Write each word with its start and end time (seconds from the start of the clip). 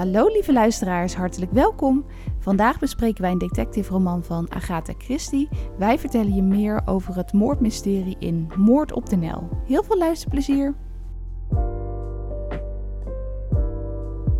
Hallo 0.00 0.26
lieve 0.26 0.52
luisteraars, 0.52 1.14
hartelijk 1.14 1.52
welkom. 1.52 2.04
Vandaag 2.38 2.78
bespreken 2.78 3.22
wij 3.22 3.30
een 3.30 3.38
detective 3.38 3.92
roman 3.92 4.24
van 4.24 4.52
Agatha 4.52 4.92
Christie. 4.98 5.48
Wij 5.78 5.98
vertellen 5.98 6.34
je 6.34 6.42
meer 6.42 6.82
over 6.84 7.16
het 7.16 7.32
moordmysterie 7.32 8.16
in 8.18 8.50
Moord 8.56 8.92
op 8.92 9.08
de 9.08 9.16
Nel. 9.16 9.48
Heel 9.66 9.82
veel 9.82 9.98
luisterplezier. 9.98 10.74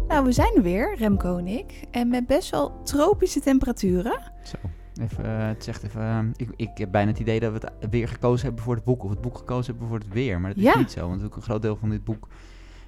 Nou, 0.09 0.24
we 0.24 0.33
zijn 0.33 0.56
er 0.56 0.62
weer, 0.62 0.96
Remco 0.96 1.36
en 1.36 1.46
ik. 1.46 1.84
En 1.91 2.08
met 2.08 2.27
best 2.27 2.50
wel 2.50 2.83
tropische 2.83 3.41
temperaturen. 3.41 4.33
Zo, 4.45 4.56
even, 5.02 5.24
eh, 5.24 5.47
het 5.47 5.64
zegt 5.64 5.83
even, 5.83 6.00
eh, 6.00 6.19
ik, 6.36 6.48
ik 6.56 6.78
heb 6.78 6.91
bijna 6.91 7.11
het 7.11 7.20
idee 7.20 7.41
dat 7.41 7.52
we 7.52 7.69
het 7.80 7.91
weer 7.91 8.08
gekozen 8.08 8.47
hebben 8.47 8.64
voor 8.64 8.74
het 8.74 8.84
boek, 8.84 9.05
of 9.05 9.11
het 9.11 9.20
boek 9.20 9.36
gekozen 9.38 9.70
hebben 9.70 9.88
voor 9.88 9.98
het 9.98 10.12
weer. 10.12 10.41
Maar 10.41 10.50
dat 10.50 10.58
is 10.58 10.64
Ja. 10.72 10.78
niet 10.78 10.91
zo, 10.91 11.08
want 11.08 11.24
ook 11.24 11.36
een 11.36 11.42
groot 11.42 11.62
deel 11.62 11.77
van 11.77 11.91
dit 11.91 12.05
boek 12.05 12.28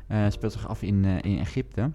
eh, 0.06 0.24
speelt 0.28 0.52
zich 0.52 0.68
af 0.68 0.82
in, 0.82 1.04
in 1.04 1.38
Egypte. 1.38 1.90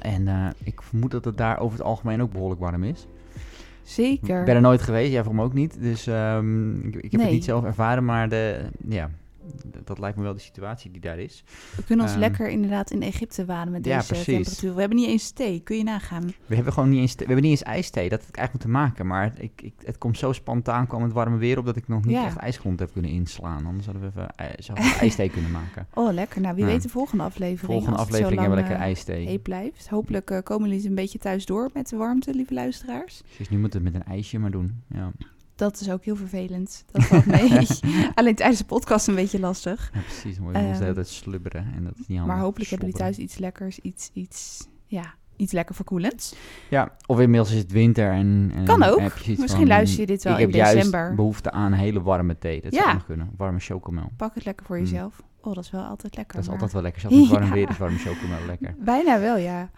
En 0.00 0.28
eh, 0.28 0.46
ik 0.64 0.82
vermoed 0.82 1.10
dat 1.10 1.24
het 1.24 1.36
daar 1.36 1.58
over 1.58 1.78
het 1.78 1.86
algemeen 1.86 2.22
ook 2.22 2.32
behoorlijk 2.32 2.60
warm 2.60 2.84
is. 2.84 3.06
Zeker. 3.82 4.38
Ik 4.38 4.44
ben 4.44 4.54
er 4.54 4.60
nooit 4.60 4.82
geweest, 4.82 5.12
jij 5.12 5.22
voor 5.24 5.34
me 5.34 5.42
ook 5.42 5.52
niet. 5.52 5.76
Dus 5.80 6.06
ehm, 6.06 6.78
ik, 6.86 6.94
ik 6.94 7.02
heb 7.02 7.12
Nee. 7.12 7.22
het 7.22 7.30
niet 7.30 7.44
zelf 7.44 7.64
ervaren, 7.64 8.04
maar 8.04 8.28
de, 8.28 8.60
ja, 8.88 9.10
dat 9.84 9.98
lijkt 9.98 10.16
me 10.16 10.22
wel 10.22 10.34
de 10.34 10.40
situatie 10.40 10.90
die 10.90 11.00
daar 11.00 11.18
is. 11.18 11.44
We 11.76 11.84
kunnen 11.84 12.04
ons 12.04 12.14
Ehm, 12.14 12.22
lekker 12.22 12.48
inderdaad 12.48 12.90
in 12.90 13.02
Egypte 13.02 13.44
wanen 13.44 13.72
met 13.72 13.84
ja, 13.84 13.96
deze 13.96 14.08
precies. 14.08 14.26
temperatuur. 14.34 14.74
We 14.74 14.80
hebben 14.80 14.98
niet 14.98 15.08
eens 15.08 15.30
thee, 15.30 15.60
kun 15.60 15.76
je 15.76 15.82
nagaan. 15.82 16.32
We 16.46 16.54
hebben 16.54 16.72
gewoon 16.72 16.88
niet 16.88 16.98
eens, 17.00 17.12
we 17.14 17.24
hebben 17.24 17.42
niet 17.42 17.50
eens 17.50 17.62
ijsthee, 17.62 18.08
dat 18.08 18.18
had 18.20 18.28
ik 18.28 18.36
eigenlijk 18.36 18.66
moeten 18.66 18.82
maken. 18.84 19.06
Maar 19.06 19.22
het, 19.24 19.42
ik, 19.42 19.62
ik, 19.62 19.74
het 19.84 19.98
komt 19.98 20.18
zo 20.18 20.32
spontaan, 20.32 20.86
kwam 20.86 21.02
het 21.02 21.12
warme 21.12 21.36
weer 21.36 21.58
op, 21.58 21.64
dat 21.66 21.76
ik 21.76 21.88
nog 21.88 22.04
niet 22.04 22.14
Ja. 22.16 22.24
echt 22.24 22.36
ijsgrond 22.36 22.78
heb 22.78 22.92
kunnen 22.92 23.10
inslaan. 23.10 23.66
Anders 23.66 23.86
hadden 23.86 24.02
we 24.02 24.08
even, 24.08 24.36
ij- 24.36 24.54
zouden 24.58 24.86
we 24.86 24.94
ijsthee 25.06 25.30
kunnen 25.30 25.50
maken. 25.50 25.86
Oh, 25.94 26.12
lekker. 26.12 26.40
Nou, 26.40 26.54
wie 26.54 26.64
Ja. 26.64 26.70
weet 26.70 26.82
de 26.82 26.88
volgende 26.88 27.24
aflevering. 27.24 27.72
Volgende 27.72 27.98
aflevering 27.98 28.40
hebben 28.40 28.56
we 28.58 28.62
lekker 28.62 28.80
eh, 28.80 28.86
ijsthee. 28.88 29.26
heet 29.26 29.42
blijft. 29.42 29.88
Hopelijk 29.88 30.30
eh, 30.30 30.38
komen 30.42 30.68
jullie 30.70 30.88
een 30.88 30.94
beetje 30.94 31.18
thuis 31.18 31.46
door 31.46 31.70
met 31.74 31.88
de 31.88 31.96
warmte, 31.96 32.34
lieve 32.34 32.54
luisteraars. 32.54 33.22
Dus 33.38 33.48
nu 33.48 33.58
moeten 33.58 33.80
we 33.82 33.84
het 33.88 33.94
met 33.96 34.06
een 34.06 34.12
ijsje 34.12 34.38
maar 34.38 34.50
doen. 34.50 34.82
Ja, 34.88 35.12
Dat 35.56 35.80
is 35.80 35.90
ook 35.90 36.04
heel 36.04 36.16
vervelend. 36.16 36.84
Dat 36.92 37.04
valt 37.04 37.26
mee. 37.26 37.66
Alleen 38.14 38.34
tijdens 38.34 38.58
de 38.58 38.64
podcast 38.64 39.08
een 39.08 39.14
beetje 39.14 39.40
lastig. 39.40 39.90
ja 39.94 40.00
precies. 40.00 40.38
Moet 40.38 40.52
je 40.52 40.58
ons 40.58 40.66
de 40.66 40.74
hele 40.74 40.84
Ehm, 40.84 40.94
tijd 40.94 41.08
slubberen 41.08 41.72
en 41.76 41.84
dat 41.84 41.92
is 41.98 42.06
niet. 42.06 42.26
Maar 42.26 42.38
hopelijk 42.38 42.70
hebben 42.70 42.88
jullie 42.88 43.02
thuis 43.02 43.18
iets 43.18 43.38
lekkers, 43.38 43.78
iets, 43.78 44.10
iets, 44.12 44.68
ja, 44.86 45.14
iets 45.36 45.52
lekker 45.52 45.74
verkoelends. 45.74 46.34
Ja, 46.70 46.92
of 47.06 47.20
inmiddels 47.20 47.52
is 47.52 47.58
het 47.58 47.72
winter 47.72 48.10
en... 48.12 48.52
en 48.54 48.64
Kan 48.64 48.82
ook. 48.82 49.00
heb 49.00 49.12
Misschien 49.26 49.48
van, 49.48 49.66
luister 49.66 50.00
je 50.00 50.06
dit 50.06 50.22
wel 50.22 50.32
ik 50.32 50.38
in 50.38 50.44
heb 50.46 50.54
juist 50.54 50.74
december. 50.74 51.14
behoefte 51.14 51.50
aan 51.50 51.72
hele 51.72 52.02
warme 52.02 52.38
thee. 52.38 52.60
Dat 52.62 52.74
Ja. 52.74 52.82
zou 52.82 52.94
nog 52.94 53.04
kunnen. 53.04 53.30
Warme 53.36 53.58
chocomel. 53.60 54.10
Pak 54.16 54.34
het 54.34 54.44
lekker 54.44 54.66
voor 54.66 54.76
Mm. 54.76 54.82
jezelf. 54.82 55.22
Oh, 55.40 55.54
dat 55.54 55.64
is 55.64 55.70
wel 55.70 55.82
altijd 55.84 56.16
lekker. 56.16 56.34
Dat 56.34 56.42
is 56.44 56.50
maar- 56.50 56.56
altijd 56.60 56.72
wel 56.72 56.82
lekker. 56.82 57.00
Zelfs 57.00 57.28
warm 57.30 57.44
Ja. 57.46 57.52
weer 57.52 57.68
is 57.70 57.78
warme 57.78 57.98
chocomel 57.98 58.38
lekker. 58.46 58.74
Bijna 58.84 59.20
wel, 59.20 59.36
ja. 59.36 59.70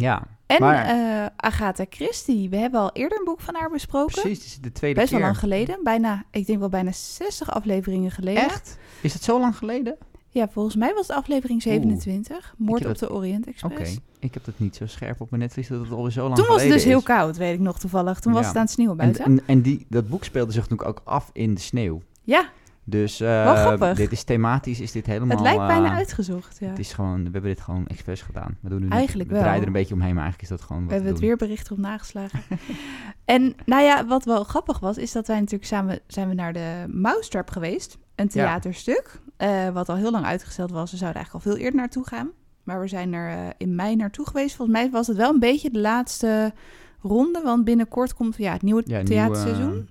Ja, 0.00 0.22
En 0.46 0.60
Maar- 0.60 0.84
eh, 0.84 1.26
Agatha 1.36 1.84
Christie. 1.90 2.48
We 2.48 2.56
hebben 2.56 2.80
al 2.80 2.90
eerder 2.92 3.18
een 3.18 3.24
boek 3.24 3.40
van 3.40 3.54
haar 3.54 3.70
besproken. 3.70 4.20
precies. 4.22 4.58
De 4.60 4.72
tweede 4.72 4.96
Best 5.00 5.10
keer. 5.10 5.18
wel 5.18 5.26
lang 5.28 5.38
geleden. 5.40 5.78
Bijna, 5.82 6.24
ik 6.30 6.46
denk 6.46 6.58
wel 6.58 6.68
bijna 6.68 6.92
60 6.92 7.50
afleveringen 7.50 8.10
geleden. 8.10 8.42
Echt? 8.44 8.78
Is 9.00 9.12
het 9.14 9.22
zo 9.22 9.40
lang 9.40 9.56
geleden? 9.56 9.96
Ja, 10.28 10.48
volgens 10.48 10.76
mij 10.76 10.94
was 10.94 11.06
het 11.06 11.16
aflevering 11.16 11.62
27. 11.62 12.54
Moord 12.58 12.86
op 12.86 12.98
de 12.98 13.12
Orient 13.12 13.46
Oké, 13.46 13.50
Express. 13.66 13.98
ik 14.18 14.34
heb 14.34 14.46
het 14.46 14.58
niet 14.58 14.76
zo 14.76 14.86
scherp 14.86 15.20
op 15.20 15.30
mijn 15.30 15.42
netvlies 15.42 15.68
dat 15.68 15.80
het 15.80 15.90
alweer 15.90 16.10
zo 16.12 16.22
lang 16.22 16.34
Toen 16.34 16.46
was 16.46 16.62
het 16.62 16.70
dus 16.72 16.84
heel 16.84 17.02
koud, 17.02 17.36
weet 17.36 17.54
ik 17.54 17.60
nog 17.60 17.78
toevallig. 17.78 18.20
Toen 18.20 18.32
was 18.32 18.46
het 18.46 18.56
aan 18.56 18.62
het 18.62 18.70
sneeuwen 18.70 18.98
En, 18.98 19.04
buiten. 19.04 19.24
en, 19.24 19.42
en 19.46 19.60
die, 19.62 19.86
dat 19.88 20.08
boek 20.08 20.24
speelde 20.24 20.52
zich 20.52 20.68
natuurlijk 20.68 20.88
ook 20.88 21.00
af 21.04 21.30
in 21.32 21.54
de 21.54 21.60
sneeuw. 21.60 22.02
ja, 22.24 22.48
Dus 22.84 23.20
eh 23.20 23.94
dit 23.94 24.12
is 24.12 24.24
thematisch, 24.24 24.80
is 24.80 24.92
dit 24.92 25.06
helemaal... 25.06 25.36
het 25.36 25.40
lijkt 25.40 25.66
bijna 25.66 25.90
eh, 25.90 25.96
uitgezocht. 25.96 26.58
Ja. 26.60 26.68
Het 26.68 26.78
is 26.78 26.92
gewoon, 26.92 27.16
we 27.16 27.30
hebben 27.32 27.42
dit 27.50 27.60
gewoon 27.60 27.86
expres 27.86 28.22
gedaan. 28.22 28.56
We 28.60 28.68
doen 28.68 28.80
nu 28.80 28.88
Eigenlijk 28.88 29.30
we 29.30 29.38
draaien 29.38 29.60
er 29.60 29.66
een 29.66 29.72
beetje 29.72 29.94
omheen, 29.94 30.14
maar 30.14 30.22
eigenlijk 30.22 30.52
is 30.52 30.58
dat 30.58 30.66
gewoon 30.66 30.86
We 30.86 30.92
hebben 30.92 31.10
het 31.10 31.20
weerbericht 31.20 31.66
erop 31.66 31.78
nageslagen. 31.78 32.40
en 33.24 33.54
nou 33.64 33.82
ja, 33.82 34.06
wat 34.06 34.24
wel 34.24 34.44
grappig 34.44 34.78
was, 34.78 34.98
is 34.98 35.12
dat 35.12 35.26
wij 35.26 35.38
natuurlijk 35.38 35.64
samen 35.64 35.98
zijn 36.06 36.28
we 36.28 36.34
naar 36.34 36.52
de 36.52 36.84
Mousetrap 36.88 37.50
geweest. 37.50 37.98
Een 38.14 38.24
Ja. 38.24 38.30
theaterstuk, 38.30 39.20
eh, 39.36 39.68
wat 39.68 39.88
al 39.88 39.96
heel 39.96 40.10
lang 40.10 40.24
uitgesteld 40.24 40.70
was. 40.70 40.90
We 40.90 40.96
zouden 40.96 41.22
eigenlijk 41.22 41.46
al 41.46 41.52
veel 41.52 41.62
eerder 41.64 41.80
naartoe 41.80 42.06
gaan. 42.06 42.30
Maar 42.62 42.80
we 42.80 42.88
zijn 42.88 43.12
er 43.12 43.52
in 43.56 43.74
mei 43.74 43.96
naartoe 43.96 44.26
geweest. 44.26 44.56
Volgens 44.56 44.78
mij 44.78 44.90
was 44.90 45.06
het 45.06 45.16
wel 45.16 45.30
een 45.32 45.38
beetje 45.38 45.70
de 45.70 45.80
laatste 45.80 46.52
ronde. 47.02 47.40
Want 47.44 47.64
binnenkort 47.64 48.14
komt 48.14 48.36
ja, 48.36 48.52
het 48.52 48.62
nieuwe 48.62 48.82
Ja, 48.86 49.02
theaterseizoen. 49.02 49.70
Nieuwe, 49.70 49.86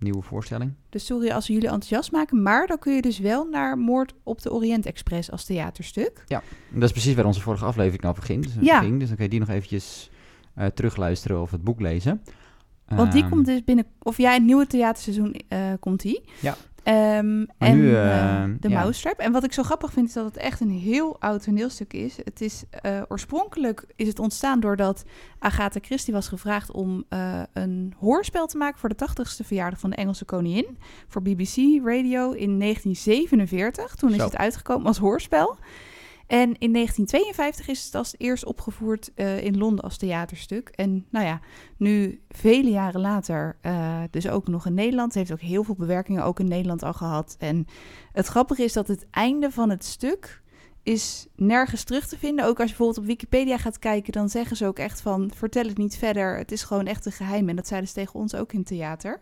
nieuwe 0.00 0.22
voorstelling. 0.22 0.72
Dus 0.88 1.06
sorry 1.06 1.30
als 1.30 1.46
we 1.46 1.52
jullie 1.52 1.68
enthousiast 1.68 2.12
maken. 2.12 2.42
Maar 2.42 2.66
dan 2.66 2.78
kun 2.78 2.94
je 2.94 3.02
dus 3.02 3.18
wel 3.18 3.44
naar 3.44 3.78
Moord 3.78 4.14
op 4.22 4.42
de 4.42 4.52
Orient 4.52 4.86
Express 4.86 5.30
als 5.30 5.44
theaterstuk. 5.44 6.24
Dat 6.72 6.82
is 6.82 6.90
precies 6.92 7.14
waar 7.14 7.24
onze 7.24 7.40
vorige 7.40 7.64
aflevering 7.64 8.04
over 8.04 8.22
ging. 8.22 8.44
Dus, 8.44 8.52
Ja. 8.60 8.80
ging, 8.80 8.98
dus 8.98 9.06
dan 9.08 9.16
kun 9.16 9.24
je 9.24 9.30
die 9.30 9.40
nog 9.40 9.48
eventjes 9.48 10.10
eh, 10.54 10.66
terugluisteren 10.66 11.40
of 11.40 11.50
het 11.50 11.64
boek 11.64 11.80
lezen. 11.80 12.22
Want 12.86 13.12
die 13.12 13.22
Ehm, 13.22 13.30
komt 13.30 13.46
dus 13.46 13.64
binnen... 13.64 13.86
Of 14.02 14.16
ja, 14.18 14.32
het 14.32 14.42
nieuwe 14.42 14.66
theaterseizoen 14.66 15.34
eh, 15.48 15.72
komt 15.80 16.00
die. 16.00 16.22
Ja. 16.40 16.56
Ehm, 16.88 17.44
en 17.58 17.76
nu, 17.76 17.94
eh, 17.94 18.42
eh, 18.42 18.50
de 18.60 18.68
ja. 18.68 18.80
Mousetrap. 18.80 19.18
En 19.18 19.32
wat 19.32 19.44
ik 19.44 19.52
zo 19.52 19.62
grappig 19.62 19.92
vind, 19.92 20.08
is 20.08 20.12
dat 20.12 20.24
het 20.24 20.36
echt 20.36 20.60
een 20.60 20.70
heel 20.70 21.20
oud 21.20 21.42
toneelstuk 21.42 21.92
is. 21.92 22.16
Het 22.24 22.40
is 22.40 22.64
eh, 22.70 23.02
oorspronkelijk 23.08 23.84
is 23.96 24.08
het 24.08 24.18
ontstaan 24.18 24.60
doordat 24.60 25.04
Agatha 25.38 25.80
Christie 25.82 26.12
was 26.12 26.28
gevraagd 26.28 26.70
om 26.70 27.04
eh, 27.08 27.42
een 27.52 27.94
hoorspel 27.98 28.46
te 28.46 28.56
maken 28.56 28.78
voor 28.78 28.88
de 28.88 29.08
80ste 29.08 29.46
verjaardag 29.46 29.80
van 29.80 29.90
de 29.90 29.96
Engelse 29.96 30.24
koningin. 30.24 30.78
Voor 31.08 31.22
BBC 31.22 31.56
Radio 31.84 32.30
in 32.30 32.58
1947. 32.58 33.94
Toen 33.94 34.10
is 34.10 34.16
Zo. 34.16 34.24
het 34.24 34.36
uitgekomen 34.36 34.86
als 34.86 34.98
hoorspel. 34.98 35.56
En 36.28 36.58
in 36.58 36.72
1952 36.72 37.68
is 37.68 37.84
het 37.84 37.94
als 37.94 38.14
eerst 38.18 38.44
opgevoerd 38.44 39.14
eh, 39.14 39.44
in 39.44 39.58
Londen 39.58 39.84
als 39.84 39.96
theaterstuk. 39.96 40.68
En 40.68 41.06
nou 41.10 41.26
ja, 41.26 41.40
nu 41.76 42.22
vele 42.28 42.70
jaren 42.70 43.00
later, 43.00 43.56
eh, 43.60 44.02
dus 44.10 44.28
ook 44.28 44.48
nog 44.48 44.66
in 44.66 44.74
Nederland. 44.74 45.14
Het 45.14 45.18
heeft 45.18 45.32
ook 45.32 45.48
heel 45.48 45.64
veel 45.64 45.74
bewerkingen 45.74 46.24
ook 46.24 46.40
in 46.40 46.48
Nederland 46.48 46.82
al 46.82 46.92
gehad. 46.92 47.36
En 47.38 47.66
het 48.12 48.26
grappige 48.26 48.62
is 48.62 48.72
dat 48.72 48.88
het 48.88 49.06
einde 49.10 49.50
van 49.50 49.70
het 49.70 49.84
stuk 49.84 50.42
is 50.82 51.26
nergens 51.36 51.84
terug 51.84 52.06
te 52.06 52.18
vinden. 52.18 52.44
Ook 52.44 52.60
als 52.60 52.70
je 52.70 52.76
bijvoorbeeld 52.76 52.98
op 52.98 53.06
Wikipedia 53.06 53.58
gaat 53.58 53.78
kijken, 53.78 54.12
dan 54.12 54.28
zeggen 54.28 54.56
ze 54.56 54.66
ook 54.66 54.78
echt 54.78 55.00
van... 55.00 55.30
vertel 55.34 55.64
het 55.66 55.78
niet 55.78 55.96
verder, 55.96 56.36
het 56.36 56.52
is 56.52 56.62
gewoon 56.62 56.86
echt 56.86 57.06
een 57.06 57.12
geheim. 57.12 57.48
En 57.48 57.56
dat 57.56 57.66
zeiden 57.66 57.88
ze 57.88 57.94
tegen 57.94 58.20
ons 58.20 58.34
ook 58.34 58.52
in 58.52 58.58
het 58.58 58.68
theater. 58.68 59.20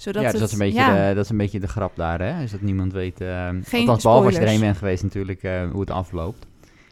Zodat 0.00 0.22
ja, 0.22 0.30
dus 0.30 0.40
het, 0.40 0.40
dat, 0.40 0.48
is 0.48 0.52
een 0.52 0.72
beetje 0.72 0.92
ja, 0.92 1.08
de, 1.08 1.14
dat 1.14 1.24
is 1.24 1.30
een 1.30 1.36
beetje 1.36 1.60
de 1.60 1.68
grap 1.68 1.96
daar, 1.96 2.20
hè? 2.20 2.42
Is 2.42 2.50
dat 2.50 2.60
niemand 2.60 2.92
weet... 2.92 3.20
eh 3.20 3.48
Geen 3.48 3.80
althans, 3.80 4.02
behalve 4.02 4.04
als 4.04 4.04
je 4.04 4.12
spoilers. 4.12 4.38
erheen 4.38 4.60
bent 4.60 4.76
geweest 4.76 5.02
natuurlijk, 5.02 5.42
eh, 5.42 5.70
hoe 5.70 5.80
het 5.80 5.90
afloopt. 5.90 6.46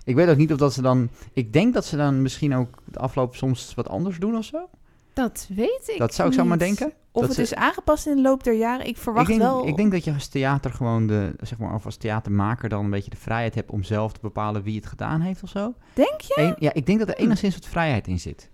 Ik 0.04 0.14
weet 0.14 0.28
ook 0.28 0.36
niet 0.36 0.52
of 0.52 0.58
dat 0.58 0.72
ze 0.72 0.82
dan... 0.82 1.08
Ik 1.32 1.52
denk 1.52 1.74
dat 1.74 1.84
ze 1.84 1.96
dan 1.96 2.22
misschien 2.22 2.54
ook 2.54 2.78
de 2.84 2.98
afloop 2.98 3.36
soms 3.36 3.74
wat 3.74 3.88
anders 3.88 4.18
doen 4.18 4.36
of 4.36 4.44
zo. 4.44 4.68
dat 5.12 5.46
weet 5.54 5.82
ik 5.86 5.98
Dat 5.98 6.14
zou 6.14 6.28
ik 6.28 6.34
zo 6.34 6.44
maar 6.44 6.58
denken. 6.58 6.92
Of 7.12 7.22
het 7.22 7.34
ze- 7.34 7.42
is 7.42 7.54
aangepast 7.54 8.06
in 8.06 8.16
de 8.16 8.22
loop 8.22 8.44
der 8.44 8.54
jaren. 8.54 8.86
Ik 8.86 8.96
verwacht 8.96 9.28
ik 9.28 9.38
denk, 9.38 9.50
wel... 9.50 9.66
Ik 9.66 9.76
denk 9.76 9.92
dat 9.92 10.04
je 10.04 10.12
als 10.12 10.26
theater 10.28 10.72
gewoon 10.72 11.06
de, 11.06 11.32
zeg 11.40 11.58
maar, 11.58 11.74
of 11.74 11.84
als 11.84 11.96
theatermaker 11.96 12.68
dan 12.68 12.84
een 12.84 12.90
beetje 12.90 13.10
de 13.10 13.16
vrijheid 13.16 13.54
hebt 13.54 13.70
om 13.70 13.82
zelf 13.82 14.12
te 14.12 14.18
bepalen 14.22 14.62
wie 14.62 14.76
het 14.76 14.86
gedaan 14.86 15.20
heeft 15.20 15.42
of 15.42 15.48
zo. 15.48 15.74
Denk 15.94 16.20
je? 16.20 16.54
Ja, 16.58 16.72
ik 16.72 16.86
denk 16.86 16.98
dat 16.98 17.08
er 17.08 17.16
enigszins 17.16 17.54
wat 17.54 17.66
vrijheid 17.66 18.06
in 18.06 18.18
zit. 18.18 18.50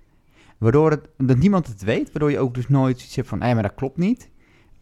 Waardoor 0.59 0.91
het, 0.91 1.09
dat 1.19 1.37
niemand 1.37 1.67
het 1.67 1.83
weet, 1.83 2.13
waardoor 2.13 2.31
je 2.31 2.39
ook 2.39 2.55
dus 2.55 2.69
nooit 2.69 3.03
iets 3.03 3.17
hebt 3.17 3.29
van, 3.29 3.43
hé, 3.43 3.55
maar 3.55 3.63
dat 3.63 3.75
klopt 3.75 3.97
niet. 3.97 4.29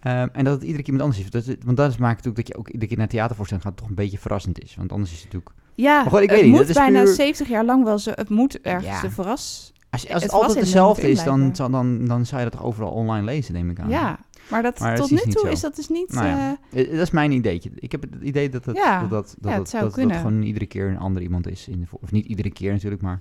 Ehm, 0.02 0.28
en 0.32 0.44
dat 0.44 0.52
het 0.54 0.62
iedere 0.62 0.82
keer 0.82 0.92
iemand 0.92 1.02
anders 1.02 1.24
is. 1.24 1.30
Dat, 1.30 1.46
is- 1.46 1.64
want 1.64 1.76
dat 1.76 1.90
is- 1.90 1.96
maakt 1.96 2.16
natuurlijk 2.24 2.36
dat 2.36 2.48
je 2.48 2.56
ook 2.56 2.68
iedere 2.68 2.86
keer 2.86 2.98
naar 2.98 3.08
theatervoorstelling 3.08 3.66
gaat 3.66 3.76
toch 3.76 3.88
een 3.88 3.94
beetje 3.94 4.18
verrassend 4.18 4.62
is. 4.62 4.74
Want 4.76 4.92
anders 4.92 5.10
is 5.12 5.16
het 5.22 5.24
natuurlijk... 5.32 5.54
Ja, 5.74 6.02
Maar 6.02 6.10
goed, 6.10 6.20
ik 6.20 6.30
het 6.30 6.40
weet 6.40 6.48
niet, 6.50 6.56
moet 6.66 6.72
bijna 6.74 7.02
puur- 7.02 7.14
70 7.14 7.48
jaar 7.48 7.64
lang 7.64 7.84
wel 7.84 7.98
zo. 7.98 8.10
Het 8.14 8.28
moet 8.28 8.60
ergens 8.60 8.86
Ja. 8.86 9.00
de 9.00 9.10
verras. 9.10 9.72
Als, 9.90 10.08
als 10.12 10.22
Het 10.22 10.32
altijd 10.32 10.64
Nederland 10.64 10.98
is, 10.98 11.24
dan, 11.24 11.56
zal- 11.56 11.70
dan, 11.70 12.04
dan 12.04 12.26
zou 12.26 12.42
je 12.42 12.48
dat 12.50 12.58
toch 12.58 12.66
overal 12.68 12.90
online 12.90 13.24
lezen, 13.24 13.54
neem 13.54 13.70
ik 13.70 13.78
aan. 13.80 13.88
Ja, 13.88 14.18
maar 14.50 14.62
dat 14.62 14.78
Maar 14.80 14.96
tot 14.96 15.10
nu 15.10 15.16
toe 15.32 15.50
is 15.50 15.60
dat 15.60 15.76
dus 15.76 15.88
niet. 15.88 16.12
Nou 16.12 16.26
ja, 16.26 16.58
eh, 16.70 16.80
Eh, 16.84 16.90
Dat 16.90 17.00
is 17.00 17.10
mijn 17.10 17.32
ideetje. 17.32 17.70
Ik 17.74 17.92
heb 17.92 18.02
het 18.02 18.14
idee 18.22 18.48
dat 18.48 18.64
het, 18.64 18.76
Ja, 18.76 19.00
dat, 19.00 19.10
dat, 19.10 19.24
dat, 19.40 19.52
ja, 19.52 19.58
het 19.58 19.70
dat, 19.70 19.94
dat, 19.94 20.16
gewoon 20.16 20.42
iedere 20.42 20.66
keer 20.66 20.88
een 20.88 20.98
ander 20.98 21.22
iemand 21.22 21.48
is. 21.48 21.68
In 21.68 21.80
de, 21.80 21.86
of 21.90 22.10
niet 22.12 22.26
iedere 22.26 22.50
keer 22.52 22.72
natuurlijk, 22.72 23.02
maar 23.02 23.20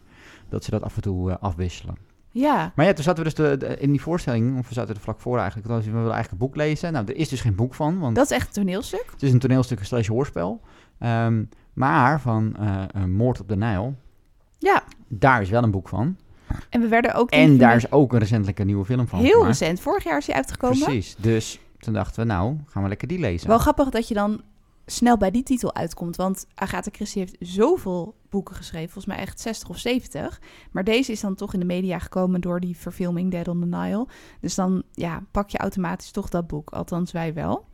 dat 0.50 0.64
ze 0.64 0.72
dat 0.72 0.82
af 0.82 0.96
en 0.96 1.02
toe 1.02 1.32
eh, 1.32 1.38
afwisselen. 1.40 1.96
Ja, 2.32 2.72
Maar 2.76 2.86
ja, 2.86 2.94
toen 2.94 3.04
zaten 3.04 3.24
we 3.24 3.30
dus 3.34 3.46
de, 3.48 3.58
de- 3.58 3.78
in 3.78 3.92
die 3.92 4.02
voorstelling, 4.02 4.60
of 4.60 4.68
we 4.68 4.74
zaten 4.74 4.96
er 4.96 5.02
vlak 5.02 5.20
voor 5.20 5.38
eigenlijk, 5.38 5.68
we 5.68 5.74
wilden 5.74 6.02
eigenlijk 6.02 6.32
een 6.32 6.38
boek 6.38 6.56
lezen. 6.56 6.94
Nou, 6.94 7.06
er 7.06 7.16
is 7.16 7.30
dus 7.30 7.42
geen 7.42 7.56
boek 7.56 7.74
van, 7.74 8.00
want 8.00 8.16
dat 8.16 8.26
is 8.26 8.32
echt 8.32 8.48
een 8.48 8.54
toneelstuk. 8.64 9.06
het 9.12 9.24
is 9.24 9.32
een 9.34 9.40
toneelstuk 9.40 9.84
slash 9.84 10.08
hoorspel. 10.08 10.62
Ehm, 11.00 11.44
maar 11.74 12.22
van 12.22 12.56
eh, 12.60 12.84
een 12.92 13.14
Moord 13.16 13.40
op 13.40 13.48
de 13.48 13.56
Nijl, 13.56 13.96
Ja, 14.58 14.84
daar 15.08 15.42
is 15.42 15.50
wel 15.50 15.64
een 15.64 15.72
boek 15.72 15.88
van. 15.90 16.18
en 16.70 16.82
we 16.82 16.88
werden 16.88 17.14
ook. 17.14 17.30
En 17.30 17.58
daar 17.58 17.76
is 17.76 17.92
ook 17.92 18.14
een 18.14 18.20
recentelijke 18.20 18.64
nieuwe 18.64 18.86
film 18.86 19.08
van 19.08 19.20
heel 19.20 19.32
gemaakt. 19.40 19.48
recent. 19.60 19.80
Vorig 19.80 20.04
jaar 20.04 20.18
is 20.18 20.28
hij 20.28 20.36
uitgekomen. 20.36 20.80
Precies, 20.84 21.16
dus 21.18 21.60
toen 21.80 21.94
dachten 21.94 22.22
we, 22.22 22.28
nou, 22.34 22.56
gaan 22.68 22.84
we 22.84 22.90
lekker 22.90 23.08
die 23.08 23.20
lezen. 23.20 23.48
Wel 23.48 23.58
grappig 23.58 23.90
dat 23.90 24.08
je 24.08 24.14
dan 24.14 24.42
snel 24.92 25.18
bij 25.18 25.32
die 25.32 25.44
titel 25.44 25.76
uitkomt. 25.76 26.16
Want 26.16 26.48
Agatha 26.56 26.92
Christie 26.94 27.22
heeft 27.22 27.36
zoveel 27.40 28.16
boeken 28.30 28.56
geschreven. 28.56 28.90
Volgens 28.90 29.16
mij 29.16 29.24
echt 29.24 29.40
60 29.40 29.70
of 29.70 29.78
70. 29.78 30.42
Maar 30.72 30.84
deze 30.84 31.12
is 31.12 31.22
dan 31.22 31.36
toch 31.36 31.54
in 31.54 31.60
de 31.60 31.66
media 31.66 32.00
gekomen 32.00 32.42
door 32.42 32.60
die 32.60 32.78
verfilming 32.78 33.32
Dead 33.32 33.48
on 33.48 33.60
the 33.60 33.66
Nile. 33.66 34.08
Dus 34.42 34.56
dan 34.56 34.84
ja, 34.92 35.24
pak 35.32 35.50
je 35.50 35.58
automatisch 35.58 36.12
toch 36.12 36.30
dat 36.30 36.48
boek. 36.48 36.70
Althans, 36.70 37.12
wij 37.12 37.34
wel. 37.34 37.66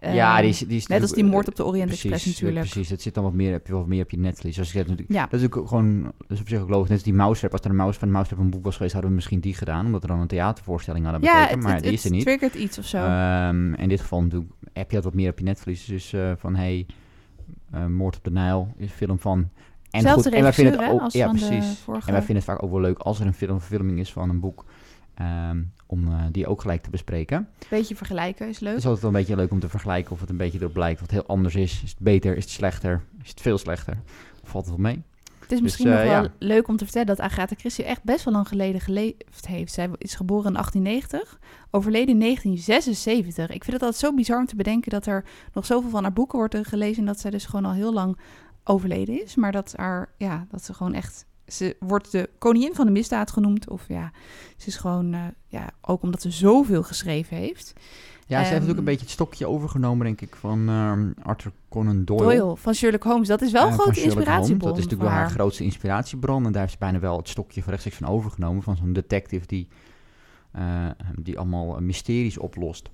Ja, 0.00 0.40
die 0.40 0.48
is, 0.50 0.58
die 0.58 0.76
is 0.76 0.86
Net 0.86 1.02
als 1.02 1.12
die 1.12 1.24
moord 1.24 1.48
op 1.48 1.56
de 1.56 1.64
Orient 1.64 1.86
precies, 1.86 2.10
Express 2.10 2.40
natuurlijk. 2.40 2.70
Precies, 2.70 2.88
dat 2.88 3.00
zit 3.00 3.14
dan 3.14 3.24
wat 3.24 3.32
meer, 3.32 3.52
heb 3.52 3.66
je 3.66 3.72
wat 3.72 3.86
meer 3.86 4.02
op 4.02 4.10
je 4.10 4.18
netvlies. 4.18 4.54
Zoals 4.54 4.74
ik 4.74 4.76
natuurlijk, 4.76 5.08
Ja. 5.12 5.22
dat 5.24 5.32
is 5.32 5.40
natuurlijk 5.40 5.56
ook 5.60 5.68
gewoon, 5.68 6.02
dat 6.02 6.12
is 6.28 6.40
op 6.40 6.48
zich 6.48 6.60
ook 6.60 6.68
logisch. 6.68 6.88
Net 6.88 6.96
als 6.96 7.02
die 7.06 7.14
Mousetrap, 7.14 7.52
als 7.52 7.60
er 7.60 7.70
een 7.70 7.76
mouse 7.76 7.98
van 7.98 8.10
Mousetrap 8.10 8.40
een 8.40 8.50
boek 8.50 8.64
was 8.64 8.76
geweest, 8.76 8.92
hadden 8.92 9.10
we 9.10 9.16
misschien 9.16 9.40
die 9.40 9.54
gedaan, 9.54 9.86
omdat 9.86 10.02
we 10.02 10.06
dan 10.08 10.20
een 10.20 10.26
theatervoorstelling 10.26 11.04
hadden 11.04 11.22
Ja, 11.22 11.32
bekeken, 11.32 11.54
het, 11.54 11.64
maar 11.64 11.74
het, 11.74 11.82
die 11.82 11.92
is 11.92 11.98
er 11.98 12.04
het 12.04 12.14
niet. 12.14 12.24
triggert 12.24 12.54
iets 12.54 12.78
of 12.78 12.84
zo. 12.84 12.96
Ehm, 13.04 13.74
in 13.74 13.88
dit 13.88 14.00
geval 14.00 14.22
natuurlijk, 14.22 14.52
heb 14.72 14.88
je 14.90 14.94
dat 14.96 15.04
wat 15.04 15.14
meer 15.14 15.30
op 15.30 15.38
je 15.38 15.44
netvlies. 15.44 15.84
Dus 15.84 16.12
eh, 16.12 16.32
van, 16.36 16.54
hey, 16.56 16.86
eh, 17.70 17.86
Moord 17.86 18.16
op 18.16 18.24
de 18.24 18.30
Nijl 18.30 18.74
is 18.76 18.84
een 18.90 18.96
film 18.96 19.18
van... 19.18 19.48
En 19.90 20.00
Zelfde 20.00 20.30
en 20.30 20.42
wij 20.42 20.52
vinden 20.52 20.72
het 20.72 20.82
hè, 20.82 20.90
ook, 20.90 21.00
als 21.00 21.12
ja, 21.12 21.28
precies. 21.28 21.84
En 21.86 22.12
wij 22.12 22.22
vinden 22.22 22.36
het 22.36 22.44
vaak 22.44 22.62
ook 22.62 22.70
wel 22.70 22.80
leuk 22.80 22.98
als 22.98 23.20
er 23.20 23.26
een 23.26 23.34
film, 23.34 23.60
verfilming 23.60 23.98
is 23.98 24.12
van 24.12 24.30
een 24.30 24.40
boek, 24.40 24.64
ehm, 25.18 25.62
om 25.86 26.08
eh, 26.08 26.24
die 26.32 26.46
ook 26.46 26.60
gelijk 26.60 26.82
te 26.82 26.90
bespreken. 26.90 27.48
Beetje 27.70 27.96
vergelijken 27.96 28.48
is 28.48 28.58
leuk. 28.58 28.70
Het 28.70 28.78
is 28.78 28.86
altijd 28.86 29.04
wel 29.04 29.12
een 29.14 29.20
beetje 29.20 29.36
leuk 29.36 29.50
om 29.50 29.60
te 29.60 29.68
vergelijken 29.68 30.12
of 30.12 30.20
het 30.20 30.30
een 30.30 30.36
beetje 30.36 30.58
erop 30.60 30.76
lijkt 30.76 31.00
wat 31.00 31.10
heel 31.10 31.26
anders 31.26 31.54
is. 31.54 31.82
Is 31.82 31.90
het 31.90 31.98
beter, 31.98 32.36
is 32.36 32.42
het 32.42 32.52
slechter, 32.52 33.02
is 33.22 33.30
het 33.30 33.40
veel 33.40 33.58
slechter? 33.58 33.98
Of 34.42 34.48
valt 34.48 34.66
het 34.66 34.74
wel 34.74 34.84
mee? 34.84 35.02
Het 35.48 35.56
is 35.56 35.62
misschien 35.62 35.86
eh, 35.86 35.92
nog 35.92 36.02
wel 36.02 36.22
ja. 36.22 36.28
leuk 36.38 36.68
om 36.68 36.76
te 36.76 36.84
vertellen 36.84 37.06
dat 37.06 37.20
Agatha 37.20 37.54
Christie 37.58 37.84
echt 37.84 38.02
best 38.02 38.24
wel 38.24 38.34
lang 38.34 38.48
geleden 38.48 38.80
geleefd 38.80 39.46
heeft. 39.46 39.72
Zij 39.72 39.90
is 39.98 40.14
geboren 40.14 40.46
in 40.46 40.52
1890, 40.52 41.38
overleden 41.70 42.08
in 42.08 42.20
1976. 42.20 43.44
Ik 43.44 43.64
vind 43.64 43.76
het 43.76 43.82
altijd 43.82 44.00
zo 44.00 44.14
bizar 44.14 44.38
om 44.38 44.46
te 44.46 44.56
bedenken 44.56 44.90
dat 44.90 45.06
er 45.06 45.24
nog 45.52 45.66
zoveel 45.66 45.90
van 45.90 46.02
haar 46.02 46.12
boeken 46.12 46.38
wordt 46.38 46.56
gelezen 46.62 46.98
en 46.98 47.06
dat 47.06 47.20
zij 47.20 47.30
dus 47.30 47.46
gewoon 47.46 47.64
al 47.64 47.72
heel 47.72 47.92
lang 47.92 48.18
overleden 48.64 49.22
is. 49.22 49.34
Maar 49.34 49.52
dat, 49.52 49.72
haar, 49.76 50.12
ja, 50.16 50.46
dat 50.50 50.64
ze 50.64 50.74
gewoon 50.74 50.94
echt... 50.94 51.26
Ze 51.48 51.76
wordt 51.80 52.12
de 52.12 52.30
koningin 52.38 52.74
van 52.74 52.86
de 52.86 52.92
misdaad 52.92 53.30
genoemd. 53.30 53.68
Of 53.68 53.84
ja, 53.88 54.10
ze 54.56 54.66
is 54.68 54.76
gewoon... 54.76 55.12
eh, 55.14 55.20
ja, 55.46 55.70
ook 55.80 56.02
omdat 56.02 56.22
ze 56.22 56.30
zoveel 56.30 56.82
geschreven 56.82 57.36
heeft. 57.36 57.72
Ja, 57.76 57.82
ze 58.26 58.34
heeft 58.34 58.44
Ehm, 58.44 58.52
natuurlijk 58.52 58.78
een 58.78 58.84
beetje 58.84 59.00
het 59.04 59.10
stokje 59.10 59.46
overgenomen, 59.46 60.06
denk 60.06 60.20
ik, 60.20 60.36
van 60.36 60.68
ehm, 60.68 61.10
Arthur 61.22 61.52
Conan 61.68 62.04
Doyle. 62.04 62.22
Doyle 62.36 62.56
van 62.56 62.74
Sherlock 62.74 63.02
Holmes. 63.02 63.28
Dat 63.28 63.42
is 63.42 63.52
wel 63.52 63.62
Eh, 63.64 63.68
een 63.72 63.78
grote 63.78 64.02
inspiratiebron 64.02 64.58
Dat 64.68 64.78
is 64.78 64.84
natuurlijk 64.84 65.10
wel 65.10 65.18
haar 65.20 65.30
grootste 65.30 65.64
inspiratiebron. 65.64 66.46
En 66.46 66.52
daar 66.52 66.60
heeft 66.60 66.72
ze 66.72 66.78
bijna 66.78 66.98
wel 66.98 67.16
het 67.16 67.28
stokje 67.28 67.60
van 67.60 67.68
rechtstreeks 67.70 67.98
van 67.98 68.08
overgenomen. 68.08 68.62
Van 68.62 68.76
zo'n 68.76 68.92
detective 68.92 69.46
die, 69.46 69.68
eh, 70.52 70.86
die 71.20 71.38
allemaal 71.38 71.80
mysteries 71.80 72.38
oplost. 72.38 72.88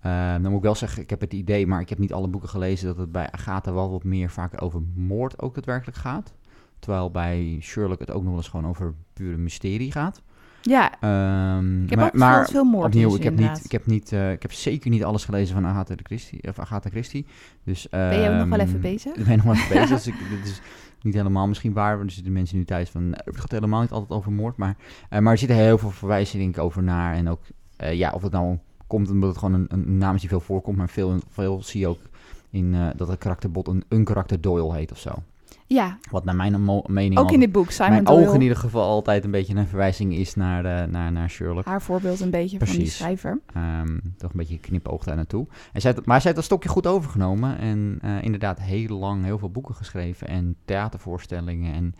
Eh, 0.00 0.32
dan 0.32 0.42
moet 0.42 0.56
ik 0.56 0.62
wel 0.62 0.74
zeggen, 0.74 1.02
ik 1.02 1.10
heb 1.10 1.20
het 1.20 1.32
idee, 1.32 1.66
maar 1.66 1.80
ik 1.80 1.88
heb 1.88 1.98
niet 1.98 2.12
alle 2.12 2.28
boeken 2.28 2.48
gelezen, 2.48 2.86
dat 2.86 2.96
het 2.96 3.12
bij 3.12 3.30
Agatha 3.30 3.72
wel 3.72 3.90
wat 3.90 4.04
meer 4.04 4.30
vaak 4.30 4.62
over 4.62 4.80
moord 4.94 5.42
ook 5.42 5.54
daadwerkelijk 5.54 5.96
gaat. 5.98 6.32
Terwijl 6.80 7.10
bij 7.10 7.58
Sherlock 7.60 7.98
het 8.00 8.10
ook 8.10 8.22
nog 8.22 8.36
eens 8.36 8.48
gewoon 8.48 8.66
over 8.66 8.94
pure 9.12 9.36
mysterie 9.36 9.92
gaat. 9.92 10.22
Ja, 10.62 10.92
Ehm, 11.00 11.82
ik 11.82 11.90
heb 11.90 11.98
maar, 11.98 12.08
ook 12.08 12.14
maar 12.14 12.48
veel, 12.48 12.64
moord 12.64 12.86
opnieuw, 12.86 13.16
ik 13.16 13.22
heb, 13.22 13.36
niet, 13.38 13.64
ik, 13.64 13.72
heb 13.72 13.86
niet, 13.86 14.12
eh, 14.12 14.32
ik 14.32 14.42
heb 14.42 14.52
zeker 14.52 14.90
niet 14.90 15.04
alles 15.04 15.24
gelezen 15.24 15.54
van 15.54 15.66
Agatha 15.66 15.94
Christie. 16.02 16.48
Of 16.48 16.58
Agatha 16.58 16.90
Christie. 16.90 17.26
Dus, 17.64 17.88
Ben 17.88 18.20
je 18.20 18.28
ook 18.28 18.34
nog 18.34 18.48
wel 18.48 18.58
ehm, 18.58 18.68
even 18.68 18.80
bezig? 18.80 19.14
Ik 19.16 19.24
ben 19.24 19.36
nog 19.36 19.44
wel 19.44 19.54
even 19.54 19.68
bezig. 19.68 19.88
Dus 19.96 20.06
ik, 20.06 20.14
dit 20.30 20.44
is 20.48 20.60
niet 21.02 21.14
helemaal 21.14 21.48
misschien 21.48 21.72
waar. 21.72 21.96
Want 21.96 22.08
er 22.08 22.14
zitten 22.14 22.32
mensen 22.32 22.56
nu 22.56 22.64
thuis 22.64 22.90
van... 22.90 23.10
"Nou, 23.10 23.22
Het 23.24 23.40
gaat 23.40 23.50
helemaal 23.50 23.80
niet 23.80 23.90
altijd 23.90 24.10
over 24.10 24.32
moord. 24.32 24.56
Maar, 24.56 24.76
eh, 25.08 25.20
maar 25.20 25.32
er 25.32 25.38
zitten 25.38 25.56
heel 25.56 25.78
veel 25.78 25.90
verwijzingen 25.90 26.44
denk 26.44 26.56
ik, 26.56 26.62
over 26.62 26.82
naar. 26.82 27.14
En 27.14 27.28
ook, 27.28 27.40
eh, 27.76 27.94
ja, 27.94 28.10
of 28.10 28.22
het 28.22 28.32
nou 28.32 28.58
komt 28.86 29.10
omdat 29.10 29.28
het 29.28 29.38
gewoon 29.38 29.54
een, 29.54 29.66
een 29.68 29.98
naam 29.98 30.14
is 30.14 30.20
die 30.20 30.28
veel 30.30 30.40
voorkomt. 30.40 30.76
Maar 30.76 30.88
veel, 30.88 31.18
veel 31.28 31.62
zie 31.62 31.80
je 31.80 31.86
ook 31.88 32.00
in 32.50 32.76
dat 32.96 33.08
het 33.08 33.18
karakterbot 33.18 33.68
een, 33.68 33.84
een 33.88 34.04
karakter 34.04 34.40
Doyle 34.40 34.74
heet 34.74 34.92
of 34.92 34.98
zo. 34.98 35.10
Ja, 35.74 35.98
Wat 36.10 36.24
naar 36.24 36.36
mijn 36.36 36.64
mening 36.86 37.18
ook 37.18 37.30
in 37.30 37.40
dit 37.40 37.52
boek. 37.52 37.70
Simon 37.70 37.90
mijn 37.90 38.04
Doyle, 38.04 38.20
ogen 38.22 38.34
in 38.34 38.40
ieder 38.40 38.56
geval 38.56 38.82
altijd 38.88 39.24
een 39.24 39.30
beetje 39.30 39.54
een 39.54 39.66
verwijzing 39.66 40.14
is 40.14 40.34
naar, 40.34 40.64
eh, 40.64 40.86
naar, 40.88 41.12
naar 41.12 41.30
Sherlock. 41.30 41.64
haar 41.64 41.82
voorbeeld 41.82 42.20
een 42.20 42.30
beetje 42.30 42.58
van 42.58 42.66
die 42.66 42.76
Precies. 42.76 42.96
schrijver. 42.96 43.40
Ehm, 43.54 43.98
toch 44.16 44.30
een 44.30 44.36
beetje 44.38 44.58
knipoog 44.58 45.04
daar 45.04 45.16
naartoe. 45.16 45.46
En 45.72 45.80
zij, 45.80 45.90
heeft- 45.92 46.06
maar 46.06 46.16
zij 46.20 46.24
heeft 46.24 46.34
dat 46.36 46.44
stokje 46.44 46.68
goed 46.68 46.86
overgenomen. 46.86 47.58
En 47.58 47.98
eh, 48.02 48.22
inderdaad 48.22 48.60
heel 48.60 48.98
lang 48.98 49.24
heel 49.24 49.38
veel 49.38 49.50
boeken 49.50 49.74
geschreven. 49.74 50.28
En 50.28 50.56
theatervoorstellingen. 50.64 51.74
En, 51.74 51.94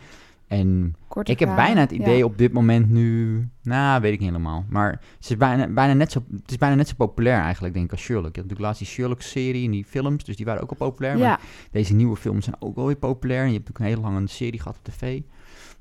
en 0.50 0.96
Korte 1.08 1.32
ik 1.32 1.38
heb 1.38 1.54
bijna 1.54 1.80
het 1.80 1.90
idee 1.90 2.16
ja. 2.16 2.24
op 2.24 2.38
dit 2.38 2.52
moment 2.52 2.90
nu... 2.90 3.48
Nou, 3.62 4.00
weet 4.00 4.12
ik 4.12 4.18
niet 4.18 4.28
helemaal. 4.28 4.64
Maar 4.68 5.00
ze 5.18 5.30
is 5.32 5.36
bijna, 5.38 5.66
bijna 5.68 5.92
net 5.92 6.12
zo, 6.12 6.24
het 6.32 6.50
is 6.50 6.58
bijna 6.58 6.74
net 6.74 6.88
zo 6.88 6.94
populair 6.96 7.40
eigenlijk, 7.40 7.74
denk 7.74 7.86
ik, 7.86 7.92
als 7.92 8.00
Sherlock. 8.00 8.34
Je 8.34 8.40
had 8.40 8.50
natuurlijk 8.50 8.60
laatst 8.60 8.78
die 8.78 8.88
Sherlock-serie 8.88 9.64
en 9.64 9.70
die 9.70 9.84
films. 9.84 10.24
Dus 10.24 10.36
die 10.36 10.46
waren 10.46 10.62
ook 10.62 10.70
al 10.70 10.76
populair. 10.76 11.18
Maar 11.18 11.26
Ja, 11.26 11.38
deze 11.70 11.94
nieuwe 11.94 12.16
films 12.16 12.44
zijn 12.44 12.56
ook 12.58 12.74
wel 12.76 12.86
weer 12.86 12.96
populair. 12.96 13.40
En 13.40 13.46
je 13.46 13.52
hebt 13.52 13.68
natuurlijk 13.68 13.96
een 13.96 14.02
hele 14.02 14.14
lange 14.14 14.28
serie 14.28 14.60
gehad 14.60 14.78
op 14.78 14.84
tv. 14.84 15.20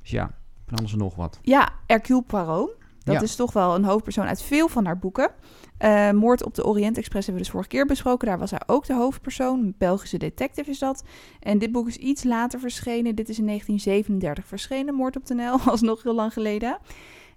Dus 0.02 0.12
ja, 0.12 0.32
van 0.68 0.78
alles 0.78 0.92
en 0.92 0.98
nog 0.98 1.16
wat. 1.16 1.40
ja, 1.42 1.70
Hercule 1.86 2.22
Poirot. 2.22 2.78
Dat 3.10 3.22
Ja. 3.22 3.28
is 3.28 3.36
toch 3.36 3.54
wel 3.54 3.76
een 3.76 3.84
hoofdpersoon 3.84 4.26
uit 4.26 4.42
veel 4.42 4.68
van 4.68 4.86
haar 4.86 5.00
boeken. 5.00 5.32
Eh, 5.78 6.12
Moord 6.12 6.44
op 6.46 6.56
de 6.56 6.66
Orient 6.66 6.98
Express 6.98 7.26
hebben 7.26 7.34
we 7.34 7.42
dus 7.42 7.50
vorige 7.50 7.70
keer 7.70 7.86
besproken. 7.86 8.28
Daar 8.28 8.40
was 8.40 8.52
hij 8.52 8.62
ook 8.66 8.86
de 8.86 8.94
hoofdpersoon. 8.94 9.60
Een 9.60 9.76
Belgische 9.78 10.18
detective 10.18 10.70
is 10.70 10.80
dat. 10.80 11.04
En 11.40 11.58
dit 11.58 11.72
boek 11.72 11.88
is 11.88 11.96
iets 11.96 12.24
later 12.24 12.60
verschenen. 12.60 13.16
Dit 13.16 13.30
is 13.30 13.40
in 13.40 13.46
1937 13.46 14.48
verschenen, 14.48 14.94
Moord 14.94 15.16
op 15.16 15.26
de 15.26 15.34
Nijl. 15.34 15.60
Alsnog 15.66 16.04
heel 16.04 16.16
lang 16.16 16.34
geleden. 16.34 16.78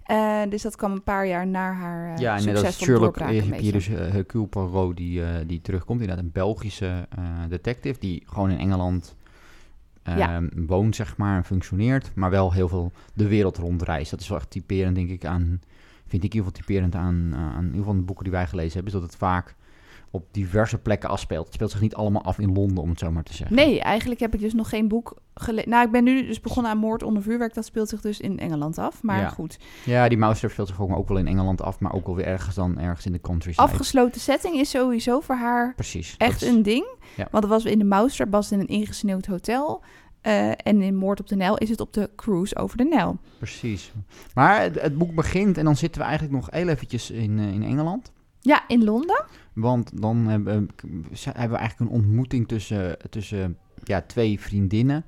Eh, 0.03 0.41
dus 0.49 0.61
dat 0.61 0.75
kwam 0.75 0.91
een 0.91 1.03
paar 1.03 1.27
jaar 1.27 1.47
na 1.47 1.73
haar 1.73 2.11
uh, 2.11 2.17
Ja, 2.17 2.37
en 2.37 2.45
net 2.45 2.65
als 2.65 2.77
Sherlock 2.77 3.19
heb 3.19 3.59
je 3.59 3.71
dus 3.71 3.87
uh, 3.87 3.97
Hercule 3.97 4.45
Poirot 4.45 4.97
die, 4.97 5.45
die 5.45 5.61
terugkomt. 5.61 6.01
Inderdaad 6.01 6.25
een 6.25 6.31
Belgische 6.31 7.07
detective 7.49 7.99
die 7.99 8.23
gewoon 8.25 8.49
in 8.49 8.57
Engeland 8.57 9.15
Ja. 10.03 10.41
woont, 10.55 10.95
zeg 10.95 11.17
maar, 11.17 11.37
en 11.37 11.43
functioneert. 11.45 12.11
Maar 12.15 12.29
wel 12.29 12.53
heel 12.53 12.67
veel 12.67 12.91
de 13.13 13.27
wereld 13.27 13.57
rondreist. 13.57 14.11
Dat 14.11 14.19
is 14.19 14.27
wel 14.27 14.37
echt 14.37 14.49
typerend, 14.49 14.95
denk 14.95 15.09
ik, 15.09 15.25
aan... 15.25 15.61
Vind 16.07 16.23
ik 16.23 16.33
in 16.33 16.37
ieder 16.39 16.53
geval 16.53 16.67
typerend 16.67 16.95
aan, 16.95 17.35
aan 17.35 17.57
in 17.57 17.65
ieder 17.65 17.79
geval 17.79 17.95
de 17.95 18.01
boeken 18.01 18.23
die 18.23 18.33
wij 18.33 18.47
gelezen 18.47 18.73
hebben. 18.73 18.93
Is 18.93 18.99
dat 18.99 19.09
het 19.09 19.17
vaak 19.17 19.55
op 20.15 20.25
diverse 20.31 20.77
plekken 20.77 21.09
afspeelt. 21.09 21.45
Het 21.45 21.53
speelt 21.53 21.71
zich 21.71 21.81
niet 21.81 21.95
allemaal 21.95 22.23
af 22.23 22.39
in 22.39 22.53
Londen, 22.53 22.83
om 22.83 22.89
het 22.89 22.99
zo 22.99 23.11
maar 23.11 23.23
te 23.23 23.33
zeggen. 23.33 23.55
Nee, 23.55 23.81
eigenlijk 23.81 24.19
heb 24.19 24.33
ik 24.33 24.39
dus 24.39 24.53
nog 24.53 24.69
geen 24.69 24.87
boek 24.87 25.17
gelezen. 25.33 25.69
Nou, 25.69 25.85
ik 25.85 25.91
ben 25.91 26.03
nu 26.03 26.25
dus 26.25 26.39
begonnen 26.41 26.71
aan 26.71 26.77
Moord 26.77 27.03
onder 27.03 27.23
vuurwerk. 27.23 27.53
Dat 27.53 27.65
speelt 27.65 27.89
zich 27.89 28.01
dus 28.01 28.19
in 28.19 28.39
Engeland 28.39 28.77
af. 28.77 29.03
Maar 29.03 29.19
Ja. 29.19 29.29
goed. 29.29 29.59
Ja, 29.85 30.07
die 30.09 30.17
Mouser 30.17 30.49
speelt 30.49 30.67
zich 30.67 30.81
ook, 30.81 30.95
ook 30.95 31.07
wel 31.07 31.17
in 31.17 31.27
Engeland 31.27 31.61
af, 31.61 31.79
maar 31.79 31.93
ook 31.93 32.05
wel 32.05 32.15
weer 32.15 32.25
ergens 32.25 32.55
dan 32.55 32.79
ergens 32.79 33.05
in 33.05 33.11
de 33.11 33.21
countryside. 33.21 33.63
Afgesloten 33.67 34.21
setting 34.21 34.55
is 34.55 34.69
sowieso 34.69 35.19
voor 35.19 35.35
haar 35.35 35.73
Precies. 35.75 36.15
echt 36.17 36.41
is- 36.41 36.47
een 36.47 36.63
ding. 36.63 36.85
Ja. 37.15 37.27
Want 37.31 37.43
dat 37.43 37.51
was 37.51 37.65
in 37.65 37.79
de 37.79 37.85
Mouser, 37.85 38.29
was 38.29 38.51
in 38.51 38.59
een 38.59 38.67
ingesneeuwd 38.67 39.25
hotel. 39.25 39.83
Eh, 40.21 40.47
en 40.49 40.81
in 40.81 40.95
Moord 40.95 41.19
op 41.19 41.27
de 41.27 41.35
Nijl 41.35 41.57
is 41.57 41.69
het 41.69 41.79
op 41.81 41.93
de 41.93 42.09
cruise 42.15 42.55
over 42.55 42.77
de 42.77 42.83
Nijl. 42.83 43.17
Precies. 43.37 43.91
Maar 44.33 44.61
het, 44.61 44.81
het 44.81 44.97
boek 44.97 45.15
begint 45.15 45.57
en 45.57 45.65
dan 45.65 45.75
zitten 45.75 46.01
we 46.01 46.07
eigenlijk 46.07 46.35
nog 46.37 46.47
heel 46.51 46.67
eventjes 46.67 47.11
in, 47.11 47.39
eh, 47.39 47.53
in 47.53 47.63
Engeland. 47.63 48.11
Ja, 48.43 48.67
in 48.67 48.83
Londen. 48.83 49.25
Want 49.53 50.01
dan 50.01 50.17
hebben, 50.17 50.69
hebben 51.23 51.49
we 51.49 51.57
eigenlijk 51.57 51.79
een 51.79 51.97
ontmoeting 51.97 52.47
tussen, 52.47 52.97
tussen 53.09 53.57
ja, 53.83 54.01
twee 54.01 54.39
vriendinnen 54.39 55.05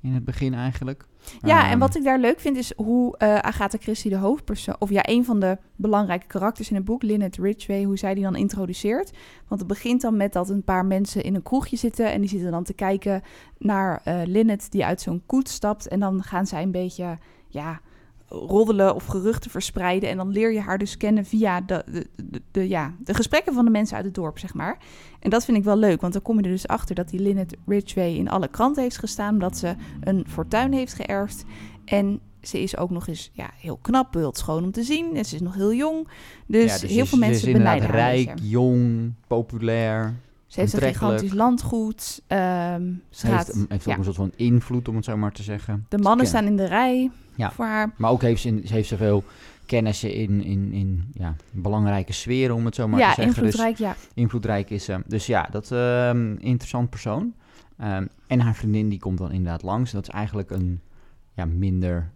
in 0.00 0.14
het 0.14 0.24
begin 0.24 0.54
eigenlijk. 0.54 1.06
Ja, 1.42 1.64
en 1.64 1.70
Ehm, 1.70 1.78
wat 1.78 1.96
ik 1.96 2.04
daar 2.04 2.18
leuk 2.18 2.40
vind 2.40 2.56
is 2.56 2.72
hoe 2.76 3.16
eh, 3.16 3.38
Agatha 3.38 3.78
Christie 3.78 4.10
de 4.10 4.16
hoofdpersoon... 4.16 4.76
of 4.78 4.90
ja, 4.90 5.00
een 5.08 5.24
van 5.24 5.40
de 5.40 5.58
belangrijke 5.76 6.26
karakters 6.26 6.70
in 6.70 6.76
het 6.76 6.84
boek, 6.84 7.02
Lynette 7.02 7.42
Ridgway... 7.42 7.84
hoe 7.84 7.98
zij 7.98 8.14
die 8.14 8.22
dan 8.22 8.36
introduceert. 8.36 9.10
Want 9.48 9.60
het 9.60 9.68
begint 9.68 10.00
dan 10.00 10.16
met 10.16 10.32
dat 10.32 10.48
een 10.48 10.64
paar 10.64 10.84
mensen 10.84 11.22
in 11.22 11.34
een 11.34 11.42
kroegje 11.42 11.76
zitten... 11.76 12.12
en 12.12 12.20
die 12.20 12.28
zitten 12.28 12.50
dan 12.50 12.64
te 12.64 12.74
kijken 12.74 13.22
naar 13.58 14.00
eh 14.04 14.20
Lynette 14.24 14.70
die 14.70 14.84
uit 14.84 15.00
zo'n 15.00 15.22
koets 15.26 15.52
stapt... 15.52 15.88
en 15.88 16.00
dan 16.00 16.22
gaan 16.22 16.46
zij 16.46 16.62
een 16.62 16.70
beetje, 16.70 17.18
ja, 17.48 17.80
roddelen 18.28 18.94
of 18.94 19.06
geruchten 19.06 19.50
verspreiden... 19.50 20.08
en 20.08 20.16
dan 20.16 20.28
leer 20.28 20.52
je 20.52 20.60
haar 20.60 20.78
dus 20.78 20.96
kennen 20.96 21.24
via 21.24 21.60
de, 21.60 21.84
de, 21.86 22.06
de, 22.24 22.42
de- 22.50 22.68
ja, 22.68 22.94
de 22.98 23.14
gesprekken 23.14 23.52
van 23.52 23.64
de 23.64 23.70
mensen 23.70 23.96
uit 23.96 24.04
het 24.04 24.14
dorp, 24.14 24.38
zeg 24.38 24.54
maar. 24.54 24.78
En 25.20 25.30
dat 25.30 25.44
vind 25.44 25.56
ik 25.56 25.64
wel 25.64 25.76
leuk, 25.76 26.00
want 26.00 26.12
dan 26.12 26.22
kom 26.22 26.36
je 26.36 26.42
er 26.42 26.50
dus 26.50 26.68
achter... 26.68 26.94
dat 26.94 27.08
die 27.08 27.20
Lynette 27.20 27.56
Ridgway 27.66 28.14
in 28.14 28.28
alle 28.28 28.48
kranten 28.48 28.82
heeft 28.82 28.98
gestaan... 28.98 29.32
omdat 29.32 29.56
ze 29.56 29.74
een 30.00 30.24
fortuin 30.28 30.72
heeft 30.72 30.94
geërfd... 30.94 31.44
En 31.84 32.20
ze 32.42 32.62
is 32.62 32.76
ook 32.76 32.90
nog 32.90 33.08
eens 33.08 33.30
ja, 33.32 33.50
heel 33.56 33.78
knap, 33.82 34.12
beeldschoon 34.12 34.64
om 34.64 34.72
te 34.72 34.82
zien. 34.82 35.16
En 35.16 35.24
ze 35.24 35.34
is 35.34 35.40
nog 35.40 35.54
heel 35.54 35.74
jong. 35.74 36.08
Dus, 36.46 36.74
ja, 36.74 36.78
dus 36.78 36.90
heel 36.90 37.06
veel 37.06 37.18
mensen 37.18 37.52
benijden 37.52 37.88
haar. 37.88 37.96
rijk, 37.96 38.32
jong, 38.42 39.12
populair. 39.26 40.14
Ze 40.56 40.60
heeft 40.62 40.72
een 40.72 40.88
gigantisch 40.88 41.32
landgoed. 41.32 42.22
ehm, 42.26 42.92
ze 43.10 43.26
gaat, 43.26 43.46
heeft, 43.46 43.68
heeft 43.68 43.86
ook 43.86 43.92
ja. 43.92 43.98
een 43.98 44.04
soort 44.04 44.16
van 44.16 44.32
invloed, 44.36 44.88
om 44.88 44.96
het 44.96 45.04
zo 45.04 45.16
maar 45.16 45.32
te 45.32 45.42
zeggen. 45.42 45.86
de 45.88 45.98
mannen 45.98 46.26
staan 46.26 46.44
in 46.46 46.56
de 46.56 46.64
rij 46.66 47.10
Ja. 47.34 47.50
voor 47.52 47.64
haar. 47.64 47.92
Maar 47.96 48.10
ook 48.10 48.22
heeft 48.22 48.40
ze, 48.42 48.48
in, 48.48 48.62
ze 48.66 48.72
heeft 48.72 48.88
zoveel 48.88 49.24
kennissen 49.66 50.14
in, 50.14 50.44
in, 50.44 50.72
in 50.72 51.04
ja, 51.12 51.34
belangrijke 51.50 52.12
sferen, 52.12 52.54
om 52.54 52.64
het 52.64 52.74
zo 52.74 52.88
maar 52.88 52.98
ja, 53.00 53.14
te 53.14 53.22
zeggen. 53.22 53.42
Dus 53.42 53.52
invloedrijk, 53.54 53.78
ja. 53.78 53.96
invloedrijk 54.14 54.70
is 54.70 54.84
ze. 54.84 55.02
Dus 55.06 55.26
ja, 55.26 55.48
dat 55.50 55.62
is 55.64 55.70
een 55.70 56.40
interessant 56.40 56.90
persoon. 56.90 57.34
Ehm, 57.78 58.06
en 58.26 58.40
haar 58.40 58.54
vriendin 58.54 58.88
die 58.88 58.98
komt 58.98 59.18
dan 59.18 59.32
inderdaad 59.32 59.62
langs. 59.62 59.90
Dat 59.92 60.02
is 60.02 60.14
eigenlijk 60.14 60.50
een 60.50 60.80
ja, 61.34 61.44
minder 61.44 62.10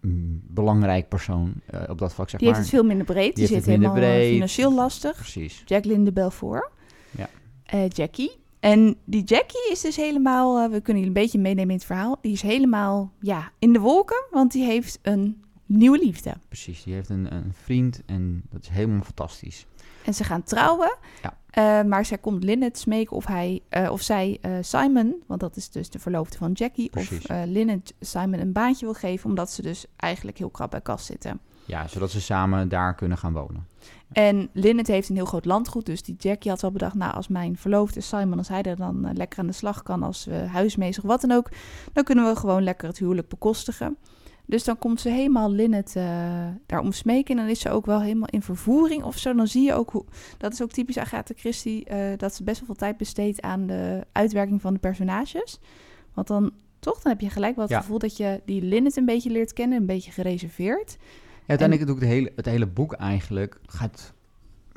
mm, 0.00 0.40
belangrijk 0.46 1.08
persoon 1.08 1.52
eh, 1.66 1.80
op 1.88 1.98
dat 1.98 2.14
vlak, 2.14 2.30
zeg 2.30 2.40
Die 2.40 2.48
maar. 2.48 2.58
heeft 2.58 2.70
het 2.70 2.78
veel 2.80 2.88
minder 2.88 3.06
breed. 3.06 3.34
Die, 3.36 3.46
heeft 3.46 3.64
zit 3.64 3.66
helemaal 3.74 3.94
eh, 3.96 4.00
breed. 4.00 4.32
financieel 4.32 4.74
lastig. 4.74 5.14
Precies. 5.16 5.62
Jacqueline 5.66 6.04
de 6.04 6.12
Belfort. 6.12 6.70
Ja. 7.10 7.28
Eh, 7.64 7.88
Jackie. 7.88 8.38
En 8.60 8.96
die 9.04 9.24
Jackie 9.24 9.70
is 9.70 9.80
dus 9.80 9.96
helemaal, 9.96 10.58
eh, 10.58 10.70
we 10.70 10.80
kunnen 10.80 11.02
jullie 11.02 11.16
een 11.18 11.22
beetje 11.22 11.38
meenemen 11.38 11.70
in 11.70 11.76
het 11.76 11.84
verhaal. 11.84 12.18
Die 12.20 12.32
is 12.32 12.42
helemaal, 12.42 13.12
ja, 13.20 13.52
in 13.58 13.72
de 13.72 13.78
wolken, 13.78 14.24
want 14.30 14.52
die 14.52 14.64
heeft 14.64 14.98
een 15.02 15.42
nieuwe 15.66 15.98
liefde. 15.98 16.34
Precies, 16.48 16.82
die 16.82 16.94
heeft 16.94 17.08
een, 17.08 17.34
een 17.34 17.52
vriend 17.62 18.02
en 18.06 18.42
dat 18.50 18.62
is 18.62 18.68
helemaal 18.68 19.02
fantastisch. 19.02 19.66
En 20.04 20.14
ze 20.14 20.24
gaan 20.24 20.42
trouwen. 20.42 20.96
Ja. 21.22 21.38
Eh, 21.50 21.88
maar 21.88 22.04
zij 22.04 22.18
komt 22.18 22.44
Lynette 22.44 22.80
smeken 22.80 23.16
of, 23.16 23.26
hij, 23.26 23.62
of 23.90 24.02
zij 24.02 24.40
Simon, 24.60 25.22
want 25.26 25.40
dat 25.40 25.56
is 25.56 25.70
dus 25.70 25.90
de 25.90 25.98
verloofde 25.98 26.38
van 26.38 26.52
Jackie, 26.52 26.90
Precies. 26.90 27.26
of 27.26 27.44
Lynette 27.44 27.92
Simon 28.00 28.40
een 28.40 28.52
baantje 28.52 28.84
wil 28.84 28.94
geven, 28.94 29.28
omdat 29.28 29.50
ze 29.50 29.62
dus 29.62 29.86
eigenlijk 29.96 30.38
heel 30.38 30.50
krap 30.50 30.70
bij 30.70 30.80
kas 30.80 31.06
zitten. 31.06 31.40
Ja, 31.70 31.88
zodat 31.88 32.10
ze 32.10 32.20
samen 32.20 32.68
daar 32.68 32.94
kunnen 32.94 33.18
gaan 33.18 33.32
wonen. 33.32 33.66
En 34.12 34.48
Lynette 34.52 34.92
heeft 34.92 35.08
een 35.08 35.14
heel 35.16 35.24
groot 35.24 35.44
landgoed, 35.44 35.86
dus 35.86 36.02
die 36.02 36.14
Jackie 36.18 36.50
had 36.50 36.60
wel 36.60 36.72
bedacht, 36.72 36.94
nou 36.94 37.12
als 37.14 37.28
mijn 37.28 37.56
verloofde 37.56 38.00
Simon, 38.00 38.38
als 38.38 38.48
hij 38.48 38.62
er 38.62 38.76
dan 38.76 39.04
eh, 39.04 39.14
lekker 39.14 39.38
aan 39.38 39.46
de 39.46 39.52
slag 39.52 39.82
kan 39.82 40.02
als 40.02 40.26
eh, 40.26 40.52
huismeester 40.52 41.02
of 41.02 41.08
wat 41.10 41.20
dan 41.20 41.30
ook, 41.32 41.48
dan 41.92 42.04
kunnen 42.04 42.24
we 42.26 42.36
gewoon 42.36 42.62
lekker 42.62 42.88
het 42.88 42.98
huwelijk 42.98 43.28
bekostigen. 43.28 43.96
Dus 44.46 44.64
dan 44.64 44.78
komt 44.78 45.00
ze 45.00 45.08
helemaal 45.08 45.50
Lynette 45.52 46.00
eh 46.00 46.46
daar 46.66 46.80
om 46.80 46.92
smeken 46.92 47.30
en 47.36 47.42
dan 47.42 47.50
is 47.50 47.60
ze 47.60 47.70
ook 47.70 47.86
wel 47.86 48.00
helemaal 48.02 48.28
in 48.28 48.42
vervoering 48.42 49.02
of 49.02 49.18
zo. 49.18 49.34
Dan 49.34 49.46
zie 49.46 49.62
je 49.64 49.74
ook 49.74 49.90
hoe, 49.90 50.04
dat 50.38 50.52
is 50.52 50.62
ook 50.62 50.70
typisch 50.70 50.98
Agatha 50.98 51.34
Christie, 51.36 51.84
eh, 51.84 52.18
dat 52.18 52.34
ze 52.34 52.44
best 52.44 52.56
wel 52.58 52.66
veel 52.66 52.74
tijd 52.74 52.96
besteedt 52.96 53.40
aan 53.40 53.66
de 53.66 54.06
uitwerking 54.12 54.60
van 54.60 54.72
de 54.72 54.78
personages. 54.80 55.58
Want 56.14 56.26
dan, 56.26 56.50
toch, 56.78 57.00
dan 57.02 57.12
heb 57.12 57.20
je 57.20 57.30
gelijk 57.30 57.54
wel 57.54 57.64
het 57.64 57.72
Ja. 57.74 57.80
gevoel 57.80 57.98
dat 57.98 58.16
je 58.16 58.40
die 58.44 58.62
Lynette 58.62 58.98
een 59.00 59.06
beetje 59.06 59.30
leert 59.30 59.52
kennen, 59.52 59.78
een 59.78 59.86
beetje 59.86 60.10
gereserveerd. 60.12 60.96
Ja, 61.50 61.56
uiteindelijk 61.58 61.86
doe 61.88 61.96
ik 61.96 62.02
het 62.02 62.10
hele, 62.12 62.32
het 62.36 62.46
hele 62.46 62.66
boek 62.66 62.92
eigenlijk 62.92 63.58
gaat 63.66 64.12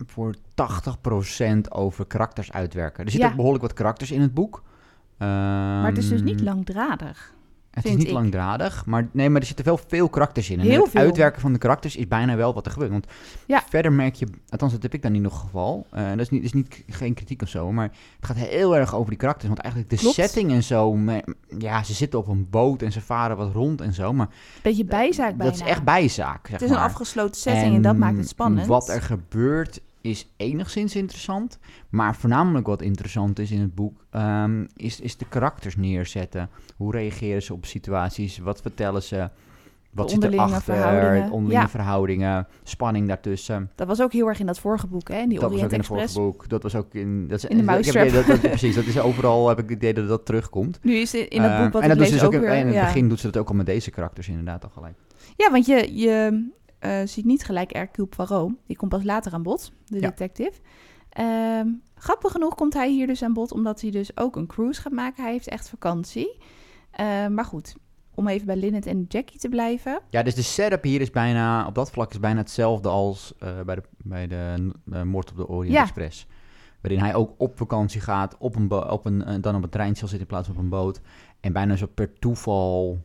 voor 0.06 0.36
80% 0.36 1.68
over 1.70 2.06
karakters 2.06 2.52
uitwerken. 2.52 3.04
Er 3.06 3.10
zitten 3.12 3.22
Ja. 3.22 3.30
ook 3.30 3.36
behoorlijk 3.36 3.64
wat 3.64 3.74
karakters 3.74 4.12
in 4.12 4.22
het 4.22 4.34
boek. 4.34 4.64
Maar 5.18 5.86
het 5.88 5.98
is 5.98 6.08
dus 6.10 6.22
niet 6.22 6.36
Ehm, 6.36 6.44
langdradig. 6.46 7.33
Het 7.74 7.86
is 7.86 7.96
niet 7.96 8.08
ik. 8.08 8.14
langdradig, 8.14 8.86
maar, 8.86 9.08
nee, 9.12 9.30
maar 9.30 9.42
er 9.42 9.48
zitten 9.48 9.66
wel 9.66 9.80
veel 9.88 10.10
karakters 10.10 10.50
in. 10.50 10.60
En 10.60 10.66
Heel 10.66 10.82
het 10.82 10.92
veel. 10.92 11.02
uitwerken 11.02 11.42
van 11.42 11.54
de 11.54 11.60
karakters 11.60 11.96
is 11.96 12.08
bijna 12.08 12.36
wel 12.36 12.54
wat 12.54 12.66
er 12.66 12.72
gebeurt. 12.72 12.92
Want 12.92 13.08
Ja. 13.46 13.64
verder 13.70 13.92
merk 13.94 14.16
je, 14.16 14.28
althans 14.50 14.72
dat 14.72 14.82
heb 14.84 14.94
ik 14.94 15.02
dan 15.02 15.12
niet 15.12 15.22
nog 15.22 15.40
geval. 15.40 15.86
eh, 15.92 16.10
dat 16.10 16.20
is 16.20 16.30
niet, 16.30 16.44
is 16.44 16.54
niet 16.54 16.84
geen 16.90 17.14
kritiek 17.14 17.42
of 17.42 17.50
zo, 17.50 17.72
maar 17.72 17.92
het 18.16 18.26
gaat 18.26 18.38
heel 18.38 18.76
erg 18.78 18.96
over 18.96 19.10
die 19.10 19.18
karakters. 19.20 19.48
Want 19.48 19.60
eigenlijk 19.60 19.94
de 19.94 19.98
Klopt. 20.00 20.16
setting 20.16 20.52
en 20.52 20.64
zo, 20.64 20.98
ja, 21.60 21.84
ze 21.84 21.94
zitten 21.94 22.20
op 22.20 22.28
een 22.28 22.48
boot 22.50 22.82
en 22.82 22.92
ze 22.92 23.02
varen 23.02 23.38
wat 23.38 23.52
rond 23.54 23.82
en 23.82 23.94
zo. 23.94 24.14
Maar 24.14 24.28
Beetje 24.62 24.86
bijzaak 24.86 25.36
bijna. 25.36 25.52
dat 25.52 25.62
is 25.62 25.68
echt 25.68 25.84
bijzaak, 25.84 26.48
zeg 26.48 26.60
Het 26.60 26.70
is 26.70 26.76
een 26.76 26.82
afgesloten 26.84 27.42
setting 27.42 27.76
en, 27.76 27.82
dat 27.82 27.98
maakt 27.98 28.18
het 28.18 28.28
spannend. 28.28 28.68
Wat 28.68 28.90
er 28.90 29.02
gebeurt 29.02 29.82
is 30.04 30.28
enigszins 30.38 30.96
interessant. 30.96 31.60
Maar 31.90 32.16
voornamelijk 32.16 32.68
wat 32.68 32.82
interessant 32.82 33.40
is 33.40 33.52
in 33.52 33.60
het 33.62 33.76
boek, 33.76 34.06
ehm, 34.10 34.66
is, 34.76 35.00
is 35.00 35.18
de 35.18 35.26
karakters 35.30 35.76
neerzetten. 35.76 36.50
Hoe 36.78 36.92
reageren 36.92 37.44
ze 37.44 37.54
op 37.54 37.66
situaties? 37.66 38.38
Wat 38.38 38.62
vertellen 38.62 39.04
ze? 39.04 39.30
Wat 39.92 40.12
zit 40.12 40.24
erachter? 40.24 40.62
verhoudingen. 40.62 41.32
Onderlinge 41.32 41.62
Ja. 41.62 41.70
verhoudingen, 41.70 42.48
spanning 42.64 43.08
daartussen. 43.08 43.70
Dat 43.76 43.88
was 43.88 44.02
ook 44.02 44.14
heel 44.14 44.28
erg 44.28 44.40
in 44.40 44.46
dat 44.46 44.60
vorige 44.60 44.88
boek, 44.88 45.08
hè? 45.08 45.20
In 45.20 45.30
die 45.30 45.40
dat 45.40 45.50
was 45.52 45.60
ook 45.60 45.66
Orient 45.66 45.72
in 45.74 45.80
het 45.80 45.90
Express. 45.90 46.14
vorige 46.14 46.32
boek. 46.38 46.50
Dat 46.50 46.64
was 46.64 46.76
ook 46.76 46.94
in... 46.94 47.28
Dat 47.28 47.38
is, 47.38 47.46
In 47.46 47.58
de 47.66 47.78
ik 47.78 47.86
heb 47.86 47.94
het 48.06 48.14
dat, 48.14 48.26
dat- 48.26 48.40
precies, 48.42 48.76
dat 48.76 48.86
is 48.86 49.00
overal, 49.00 49.48
heb 49.48 49.58
ik 49.60 49.70
het 49.70 49.78
idee 49.78 49.94
dat 49.94 50.08
dat 50.08 50.26
terugkomt. 50.26 50.80
Nu 50.82 50.94
is 50.96 51.12
het 51.12 51.28
in 51.28 51.42
dat 51.42 51.52
Eh, 51.52 51.64
boek 51.64 51.74
wat 51.74 51.82
en 51.82 51.90
ik 51.92 51.98
dat 51.98 52.04
lees 52.04 52.12
dus 52.20 52.24
ook 52.24 52.34
in, 52.34 52.40
weer... 52.40 52.54
in 52.54 52.66
het 52.66 52.76
ja. 52.76 52.86
begin 52.86 53.10
doet 53.10 53.20
ze 53.20 53.26
dat 53.32 53.38
ook 53.42 53.50
al 53.50 53.56
met 53.56 53.66
deze 53.66 53.92
karakters 53.92 54.28
inderdaad 54.28 54.64
al 54.64 54.70
gelijk. 54.70 54.96
Ja, 55.38 55.52
want 55.52 55.66
je, 55.66 55.96
je 55.96 56.46
eh, 56.84 57.08
ziet 57.08 57.26
niet 57.26 57.44
gelijk 57.44 57.74
Hercule 57.74 58.08
Poirot. 58.08 58.52
Die 58.68 58.78
komt 58.78 58.92
pas 58.92 59.04
later 59.04 59.34
aan 59.34 59.44
bod, 59.44 59.72
de 59.86 60.00
Ja. 60.00 60.08
detective. 60.10 60.52
Ehm, 61.10 61.68
grappig 61.96 62.32
genoeg 62.32 62.56
komt 62.56 62.74
hij 62.74 62.90
hier 62.92 63.08
dus 63.08 63.24
aan 63.24 63.34
bod, 63.34 63.52
omdat 63.52 63.82
hij 63.82 63.92
dus 63.92 64.18
ook 64.18 64.36
een 64.36 64.48
cruise 64.48 64.82
gaat 64.82 64.92
maken. 64.94 65.24
Hij 65.24 65.32
heeft 65.32 65.48
echt 65.48 65.70
vakantie. 65.70 66.38
Eh, 66.92 67.28
maar 67.28 67.46
goed, 67.46 67.76
om 68.16 68.28
even 68.28 68.46
bij 68.48 68.56
Lynette 68.56 68.90
en 68.90 69.06
Jackie 69.08 69.40
te 69.40 69.50
blijven. 69.50 70.00
Ja, 70.10 70.24
dus 70.24 70.36
de 70.36 70.42
setup 70.42 70.84
hier 70.84 71.02
is 71.02 71.10
bijna, 71.12 71.68
op 71.68 71.76
dat 71.76 71.92
vlak 71.92 72.12
is 72.12 72.20
bijna 72.20 72.40
hetzelfde 72.40 72.90
als 72.90 73.34
eh, 73.40 73.62
bij 73.62 73.76
de, 73.76 73.84
bij 73.98 74.28
de 74.28 74.72
eh, 74.92 75.02
moord 75.02 75.32
op 75.32 75.38
de 75.38 75.48
Orient 75.48 75.74
Ja. 75.76 75.82
Express. 75.82 76.28
Waarin 76.82 77.00
hij 77.02 77.16
ook 77.16 77.34
op 77.38 77.58
vakantie 77.58 78.02
gaat, 78.02 78.36
op 78.38 78.56
een 78.56 78.72
op 78.72 79.06
een, 79.06 79.42
dan 79.42 79.56
op 79.56 79.64
een 79.64 79.70
treinstel 79.70 80.08
zit 80.08 80.20
in 80.20 80.26
plaats 80.26 80.48
van 80.48 80.56
op 80.56 80.62
een 80.64 80.70
boot. 80.70 81.02
En 81.40 81.54
bijna 81.54 81.76
zo 81.76 81.86
per 81.86 82.14
toeval 82.20 83.02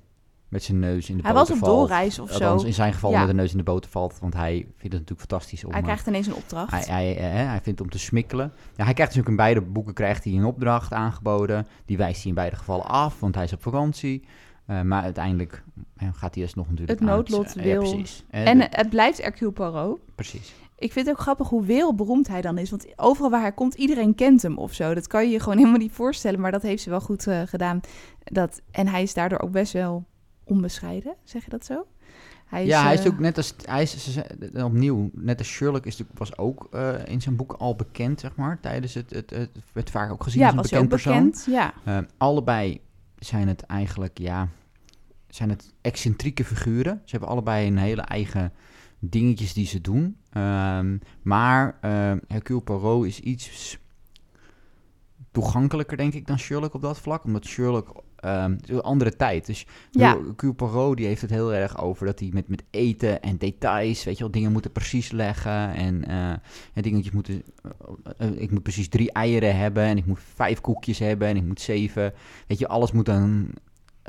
met 0.49 0.63
zijn 0.63 0.79
neus 0.79 1.11
in 1.11 1.17
de 1.17 1.23
Hij 1.23 1.33
was 1.33 1.51
op 1.51 1.59
doorreis 1.61 2.19
of 2.19 2.33
Althans, 2.33 2.61
zo. 2.63 2.67
in 2.69 2.75
zijn 2.75 2.93
geval 2.93 3.11
Ja. 3.11 3.19
met 3.19 3.29
de 3.29 3.35
neus 3.35 3.51
in 3.51 3.57
de 3.57 3.63
boter 3.63 3.91
valt. 3.91 4.19
Want 4.21 4.35
hij 4.35 4.53
vindt 4.55 4.83
het 4.83 4.93
natuurlijk 4.93 5.21
fantastisch 5.21 5.65
om... 5.65 5.71
Hij 5.71 5.79
eh, 5.81 5.85
krijgt 5.87 6.07
ineens 6.07 6.27
een 6.27 6.35
opdracht. 6.35 6.71
hij, 6.71 6.85
hij, 6.87 7.17
eh, 7.17 7.49
hij 7.49 7.61
vindt 7.63 7.81
om 7.81 7.91
te 7.91 7.99
smikkelen. 7.99 8.53
Ja, 8.77 8.85
hij 8.85 8.95
krijgt 8.95 8.99
natuurlijk 9.15 9.29
in 9.29 9.37
beide 9.37 9.61
boeken 9.61 9.95
krijgt 9.95 10.25
hij 10.25 10.33
een 10.33 10.45
opdracht 10.45 10.93
aangeboden. 10.93 11.67
Die 11.87 11.97
wijst 11.97 12.19
hij 12.21 12.29
in 12.29 12.35
beide 12.35 12.57
gevallen 12.57 12.87
af, 12.87 13.21
want 13.21 13.35
hij 13.35 13.45
is 13.45 13.53
op 13.53 13.63
vakantie. 13.63 14.25
Eh, 14.67 14.81
maar 14.83 15.03
uiteindelijk 15.03 15.63
eh, 15.97 16.09
gaat 16.13 16.35
hij 16.35 16.45
alsnog 16.45 16.69
natuurlijk 16.71 16.99
Het 17.01 17.09
noodlot 17.09 17.53
wil- 17.53 17.79
precies. 17.79 18.25
Eh, 18.31 18.49
en 18.49 18.59
de- 18.59 18.67
het 18.71 18.91
blijft 18.91 19.23
Hercule 19.23 19.51
Poirot. 19.53 19.99
precies. 20.15 20.55
Ik 20.79 20.93
vind 20.93 21.07
het 21.07 21.15
ook 21.17 21.21
grappig 21.23 21.49
hoe 21.49 21.65
wereldberoemd 21.65 22.29
hij 22.29 22.41
dan 22.41 22.59
is. 22.59 22.71
Want 22.71 22.87
overal 22.97 23.31
waar 23.31 23.41
hij 23.41 23.53
komt, 23.53 23.75
iedereen 23.75 24.15
kent 24.15 24.43
hem 24.43 24.59
of 24.59 24.73
zo. 24.73 24.95
Dat 24.95 25.07
kan 25.07 25.25
je 25.25 25.31
je 25.31 25.41
gewoon 25.41 25.59
helemaal 25.63 25.79
niet 25.79 25.93
voorstellen. 25.93 26.41
Maar 26.41 26.53
dat 26.53 26.63
heeft 26.63 26.83
ze 26.83 26.91
wel 26.91 27.01
goed 27.01 27.27
eh, 27.27 27.41
gedaan. 27.45 27.81
Dat, 28.25 28.61
en 28.71 28.87
hij 28.89 29.03
is 29.03 29.15
daardoor 29.15 29.39
ook 29.41 29.51
best 29.53 29.73
wel 29.73 30.05
onbescheiden. 30.49 31.15
Zeg 31.25 31.45
je 31.45 31.51
dat 31.51 31.65
zo? 31.65 31.87
Hij 32.47 32.67
ja, 32.67 32.83
hij 32.83 32.95
is 32.95 33.01
eh, 33.01 33.07
ook 33.07 33.19
net 33.19 33.37
als... 33.37 33.55
Hij 33.65 33.83
is, 33.83 34.17
eh, 34.17 34.65
opnieuw, 34.65 35.11
net 35.13 35.39
als 35.39 35.49
Sherlock 35.49 35.87
is 35.87 36.03
was 36.15 36.39
ook 36.39 36.69
eh, 36.71 36.95
in 37.07 37.21
zijn 37.21 37.37
boek 37.37 37.53
al 37.53 37.77
bekend, 37.77 38.21
zeg 38.21 38.37
maar. 38.37 38.61
Tijdens 38.61 38.95
het... 38.95 39.11
Het, 39.11 39.31
het 39.31 39.51
werd 39.73 39.91
vaak 39.91 40.11
ook 40.13 40.23
gezien 40.23 40.41
Ja, 40.41 40.47
als 40.47 40.57
een 40.57 40.63
bekend 40.63 40.89
persoon. 40.89 41.15
bekend. 41.15 41.47
Ja. 41.51 41.75
Eh, 41.85 41.99
allebei 42.17 42.81
zijn 43.19 43.49
het 43.49 43.63
eigenlijk, 43.63 44.19
ja, 44.19 44.49
zijn 45.29 45.49
het 45.49 45.75
excentrieke 45.81 46.45
figuren. 46.45 47.03
Ze 47.05 47.11
hebben 47.11 47.29
allebei 47.29 47.67
een 47.67 47.79
hele 47.79 48.03
eigen 48.03 48.53
dingetjes 48.99 49.53
die 49.53 49.67
ze 49.67 49.81
doen. 49.81 50.17
Ehm, 50.31 50.97
maar 51.23 51.79
eh 51.81 52.13
Hercule 52.27 52.61
Poirot 52.61 53.07
is 53.07 53.21
iets 53.21 53.79
toegankelijker, 55.31 55.97
denk 55.97 56.15
ik, 56.15 56.27
dan 56.27 56.39
Sherlock 56.39 56.75
op 56.75 56.83
dat 56.83 56.99
vlak. 56.99 57.25
Omdat 57.25 57.45
Sherlock, 57.45 58.03
ehm, 58.21 58.57
een 58.67 58.81
andere 58.81 59.17
tijd. 59.17 59.47
Dus 59.47 59.67
Ja. 59.91 60.19
Poirot 60.57 60.97
die 60.97 61.07
heeft 61.07 61.21
het 61.21 61.31
heel 61.31 61.55
erg 61.55 61.79
over 61.79 62.07
dat 62.07 62.19
hij 62.19 62.31
met, 62.33 62.49
met 62.49 62.63
eten 62.71 63.23
en 63.23 63.37
details, 63.37 64.05
weet 64.05 64.17
je 64.17 64.23
wel, 64.23 64.33
dingen 64.33 64.53
moeten 64.53 64.73
precies 64.73 65.11
leggen. 65.11 65.75
En, 65.75 66.05
eh, 66.05 66.31
en 66.73 66.83
dingetjes 66.83 67.13
moeten, 67.13 67.43
eh, 67.63 68.29
eh, 68.29 68.41
ik 68.41 68.51
moet 68.51 68.63
precies 68.63 68.89
drie 68.89 69.13
eieren 69.13 69.57
hebben 69.57 69.83
en 69.83 69.97
ik 69.97 70.07
moet 70.07 70.21
vijf 70.35 70.61
koekjes 70.61 70.99
hebben 70.99 71.29
en 71.29 71.37
ik 71.37 71.45
moet 71.45 71.61
zeven. 71.61 72.13
Weet 72.47 72.59
je, 72.59 72.69
alles 72.69 72.93
moet 72.93 73.07
dan 73.07 73.49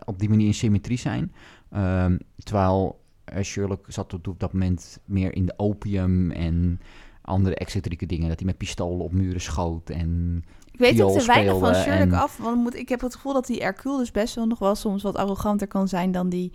op 0.06 0.20
die 0.20 0.30
manier 0.30 0.48
in 0.48 0.54
symmetrie 0.54 0.98
zijn. 0.98 1.34
Ehm, 1.70 2.18
terwijl 2.44 3.00
Sherlock 3.42 3.86
zat 3.88 4.14
op, 4.14 4.40
dat 4.40 4.54
moment 4.54 5.00
meer 5.06 5.36
in 5.36 5.46
de 5.46 5.54
opium 5.58 6.32
en 6.32 6.80
andere 7.22 7.56
excentrieke 7.56 8.06
dingen. 8.06 8.28
Dat 8.28 8.38
hij 8.38 8.48
met 8.48 8.58
pistolen 8.58 9.06
op 9.06 9.12
muren 9.12 9.42
schoot 9.42 9.90
en 9.90 10.44
weet 10.80 11.02
ook 11.02 11.20
te 11.20 11.26
weinig 11.26 11.60
van 11.60 11.76
Sherlock 11.76 12.12
en- 12.12 12.14
af. 12.14 12.38
Want 12.38 12.58
moet, 12.58 12.76
ik 12.76 12.90
heb 12.90 13.02
het 13.02 13.16
gevoel 13.16 13.34
dat 13.34 13.48
die 13.48 13.62
Hercule 13.62 13.98
dus 13.98 14.12
best 14.12 14.36
wel 14.36 14.48
nog 14.48 14.60
wel 14.60 14.76
soms 14.76 15.04
wat 15.04 15.16
arroganter 15.16 15.68
kan 15.68 15.88
zijn 15.88 16.12
dan 16.12 16.30
die, 16.30 16.52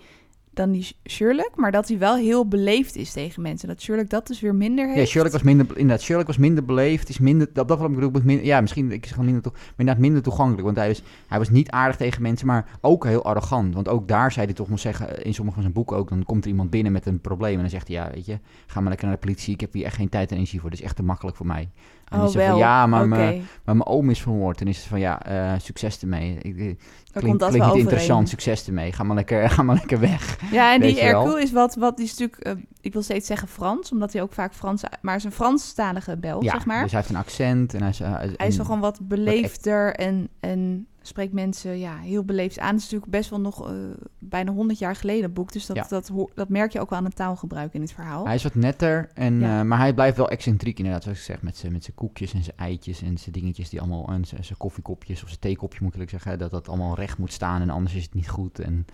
dan 0.50 0.70
die 0.70 0.96
Sherlock. 1.08 1.50
Maar 1.56 1.72
dat 1.72 1.88
hij 1.88 1.98
wel 1.98 2.16
heel 2.16 2.48
beleefd 2.48 2.96
is 2.96 3.12
tegen 3.12 3.42
mensen. 3.42 3.68
Dat 3.68 3.80
Sherlock 3.82 4.10
dat 4.10 4.26
dus 4.26 4.40
weer 4.40 4.54
minder 4.54 4.86
heeft. 4.86 4.98
Ja, 4.98 5.04
Sherlock 5.04 5.32
was 5.32 5.42
minder, 5.42 5.66
inderdaad, 5.68 6.02
Sherlock 6.02 6.26
was 6.26 6.36
minder 6.36 6.64
beleefd, 6.64 7.08
is 7.08 7.18
minder, 7.18 7.48
op 7.48 7.68
dat 7.68 7.78
vlak 7.78 7.94
bedoel 7.94 8.16
ik, 8.16 8.24
minder, 8.24 8.46
ja, 8.46 8.60
misschien, 8.60 8.92
ik 8.92 9.06
zeg 9.06 9.16
minder, 9.18 9.42
maar 9.44 9.60
inderdaad 9.76 10.02
minder 10.02 10.22
toegankelijk, 10.22 10.64
want 10.64 10.76
hij 10.76 10.88
was, 10.88 11.02
hij 11.26 11.38
was 11.38 11.50
niet 11.50 11.70
aardig 11.70 11.96
tegen 11.96 12.22
mensen, 12.22 12.46
maar 12.46 12.78
ook 12.80 13.04
heel 13.04 13.24
arrogant, 13.24 13.74
want 13.74 13.88
ook 13.88 14.08
daar 14.08 14.32
zei 14.32 14.46
hij 14.46 14.54
toch 14.54 14.68
nog 14.68 14.78
zeggen, 14.78 15.24
in 15.24 15.34
sommige 15.34 15.54
van 15.54 15.62
zijn 15.62 15.74
boeken 15.74 15.96
ook, 15.96 16.08
dan 16.08 16.24
komt 16.24 16.44
er 16.44 16.50
iemand 16.50 16.70
binnen 16.70 16.92
met 16.92 17.06
een 17.06 17.20
probleem 17.20 17.54
en 17.54 17.60
dan 17.60 17.70
zegt 17.70 17.88
hij, 17.88 17.96
ja, 17.96 18.10
weet 18.14 18.26
je, 18.26 18.38
ga 18.66 18.80
maar 18.80 18.88
lekker 18.88 19.06
naar 19.08 19.16
de 19.16 19.26
politie, 19.26 19.54
ik 19.54 19.60
heb 19.60 19.72
hier 19.72 19.84
echt 19.84 19.96
geen 19.96 20.08
tijd 20.08 20.30
en 20.30 20.36
energie 20.36 20.60
voor, 20.60 20.70
dit 20.70 20.78
is 20.78 20.84
echt 20.84 20.96
te 20.96 21.02
makkelijk 21.02 21.36
voor 21.36 21.46
mij. 21.46 21.68
En 22.14 22.20
Oh, 22.20 22.32
van, 22.32 22.56
ja, 22.56 22.86
maar, 22.86 23.08
mijn, 23.08 23.46
maar 23.64 23.76
mijn 23.76 23.88
oom 23.88 24.10
is 24.10 24.20
vermoord, 24.22 24.60
en 24.60 24.66
is 24.68 24.76
het 24.76 24.86
van, 24.86 25.00
ja, 25.00 25.22
eh, 25.22 25.52
succes 25.60 26.00
ermee, 26.00 26.38
ik, 26.42 26.56
ik- 26.56 26.78
Dan 27.12 27.22
klinkt, 27.22 27.50
niet 27.50 27.74
interessant, 27.74 28.28
succes 28.28 28.66
ermee, 28.66 28.92
ga 28.92 29.02
maar 29.02 29.16
lekker, 29.16 29.50
ga 29.50 29.62
maar 29.62 29.76
lekker 29.76 30.00
weg. 30.00 30.38
Ja, 30.50 30.74
en 30.74 30.80
die? 30.80 31.00
Hercule 31.00 31.42
is 31.42 31.52
wat, 31.52 31.74
wat 31.74 31.96
die 31.96 32.06
is 32.06 32.16
natuurlijk, 32.18 32.40
eh, 32.42 32.52
ik 32.80 32.92
wil 32.92 33.02
steeds 33.02 33.26
zeggen 33.26 33.48
Frans, 33.48 33.92
omdat 33.92 34.12
hij 34.12 34.22
ook 34.22 34.32
vaak 34.32 34.54
Frans, 34.54 34.82
maar 35.02 35.16
is 35.16 35.24
een 35.24 35.32
Franstalige 35.32 36.16
Belg, 36.16 36.42
ja, 36.42 36.50
zeg 36.50 36.66
maar. 36.66 36.82
dus 36.82 36.90
hij 36.92 37.00
heeft 37.00 37.12
een 37.12 37.20
accent 37.20 37.74
en 37.74 37.80
hij 37.80 37.90
is... 37.90 37.98
hij 38.36 38.46
is 38.46 38.56
wel 38.56 38.64
gewoon 38.64 38.80
wat 38.80 38.98
beleefder 39.02 39.94
en, 39.94 40.28
en 40.40 40.86
spreekt 41.06 41.32
mensen 41.32 41.78
ja, 41.78 41.96
heel 41.96 42.24
beleefd 42.24 42.58
aan. 42.58 42.66
Het 42.66 42.76
is 42.76 42.82
natuurlijk 42.82 43.10
best 43.10 43.30
wel 43.30 43.40
nog 43.40 43.68
eh, 43.68 43.74
bijna 44.18 44.52
100 44.52 44.78
jaar 44.78 44.96
geleden 44.96 45.32
boek, 45.32 45.52
dus 45.52 45.66
dat, 45.66 45.76
Ja. 45.76 45.86
dat, 45.88 46.10
dat 46.34 46.48
merk 46.48 46.72
je 46.72 46.80
ook 46.80 46.90
wel 46.90 46.98
aan 46.98 47.04
het 47.04 47.16
taalgebruik 47.16 47.74
in 47.74 47.80
het 47.80 47.92
verhaal. 47.92 48.24
Hij 48.26 48.34
is 48.34 48.42
wat 48.42 48.54
netter, 48.54 49.08
en, 49.14 49.38
Ja. 49.40 49.58
eh, 49.60 49.66
maar 49.66 49.78
hij 49.78 49.94
blijft 49.94 50.16
wel 50.16 50.28
excentriek 50.28 50.78
inderdaad, 50.78 51.02
zoals 51.02 51.18
ik 51.18 51.24
zeg, 51.24 51.42
met 51.42 51.56
zijn 51.56 51.72
met 51.72 51.84
zijn 51.84 51.96
koekjes 51.96 52.32
en 52.34 52.42
zijn 52.42 52.56
eitjes 52.56 53.02
en 53.02 53.18
zijn 53.18 53.32
dingetjes 53.32 53.68
die 53.68 53.80
allemaal, 53.80 54.08
en 54.08 54.24
zijn 54.24 54.44
zijn 54.44 54.58
koffiekopjes 54.58 55.22
of 55.22 55.28
zijn 55.28 55.40
theekopje 55.40 55.78
moet 55.82 56.00
ik 56.00 56.10
zeggen, 56.10 56.38
dat 56.38 56.50
dat 56.50 56.68
allemaal 56.68 56.94
recht 56.94 57.18
moet 57.18 57.32
staan 57.32 57.60
en 57.60 57.70
anders 57.70 57.94
is 57.94 58.02
het 58.02 58.14
niet 58.14 58.28
goed. 58.28 58.58
En 58.58 58.86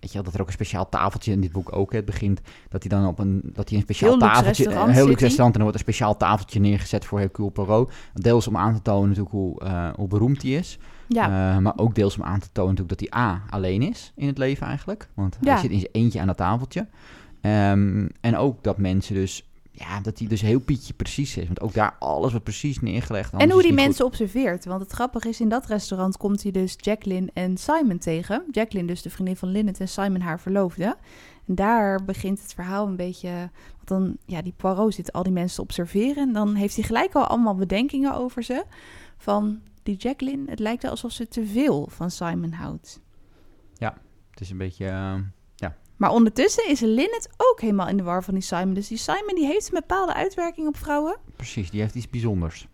weet 0.00 0.12
je 0.12 0.18
wel, 0.18 0.22
dat 0.22 0.34
er 0.34 0.40
ook 0.40 0.46
een 0.46 0.52
speciaal 0.52 0.88
tafeltje 0.88 1.32
in 1.32 1.40
dit 1.40 1.52
boek 1.52 1.76
ook 1.76 1.92
het 1.92 2.04
begint, 2.04 2.40
dat 2.68 2.82
hij 2.82 2.98
dan 2.98 3.08
op 3.08 3.18
een, 3.18 3.40
dat 3.44 3.68
hij 3.68 3.78
een 3.78 3.84
speciaal 3.84 4.10
Heel 4.10 4.18
tafeltje, 4.18 4.74
een 4.74 4.88
heel 4.90 5.06
luxe 5.06 5.24
restaurant 5.24 5.54
en 5.54 5.60
dan 5.60 5.62
wordt 5.62 5.74
een 5.74 5.92
speciaal 5.92 6.16
tafeltje 6.16 6.60
neergezet 6.60 7.04
voor 7.04 7.18
Hercule 7.18 7.50
Poirot. 7.50 7.92
Deels 8.14 8.48
om 8.48 8.56
aan 8.56 8.74
te 8.74 8.82
tonen 8.82 9.08
natuurlijk 9.08 9.34
hoe, 9.34 9.60
eh, 9.60 9.88
hoe 9.94 10.08
beroemd 10.08 10.42
hij 10.42 10.50
is. 10.50 10.78
Ja, 11.08 11.54
Eh, 11.54 11.58
maar 11.58 11.72
ook 11.76 11.94
deels 11.94 12.16
om 12.16 12.22
aan 12.24 12.40
te 12.40 12.48
tonen 12.52 12.74
natuurlijk 12.74 13.00
dat 13.00 13.10
hij 13.10 13.20
A, 13.22 13.42
alleen 13.50 13.82
is 13.82 14.12
in 14.16 14.26
het 14.26 14.38
leven 14.38 14.66
eigenlijk. 14.66 15.08
Want 15.14 15.36
Ja. 15.40 15.52
hij 15.52 15.60
zit 15.60 15.70
in 15.70 15.78
zijn 15.78 15.92
eentje 15.92 16.20
aan 16.20 16.26
dat 16.26 16.36
tafeltje. 16.36 16.86
Ehm, 17.40 18.06
en 18.20 18.36
ook 18.36 18.62
dat 18.64 18.78
mensen 18.78 19.14
dus, 19.14 19.48
ja, 19.70 20.00
dat 20.00 20.16
die 20.16 20.28
dus 20.28 20.40
heel 20.40 20.60
Pietje 20.60 20.94
precies 20.94 21.36
is. 21.36 21.46
Want 21.46 21.60
ook 21.60 21.74
daar 21.74 21.96
alles 21.98 22.30
wordt 22.30 22.44
precies 22.44 22.80
neergelegd. 22.80 23.32
En 23.32 23.50
hoe 23.50 23.62
die 23.62 23.72
mensen 23.72 24.04
observeert. 24.04 24.64
Want 24.64 24.80
het 24.80 24.92
grappige 24.92 25.28
is, 25.28 25.40
in 25.40 25.48
dat 25.48 25.66
restaurant 25.66 26.16
komt 26.16 26.42
hij 26.42 26.52
dus 26.52 26.74
Jacqueline 26.76 27.30
en 27.32 27.56
Simon 27.56 27.98
tegen. 27.98 28.44
Jacqueline 28.50 28.88
dus 28.88 29.02
de 29.02 29.10
vriendin 29.10 29.36
van 29.36 29.48
Lynette 29.48 29.80
en 29.80 29.88
Simon 29.88 30.20
haar 30.20 30.40
verloofde. 30.40 30.96
En 31.46 31.54
daar 31.54 32.04
begint 32.04 32.42
het 32.42 32.54
verhaal 32.54 32.86
een 32.86 32.96
beetje... 32.96 33.30
Want 33.86 34.04
dan, 34.04 34.16
ja, 34.26 34.42
die 34.42 34.54
Poirot 34.56 34.94
zit 34.94 35.12
al 35.12 35.22
die 35.22 35.32
mensen 35.32 35.56
te 35.56 35.62
observeren. 35.62 36.16
En 36.28 36.32
dan 36.32 36.54
heeft 36.54 36.74
hij 36.74 36.84
gelijk 36.84 37.14
al 37.14 37.26
allemaal 37.26 37.54
bedenkingen 37.54 38.14
over 38.14 38.42
ze. 38.42 38.64
Van 39.16 39.60
die 39.84 39.96
Jacqueline, 39.96 40.50
het 40.50 40.58
lijkt 40.58 40.84
alsof 40.84 41.12
ze 41.12 41.28
te 41.28 41.46
veel 41.46 41.88
van 41.90 42.10
Simon 42.10 42.52
houdt. 42.52 43.00
goed. 43.78 43.92
Het 44.30 44.40
is 44.40 44.50
een 44.50 44.58
beetje, 44.58 44.86
eh, 44.86 45.14
Maar 45.96 46.10
ondertussen 46.10 46.68
is 46.68 46.80
Lynette 46.80 47.30
ook 47.36 47.60
helemaal 47.60 47.88
in 47.88 47.96
de 47.96 48.02
war 48.02 48.24
van 48.24 48.34
die 48.34 48.42
Simon. 48.42 48.74
Dus 48.74 48.88
die 48.88 48.98
Simon 48.98 49.34
die 49.34 49.46
heeft 49.46 49.66
een 49.66 49.80
bepaalde 49.80 50.14
uitwerking 50.14 50.68
op 50.68 50.76
vrouwen. 50.76 51.16
precies, 51.36 51.70
die 51.70 51.80
heeft 51.80 51.94
iets 51.94 52.10
bijzonders. 52.10 52.68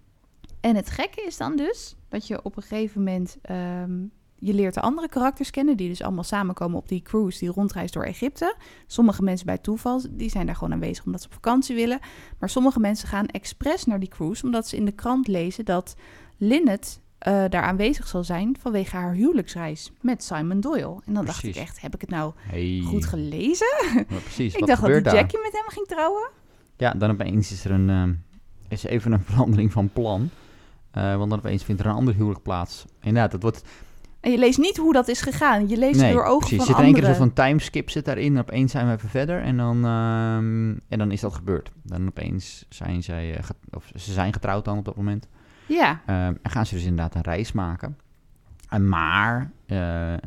En 0.60 0.76
het 0.76 0.90
gekke 0.90 1.22
is 1.22 1.36
dan 1.36 1.56
dus 1.56 1.96
dat 2.08 2.26
je 2.26 2.42
op 2.42 2.56
een 2.56 2.62
gegeven 2.62 3.02
moment... 3.02 3.36
ehm, 3.42 4.04
je 4.42 4.54
leert 4.54 4.74
de 4.74 4.80
andere 4.80 5.08
karakters 5.08 5.50
kennen... 5.50 5.76
die 5.76 5.88
dus 5.88 6.02
allemaal 6.02 6.24
samenkomen 6.24 6.78
op 6.78 6.88
die 6.88 7.02
cruise 7.02 7.38
die 7.38 7.48
rondreist 7.48 7.94
door 7.94 8.04
Egypte. 8.04 8.56
Sommige 8.86 9.22
mensen 9.22 9.46
bij 9.46 9.58
toeval, 9.58 10.02
die 10.10 10.30
zijn 10.30 10.46
daar 10.46 10.54
gewoon 10.54 10.72
aanwezig... 10.72 11.04
omdat 11.04 11.20
ze 11.20 11.26
op 11.26 11.32
vakantie 11.32 11.74
willen. 11.74 11.98
Maar 12.38 12.48
sommige 12.48 12.80
mensen 12.80 13.08
gaan 13.08 13.26
expres 13.26 13.84
naar 13.84 14.00
die 14.00 14.08
cruise... 14.08 14.44
omdat 14.44 14.68
ze 14.68 14.76
in 14.76 14.84
de 14.84 14.92
krant 14.92 15.28
lezen 15.28 15.64
dat 15.64 15.96
Lynette 16.42 16.88
eh, 17.18 17.44
daar 17.48 17.62
aanwezig 17.62 18.06
zal 18.06 18.24
zijn... 18.24 18.56
vanwege 18.60 18.96
haar 18.96 19.12
huwelijksreis 19.12 19.92
met 20.00 20.24
Simon 20.24 20.60
Doyle. 20.60 21.00
En 21.06 21.14
dan 21.14 21.24
dacht 21.24 21.44
ik 21.44 21.50
Precies. 21.52 21.68
echt, 21.70 21.80
heb 21.80 21.94
ik 21.94 22.00
het 22.00 22.10
nou 22.10 22.32
Hey. 22.36 22.82
goed 22.86 23.04
gelezen? 23.06 23.66
Precies, 24.06 24.52
ik 24.54 24.58
wat 24.60 24.68
dacht 24.68 24.82
dat 24.82 25.04
daar? 25.04 25.14
Jackie 25.14 25.38
met 25.42 25.52
hem 25.52 25.68
ging 25.68 25.86
trouwen. 25.86 26.28
Ja, 26.76 26.92
dan 26.92 27.10
opeens 27.10 27.52
is 27.52 27.64
er 27.64 27.70
een, 27.70 27.90
ehm, 27.90 28.12
is 28.68 28.84
even 28.84 29.12
een 29.12 29.22
verandering 29.30 29.72
van 29.72 29.90
plan. 29.92 30.30
Eh, 30.90 31.16
want 31.16 31.30
dan 31.30 31.38
opeens 31.38 31.64
vindt 31.64 31.80
er 31.80 31.86
een 31.86 31.94
ander 31.94 32.14
huwelijk 32.14 32.42
plaats. 32.42 32.84
Inderdaad, 33.00 33.30
dat 33.30 33.42
wordt... 33.42 33.62
En 34.20 34.30
je 34.30 34.38
leest 34.38 34.58
niet 34.58 34.76
hoe 34.76 34.92
dat 34.92 35.08
is 35.08 35.20
gegaan. 35.20 35.68
Je 35.68 35.76
leest 35.76 36.00
door 36.00 36.24
ogen 36.24 36.38
precies. 36.38 36.56
van 36.56 36.66
zit 36.66 36.76
er 36.76 36.82
één 36.84 36.92
keer 36.94 37.02
anderen. 37.02 37.08
een 37.08 37.16
soort 37.26 37.34
van 37.36 37.44
timeskip 37.46 37.90
zit 37.90 38.04
daarin. 38.04 38.34
En 38.34 38.40
opeens 38.40 38.72
zijn 38.72 38.86
we 38.86 38.92
even 38.92 39.08
verder. 39.08 39.42
En 39.42 39.56
dan, 39.56 39.76
ehm, 39.84 40.68
en 40.88 40.98
dan 40.98 41.10
is 41.10 41.20
dat 41.20 41.34
gebeurd. 41.34 41.70
Dan 41.82 42.06
opeens 42.08 42.64
zijn 42.68 43.02
zij... 43.02 43.36
eh, 43.36 43.44
of 43.70 43.90
ze 43.94 44.12
zijn 44.12 44.32
getrouwd 44.32 44.64
dan 44.64 44.78
op 44.78 44.84
dat 44.84 44.96
moment. 44.96 45.28
Ja, 45.74 46.00
Ehm, 46.06 46.34
en 46.42 46.50
gaan 46.50 46.66
ze 46.66 46.74
dus 46.74 46.82
inderdaad 46.84 47.14
een 47.14 47.20
reis 47.22 47.52
maken. 47.52 47.98
En 48.68 48.88
maar 48.88 49.50
eh, 49.66 50.12
eh, 50.14 50.20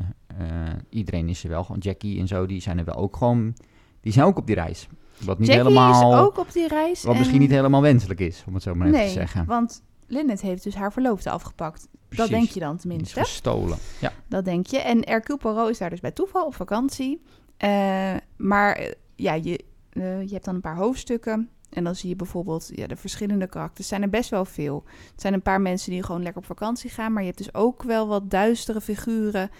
iedereen 0.88 1.28
is 1.28 1.42
er 1.44 1.48
wel 1.50 1.64
gewoon. 1.64 1.80
Jackie 1.80 2.20
en 2.20 2.26
zo, 2.26 2.46
die 2.46 2.60
zijn 2.60 2.78
er 2.78 2.84
wel 2.84 2.94
ook 2.94 3.16
gewoon... 3.16 3.54
Die 4.00 4.12
zijn 4.12 4.26
ook 4.26 4.38
op 4.38 4.46
die 4.46 4.54
reis. 4.54 4.88
Wat 5.24 5.38
niet 5.38 5.48
Jackie 5.48 5.64
helemaal... 5.64 6.12
is 6.12 6.18
ook 6.20 6.38
op 6.38 6.52
die 6.52 6.68
reis. 6.68 7.02
Wat 7.02 7.12
en- 7.12 7.18
misschien 7.18 7.40
niet 7.40 7.50
helemaal 7.50 7.82
wenselijk 7.82 8.20
is, 8.20 8.44
om 8.46 8.54
het 8.54 8.62
zo 8.62 8.74
maar 8.74 8.86
even 8.86 8.98
nee, 8.98 9.06
te 9.08 9.12
zeggen. 9.12 9.44
want 9.46 9.82
Lynette 10.06 10.46
heeft 10.46 10.62
dus 10.62 10.74
haar 10.74 10.92
verloofde 10.92 11.30
afgepakt. 11.30 11.88
Dat 12.08 12.28
denk 12.28 12.48
je 12.48 12.60
dan 12.60 12.74
is 12.74 12.80
tenminste. 12.80 13.20
gestolen. 13.20 13.78
Ja, 14.00 14.12
Dat 14.28 14.44
denk 14.44 14.66
je. 14.66 14.78
En 14.78 15.08
Hercule 15.08 15.38
Poirot 15.38 15.68
is 15.70 15.78
daar 15.78 15.90
dus 15.90 16.00
bij 16.00 16.10
toeval 16.10 16.46
op 16.46 16.54
vakantie. 16.54 17.22
Eh, 17.56 18.14
maar 18.36 18.94
ja, 19.16 19.32
je, 19.34 19.64
je 19.94 20.28
hebt 20.30 20.44
dan 20.44 20.54
een 20.54 20.60
paar 20.60 20.76
hoofdstukken. 20.76 21.48
En 21.74 21.84
dan 21.84 21.94
zie 21.94 22.08
je 22.08 22.16
bijvoorbeeld 22.16 22.70
ja, 22.74 22.86
de 22.86 22.96
verschillende 22.96 23.46
karakters. 23.46 23.88
zijn 23.88 24.02
er 24.02 24.08
best 24.10 24.30
wel 24.30 24.44
veel. 24.44 24.84
Het 25.12 25.20
zijn 25.20 25.34
een 25.34 25.42
paar 25.42 25.60
mensen 25.60 25.90
die 25.90 26.02
gewoon 26.02 26.22
lekker 26.22 26.40
op 26.42 26.46
vakantie 26.46 26.90
gaan. 26.90 27.12
Maar 27.12 27.22
je 27.22 27.28
hebt 27.28 27.42
dus 27.44 27.54
ook 27.54 27.82
wel 27.82 28.06
wat 28.08 28.30
duistere 28.30 28.80
figuren 28.80 29.50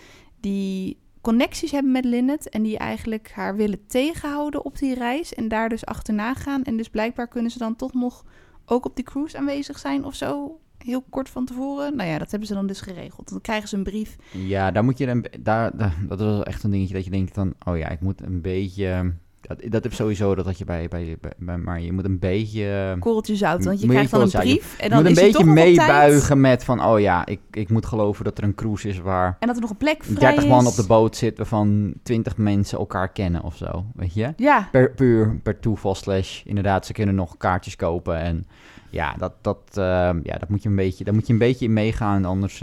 die 0.40 0.98
connecties 1.20 1.70
hebben 1.70 1.92
met 1.92 2.04
Lynette. 2.04 2.50
En 2.50 2.62
die 2.62 2.78
eigenlijk 2.78 3.30
haar 3.30 3.56
willen 3.56 3.86
tegenhouden 3.86 4.64
op 4.64 4.78
die 4.78 4.94
reis. 4.94 5.34
En 5.34 5.48
daar 5.48 5.68
dus 5.68 5.86
achterna 5.86 6.34
gaan. 6.34 6.62
En 6.64 6.76
dus 6.76 6.88
blijkbaar 6.88 7.28
kunnen 7.28 7.50
ze 7.50 7.58
dan 7.58 7.76
toch 7.76 7.92
nog 7.94 8.24
ook 8.66 8.84
op 8.84 8.96
die 8.96 9.04
cruise 9.04 9.38
aanwezig 9.38 9.78
zijn 9.78 10.04
of 10.04 10.14
zo. 10.14 10.58
Heel 10.78 11.04
kort 11.10 11.28
van 11.28 11.44
tevoren. 11.44 11.96
Nou 11.96 12.08
ja, 12.10 12.18
dat 12.18 12.30
hebben 12.30 12.48
ze 12.48 12.54
dan 12.54 12.66
dus 12.66 12.80
geregeld. 12.80 13.28
Dan 13.30 13.40
krijgen 13.40 13.68
ze 13.68 13.76
een 13.76 13.82
brief 13.82 14.16
ja 14.32 14.70
daar 14.70 14.84
moet 14.84 14.98
je 14.98 15.20
be- 15.20 15.30
daar, 15.40 15.76
daar- 15.76 15.96
dat 16.08 16.20
is 16.20 16.42
echt 16.42 16.62
een 16.62 16.70
dingetje 16.70 16.94
dat 16.94 17.04
je 17.04 17.10
denkt 17.10 17.34
dan, 17.34 17.54
oh 17.66 17.78
ja, 17.78 17.88
ik 17.88 18.00
moet 18.00 18.22
een 18.22 18.40
beetje, 18.40 19.14
dat, 19.48 19.72
dat 19.72 19.82
heb 19.82 19.92
sowieso 19.92 20.34
dat, 20.34 20.58
je 20.58 20.64
bij, 20.64 20.88
bij, 20.88 21.16
bij, 21.38 21.58
maar 21.58 21.80
je 21.80 21.92
moet 21.92 22.04
een 22.04 22.18
beetje, 22.18 22.96
korreltje 22.98 23.36
zout. 23.36 23.64
Want 23.64 23.80
je 23.80 23.88
krijgt 23.88 24.10
dan 24.10 24.20
een 24.20 24.30
brief 24.30 24.78
en 24.78 24.84
je 24.84 24.88
dan 24.88 24.98
moet 24.98 25.06
een 25.06 25.16
is 25.16 25.22
beetje 25.22 25.44
toch 25.44 25.54
meebuigen 25.54 26.40
met 26.40 26.64
van, 26.64 26.84
oh 26.84 27.00
ja, 27.00 27.26
ik, 27.26 27.40
ik 27.50 27.70
moet 27.70 27.86
geloven 27.86 28.24
dat 28.24 28.38
er 28.38 28.44
een 28.44 28.54
cruise 28.54 28.88
is 28.88 28.98
waar 28.98 29.36
En 29.38 29.46
dat 29.46 29.56
er 29.56 29.62
nog 29.62 29.70
een 29.70 29.76
plek 29.76 30.04
vrij 30.04 30.32
30 30.34 30.46
man 30.46 30.64
is. 30.64 30.70
op 30.70 30.76
de 30.76 30.86
boot 30.86 31.16
zit 31.16 31.36
waarvan 31.36 31.92
20 32.02 32.36
mensen 32.36 32.78
elkaar 32.78 33.08
kennen 33.08 33.42
of 33.42 33.56
zo, 33.56 33.84
weet 33.94 34.14
je? 34.14 34.32
Ja, 34.36 34.68
Per, 34.70 34.90
puur 34.90 35.38
per 35.42 35.60
toeval 35.60 35.94
slash, 35.94 36.42
inderdaad, 36.44 36.86
ze 36.86 36.92
kunnen 36.92 37.14
nog 37.14 37.36
kaartjes 37.36 37.76
kopen 37.76 38.16
en 38.16 38.46
ja, 38.90 39.14
dat, 39.18 39.32
dat, 39.40 39.60
ehm, 39.74 40.20
ja, 40.22 40.38
dat 40.38 40.48
moet 40.48 40.62
je 40.62 40.68
een 40.68 40.76
beetje, 40.76 41.04
daar 41.04 41.14
moet 41.14 41.26
je 41.26 41.32
een 41.32 41.38
beetje 41.38 41.64
in 41.64 41.72
meegaan, 41.72 42.24
anders, 42.24 42.58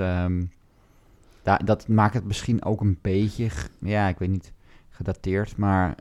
daar, 1.44 1.66
dat 1.66 1.88
maakt 1.88 2.14
het 2.14 2.26
misschien 2.26 2.66
ook 2.66 2.82
een 2.82 2.98
beetje, 3.02 3.48
ja, 3.80 4.08
ik 4.08 4.18
weet 4.18 4.30
niet, 4.30 4.52
gedateerd, 4.90 5.58
maar... 5.58 5.96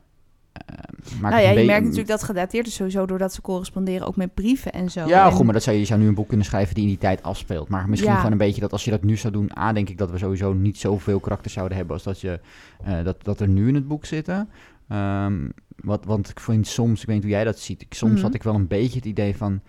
maakt 1.21 1.35
nou 1.35 1.45
ja, 1.47 1.49
je 1.59 1.65
merkt 1.65 1.81
natuurlijk 1.81 2.07
dat 2.09 2.23
gedateerd 2.23 2.67
is 2.67 2.73
sowieso 2.75 3.05
doordat 3.05 3.33
ze 3.33 3.41
corresponderen 3.41 4.07
ook 4.07 4.15
met 4.15 4.33
brieven 4.33 4.71
en 4.71 4.91
zo. 4.91 5.07
Ja, 5.07 5.25
En- 5.25 5.31
goed, 5.31 5.43
maar 5.45 5.53
dat 5.53 5.63
zou 5.63 5.77
je, 5.77 5.85
zou 5.85 5.99
nu 5.99 6.07
een 6.07 6.13
boek 6.13 6.27
kunnen 6.27 6.45
schrijven 6.45 6.73
die 6.75 6.83
in 6.83 6.89
die 6.89 6.97
tijd 6.99 7.23
afspeelt. 7.23 7.69
Maar 7.69 7.89
misschien 7.89 8.11
Ja. 8.11 8.17
gewoon 8.17 8.31
een 8.31 8.37
beetje 8.37 8.61
dat 8.61 8.71
als 8.71 8.83
je 8.85 8.91
dat 8.91 9.03
nu 9.03 9.17
zou 9.17 9.33
doen... 9.33 9.51
A, 9.57 9.73
denk 9.73 9.89
ik 9.89 9.97
dat 9.97 10.11
we 10.11 10.17
sowieso 10.17 10.53
niet 10.53 10.77
zoveel 10.77 11.19
karakters 11.19 11.53
zouden 11.53 11.77
hebben... 11.77 11.95
als 11.95 12.03
dat, 12.03 12.21
je, 12.21 12.39
eh, 12.83 13.03
dat, 13.03 13.23
dat 13.23 13.39
er 13.39 13.47
nu 13.47 13.67
in 13.67 13.75
het 13.75 13.87
boek 13.87 14.05
zitten. 14.05 14.49
Ehm, 14.87 15.49
wat, 15.75 16.05
want 16.05 16.29
ik 16.29 16.39
vind 16.39 16.67
soms, 16.67 17.01
ik 17.01 17.05
weet 17.05 17.15
niet 17.15 17.23
hoe 17.25 17.33
jij 17.33 17.43
dat 17.43 17.59
ziet... 17.59 17.81
Ik, 17.81 17.93
soms 17.93 18.13
Mhm. 18.13 18.21
had 18.21 18.33
ik 18.33 18.43
wel 18.43 18.55
een 18.55 18.67
beetje 18.67 18.95
het 18.95 19.05
idee 19.05 19.37
van... 19.37 19.61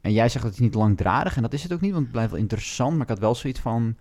En 0.00 0.12
jij 0.12 0.28
zegt 0.28 0.44
dat 0.44 0.52
het 0.52 0.62
niet 0.62 0.74
langdradig 0.74 1.36
en 1.36 1.42
dat 1.42 1.52
is 1.52 1.62
het 1.62 1.72
ook 1.72 1.80
niet... 1.80 1.90
want 1.92 2.02
het 2.02 2.12
blijft 2.12 2.30
wel 2.30 2.40
interessant. 2.40 2.92
Maar 2.92 3.02
ik 3.02 3.08
had 3.08 3.18
wel 3.18 3.34
zoiets 3.34 3.60
van... 3.60 3.96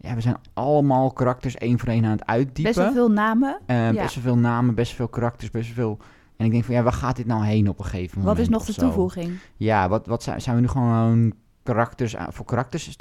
Ja, 0.00 0.14
we 0.14 0.20
zijn 0.20 0.36
allemaal 0.54 1.10
karakters 1.12 1.54
één 1.56 1.78
voor 1.78 1.88
één 1.88 2.04
aan 2.04 2.10
het 2.10 2.26
uitdiepen. 2.26 2.62
best 2.64 2.76
wel 2.76 2.92
veel 2.92 3.10
namen. 3.10 3.60
Ja. 3.66 3.92
Best 3.92 4.14
wel 4.14 4.24
veel 4.24 4.36
namen, 4.36 4.74
best 4.74 4.88
wel 4.88 4.96
veel 5.06 5.08
karakters, 5.20 5.50
best 5.50 5.74
wel 5.74 5.74
veel... 5.96 6.04
En 6.36 6.44
ik 6.46 6.52
denk 6.52 6.64
van, 6.64 6.74
ja, 6.74 6.82
waar 6.82 6.92
gaat 6.92 7.16
dit 7.16 7.26
nou 7.26 7.44
heen 7.44 7.68
op 7.68 7.78
een 7.78 7.84
gegeven 7.84 8.18
moment? 8.18 8.36
Wat 8.36 8.46
is 8.46 8.52
nog 8.52 8.64
de 8.64 8.74
toevoeging? 8.74 9.38
Ja, 9.56 9.88
wat, 9.88 10.06
wat 10.06 10.22
zijn, 10.22 10.40
zijn 10.40 10.54
we 10.56 10.60
nu 10.62 10.68
gewoon 10.68 11.32
karakters 11.62 12.14
voor 12.28 12.44
karakters 12.44 12.96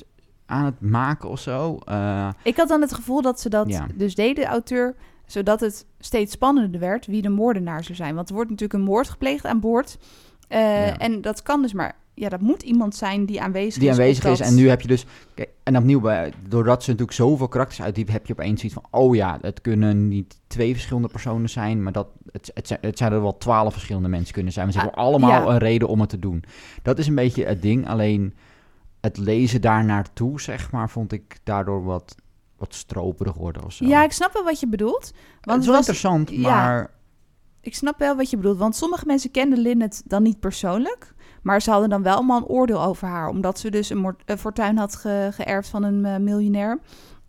aan 0.46 0.66
het 0.66 0.82
maken 0.82 1.30
of 1.30 1.40
zo? 1.40 1.78
Eh, 1.86 2.30
Ik 2.44 2.58
had 2.58 2.68
dan 2.68 2.82
het 2.82 2.94
gevoel 2.94 3.22
dat 3.22 3.40
ze 3.40 3.50
dat 3.50 3.70
Ja. 3.70 3.86
dus 3.96 4.16
deed, 4.16 4.36
de 4.36 4.46
auteur, 4.46 4.96
zodat 5.26 5.60
het 5.60 5.86
steeds 6.00 6.32
spannender 6.32 6.80
werd 6.80 7.06
wie 7.06 7.22
de 7.22 7.30
moordenaar 7.30 7.84
zou 7.84 7.96
zijn. 7.96 8.16
Want 8.16 8.28
er 8.30 8.36
wordt 8.36 8.50
natuurlijk 8.50 8.80
een 8.80 8.86
moord 8.86 9.10
gepleegd 9.10 9.46
aan 9.46 9.60
boord. 9.60 9.98
Eh, 10.48 10.88
Ja. 10.88 10.98
En 10.98 11.22
dat 11.22 11.42
kan 11.44 11.62
dus 11.62 11.74
maar, 11.74 11.96
ja, 12.20 12.30
dat 12.30 12.42
moet 12.42 12.64
iemand 12.64 12.96
zijn 12.96 13.26
die 13.26 13.42
aanwezig 13.42 13.74
die 13.82 13.90
is. 13.90 13.96
op 13.96 14.00
aanwezig 14.02 14.24
is. 14.26 14.38
dat- 14.38 14.48
En 14.48 14.56
nu 14.56 14.70
heb 14.70 14.82
je 14.82 14.88
dus... 14.88 15.06
En 15.64 15.78
opnieuw, 15.78 16.00
bij, 16.00 16.34
doordat 16.48 16.84
ze 16.84 16.90
natuurlijk 16.90 17.18
zoveel 17.18 17.48
karakters 17.48 17.82
uitdiepen... 17.82 18.14
heb 18.14 18.26
je 18.28 18.34
opeens 18.34 18.62
zoiets 18.62 18.80
van... 18.82 19.00
Oh 19.02 19.16
ja, 19.16 19.38
het 19.42 19.62
kunnen 19.62 20.08
niet 20.08 20.40
twee 20.48 20.74
verschillende 20.74 21.08
personen 21.08 21.50
zijn... 21.50 21.84
maar 21.84 21.92
dat, 21.92 22.08
het, 22.32 22.52
het, 22.54 22.68
zijn, 22.68 22.80
het 22.82 22.98
zijn 22.98 23.12
er 23.12 23.22
wel 23.22 23.38
twaalf 23.38 23.74
verschillende 23.74 24.08
mensen 24.08 24.34
kunnen 24.34 24.54
zijn. 24.54 24.66
Maar 24.66 24.74
ze 24.74 24.80
Ah, 24.80 24.86
hebben 24.86 25.04
allemaal 25.04 25.48
ja. 25.48 25.52
een 25.54 25.58
reden 25.58 25.88
om 25.88 26.00
het 26.00 26.10
te 26.10 26.20
doen. 26.20 26.44
Dat 26.82 27.00
is 27.00 27.08
een 27.08 27.16
beetje 27.16 27.46
het 27.46 27.62
ding. 27.62 27.88
Alleen 27.88 28.34
het 29.02 29.18
lezen 29.18 29.62
daar 29.62 29.86
naartoe, 29.86 30.42
zeg 30.42 30.72
maar... 30.72 30.90
vond 30.90 31.12
ik 31.12 31.40
daardoor 31.44 31.84
wat, 31.84 32.16
wat 32.58 32.74
stroperig 32.76 33.34
worden 33.34 33.64
of 33.66 33.74
zo. 33.74 33.86
Ja, 33.86 34.04
ik 34.04 34.12
snap 34.12 34.34
wel 34.34 34.44
wat 34.44 34.60
je 34.60 34.68
bedoelt. 34.68 35.06
het 35.06 35.14
Want 35.42 35.62
is 35.62 35.68
wel 35.68 35.76
het 35.76 35.86
was, 35.88 35.96
interessant, 35.96 36.30
ja. 36.42 36.90
Ik 37.68 37.76
snap 37.76 38.00
wel 38.00 38.16
wat 38.16 38.30
je 38.30 38.38
bedoelt. 38.38 38.58
Want 38.58 38.76
sommige 38.76 39.06
mensen 39.06 39.32
kenden 39.32 39.60
Lynette 39.60 40.02
dan 40.06 40.24
niet 40.24 40.40
persoonlijk. 40.40 41.14
Maar 41.42 41.62
ze 41.62 41.72
hadden 41.72 41.90
dan 41.90 42.04
wel 42.04 42.16
allemaal 42.16 42.38
een 42.38 42.46
oordeel 42.46 42.84
over 42.84 43.08
haar. 43.08 43.28
Omdat 43.30 43.60
ze 43.60 43.72
dus 43.72 43.90
een, 43.90 44.16
fortuin 44.38 44.78
had 44.78 44.96
ge- 44.96 45.30
geërfd 45.34 45.70
van 45.70 45.84
een 45.84 46.06
eh, 46.06 46.18
miljonair. 46.18 46.80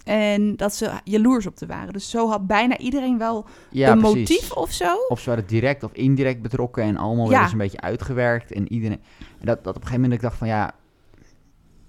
En 0.04 0.56
dat 0.56 0.74
ze 0.74 0.90
jaloers 1.04 1.46
op 1.46 1.56
te 1.56 1.66
waren. 1.66 1.92
Dus 1.92 2.10
zo 2.10 2.28
had 2.28 2.46
bijna 2.46 2.78
iedereen 2.78 3.18
wel 3.18 3.46
Ja, 3.70 3.90
een 3.92 3.98
precies. 3.98 4.16
motief 4.18 4.52
of 4.52 4.72
zo. 4.72 4.94
Of 5.08 5.20
ze 5.20 5.28
waren 5.30 5.46
direct 5.46 5.82
of 5.82 5.92
indirect 5.92 6.42
betrokken 6.42 6.82
en 6.82 6.96
allemaal 6.96 7.24
Ja. 7.24 7.30
werden 7.30 7.48
ze 7.48 7.52
een 7.54 7.60
beetje 7.60 7.80
uitgewerkt. 7.80 8.52
En 8.52 8.72
iedereen. 8.72 9.00
En 9.40 9.46
dat, 9.46 9.64
dat 9.64 9.76
op 9.76 9.82
een 9.82 9.88
gegeven 9.88 10.00
moment 10.00 10.12
ik 10.12 10.20
dacht 10.20 10.38
van 10.38 10.48
ja, 10.48 10.72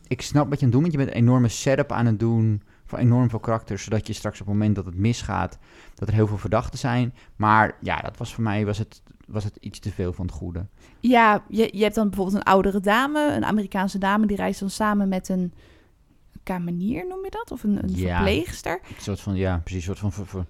ik 0.08 0.22
snap 0.22 0.50
wat 0.50 0.60
je 0.60 0.66
aan 0.66 0.72
het 0.72 0.82
doen 0.82 0.82
bent. 0.82 0.92
Je 0.92 0.98
bent 1.06 1.10
een 1.10 1.22
enorme 1.24 1.48
setup 1.48 1.92
aan 1.92 2.06
het 2.06 2.20
doen 2.20 2.62
voor 2.90 3.00
enorm 3.00 3.30
veel 3.30 3.40
karakters, 3.40 3.84
zodat 3.84 4.08
je 4.08 4.14
straks 4.14 4.42
op 4.42 4.46
het 4.48 4.56
moment 4.56 4.76
dat 4.76 4.86
het 4.86 4.96
misgaat, 4.96 5.58
dat 5.96 6.08
er 6.08 6.14
heel 6.14 6.28
veel 6.28 6.38
verdachten 6.38 6.80
zijn. 6.80 7.14
Maar 7.36 7.76
ja, 7.82 7.98
dat 7.98 8.18
was 8.18 8.34
voor 8.34 8.44
mij 8.44 8.66
was 8.66 8.78
het, 8.78 9.02
was 9.28 9.44
het 9.44 9.58
iets 9.60 9.80
te 9.80 9.92
veel 9.92 10.14
van 10.14 10.26
het 10.26 10.36
goede. 10.36 10.66
Ja, 11.00 11.44
je, 11.50 11.70
je 11.72 11.84
hebt 11.84 11.96
dan 11.96 12.08
bijvoorbeeld 12.08 12.38
een 12.38 12.44
oudere 12.52 12.80
dame, 12.80 13.34
een 13.36 13.46
Amerikaanse 13.46 13.98
dame, 13.98 14.26
die 14.26 14.38
reist 14.38 14.60
dan 14.60 14.70
samen 14.70 15.08
met 15.10 15.30
een 15.30 15.54
kamenier, 16.44 17.08
noem 17.08 17.24
je 17.24 17.30
dat? 17.32 17.52
Of 17.52 17.64
een, 17.64 17.84
een 17.84 17.96
Ja. 17.96 18.16
verpleegster. 18.16 18.80
Een 18.88 19.02
soort 19.02 19.20
van 19.20 19.36
ja, 19.36 19.62
precies, 19.64 19.88
een 19.88 19.96
soort 19.96 20.14
van 20.14 20.26
ver- 20.28 20.46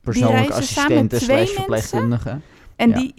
persoonlijke 0.00 0.36
samen 0.36 0.48
met 0.52 0.62
assistenten 0.62 1.20
slash 1.20 1.50
verpleegkundige. 1.50 2.40
En 2.76 2.88
Ja. 2.88 2.94
die, 2.96 3.14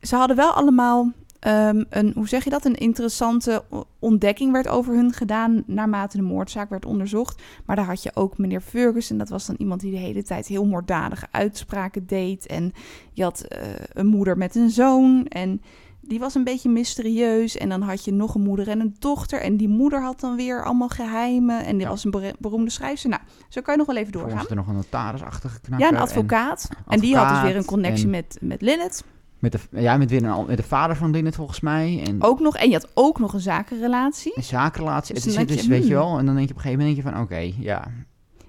ze 0.00 0.16
hadden 0.16 0.36
wel 0.36 0.52
allemaal 0.52 1.10
ehm, 1.40 1.84
een, 1.88 2.12
hoe 2.14 2.28
zeg 2.28 2.44
je 2.44 2.50
dat, 2.50 2.64
een 2.64 2.74
interessante 2.74 3.64
ontdekking 3.98 4.52
werd 4.52 4.68
over 4.68 4.94
hun 4.94 5.12
gedaan 5.12 5.62
naarmate 5.66 6.16
de 6.16 6.22
moordzaak 6.22 6.70
werd 6.70 6.86
onderzocht. 6.86 7.42
Maar 7.66 7.76
daar 7.76 7.84
had 7.84 8.02
je 8.02 8.10
ook 8.14 8.38
meneer 8.38 8.60
Ferguson, 8.60 9.18
dat 9.18 9.28
was 9.28 9.46
dan 9.46 9.56
iemand 9.58 9.80
die 9.80 9.90
de 9.90 9.96
hele 9.96 10.22
tijd 10.22 10.46
heel 10.46 10.66
moorddadige 10.66 11.26
uitspraken 11.30 12.06
deed. 12.06 12.46
En 12.46 12.72
je 13.12 13.22
had 13.22 13.40
eh, 13.40 13.68
een 13.92 14.06
moeder 14.06 14.36
met 14.36 14.54
een 14.54 14.70
zoon 14.70 15.26
en 15.26 15.60
die 16.00 16.18
was 16.18 16.34
een 16.34 16.44
beetje 16.44 16.68
mysterieus. 16.68 17.56
En 17.56 17.68
dan 17.68 17.82
had 17.82 18.04
je 18.04 18.12
nog 18.12 18.34
een 18.34 18.42
moeder 18.42 18.68
en 18.68 18.80
een 18.80 18.96
dochter. 18.98 19.40
En 19.40 19.56
die 19.56 19.68
moeder 19.68 20.02
had 20.02 20.20
dan 20.20 20.36
weer 20.36 20.64
allemaal 20.64 20.88
geheimen. 20.88 21.64
En 21.64 21.72
die 21.72 21.80
Ja. 21.80 21.88
was 21.88 22.04
een 22.04 22.34
beroemde 22.38 22.70
schrijfster. 22.70 23.10
Nou, 23.10 23.22
zo 23.48 23.60
kan 23.60 23.72
je 23.72 23.78
nog 23.78 23.88
wel 23.88 23.96
even 23.96 24.12
doorgaan. 24.12 24.46
er 24.48 24.56
nog 24.56 24.68
een 24.68 24.74
notarisachtige 24.74 25.60
knakker. 25.60 25.86
Ja, 25.86 25.92
een 25.92 25.98
en 25.98 26.02
advocaat. 26.02 26.68
En, 26.88 27.00
die 27.00 27.16
had 27.16 27.28
dus 27.28 27.42
weer 27.42 27.56
een 27.56 27.64
connectie 27.64 28.04
en 28.04 28.10
met, 28.10 28.38
met 28.40 28.62
Lilith. 28.62 29.04
Met 29.40 29.52
de, 29.52 29.58
ja, 29.70 29.96
met, 29.96 30.10
weer 30.10 30.24
een, 30.24 30.46
met 30.46 30.56
de 30.56 30.62
vader 30.62 30.96
van 30.96 31.10
Linnet 31.10 31.34
volgens 31.34 31.60
mij. 31.60 32.02
En 32.06 32.22
Ook 32.22 32.40
nog, 32.40 32.56
en 32.56 32.68
je 32.68 32.74
had 32.74 32.88
ook 32.94 33.18
nog 33.18 33.32
een 33.32 33.40
zakenrelatie. 33.40 34.32
een 34.34 34.42
zakenrelatie. 34.42 35.14
Dus 35.14 35.24
het 35.24 35.50
is, 35.50 35.56
dus, 35.56 35.62
je, 35.64 35.68
weet 35.68 35.86
je 35.86 35.94
hmm. 35.94 36.02
wel, 36.02 36.18
en 36.18 36.26
dan 36.26 36.34
denk 36.34 36.48
je 36.48 36.54
op 36.54 36.58
een 36.58 36.62
gegeven 36.62 36.86
moment 36.86 37.04
denk 37.04 37.06
je 37.06 37.12
van, 37.12 37.22
oké, 37.22 37.52
ja. 37.58 37.90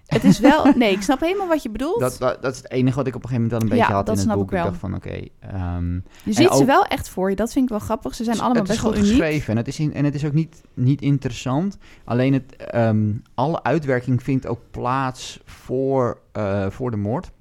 Het 0.05 0.23
is 0.23 0.39
wel... 0.39 0.65
Nee, 0.75 0.91
ik 0.91 1.01
snap 1.01 1.19
helemaal 1.19 1.47
wat 1.47 1.63
je 1.63 1.69
bedoelt. 1.69 1.99
Dat, 1.99 2.17
dat, 2.19 2.41
dat 2.41 2.51
is 2.51 2.57
het 2.57 2.71
enige 2.71 2.95
wat 2.95 3.07
ik 3.07 3.15
op 3.15 3.23
een 3.23 3.29
gegeven 3.29 3.49
moment 3.49 3.69
wel 3.69 3.71
een 3.71 3.77
Ja, 3.77 3.81
beetje 3.81 3.93
had 3.93 4.05
dat 4.05 4.23
in 4.23 4.29
het 4.29 4.37
boek. 4.37 4.45
ik 4.45 4.51
wel. 4.51 4.63
dacht 4.63 4.77
van, 4.77 4.95
oké, 4.95 5.27
ehm, 5.39 5.93
je 6.23 6.33
ziet 6.33 6.53
ze 6.53 6.65
wel 6.65 6.85
echt 6.85 7.09
voor 7.09 7.29
je. 7.29 7.35
Dat 7.35 7.51
vind 7.51 7.65
ik 7.65 7.71
wel 7.71 7.79
grappig. 7.79 8.15
Ze 8.15 8.23
zijn 8.23 8.39
allemaal 8.39 8.63
best 8.63 8.81
wel 8.81 8.95
uniek. 8.95 9.07
geschreven 9.07 9.51
en 9.51 9.57
het 9.57 9.67
is, 9.67 9.79
in, 9.79 9.93
en 9.93 10.05
het 10.05 10.15
is 10.15 10.25
ook 10.25 10.33
niet, 10.33 10.61
niet 10.73 11.01
interessant. 11.01 11.77
Alleen 12.03 12.33
het, 12.33 12.55
ehm, 12.55 13.11
alle 13.33 13.63
uitwerking 13.63 14.23
vindt 14.23 14.47
ook 14.47 14.59
plaats 14.71 15.39
voor, 15.45 16.21
eh, 16.31 16.69
voor 16.69 16.91
de 16.91 16.97
moord. 16.97 17.31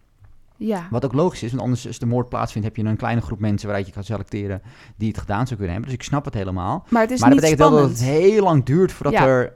Ja. 0.66 0.86
Wat 0.90 1.04
ook 1.04 1.12
logisch 1.12 1.42
is, 1.42 1.50
want 1.50 1.62
anders 1.62 1.86
als 1.86 1.98
de 1.98 2.06
moord 2.06 2.28
plaatsvindt... 2.28 2.66
heb 2.68 2.76
je 2.76 2.84
een 2.84 2.96
kleine 2.96 3.20
groep 3.20 3.40
mensen 3.40 3.66
waaruit 3.66 3.86
je 3.88 3.92
kan 3.94 4.04
selecteren... 4.04 4.62
die 4.96 5.08
het 5.08 5.18
gedaan 5.18 5.44
zou 5.46 5.54
kunnen 5.56 5.70
hebben. 5.70 5.90
Dus 5.90 5.98
ik 5.98 6.04
snap 6.04 6.24
het 6.24 6.34
helemaal. 6.34 6.84
Maar 6.88 7.02
het 7.02 7.10
is 7.10 7.20
maar 7.20 7.30
dat 7.30 7.38
niet 7.40 7.50
betekent 7.50 7.70
wel 7.74 7.80
dat 7.80 7.90
het 7.90 8.02
heel 8.08 8.42
lang 8.42 8.64
duurt 8.64 8.92
voordat, 8.92 9.12
Ja. 9.12 9.26
er, 9.26 9.52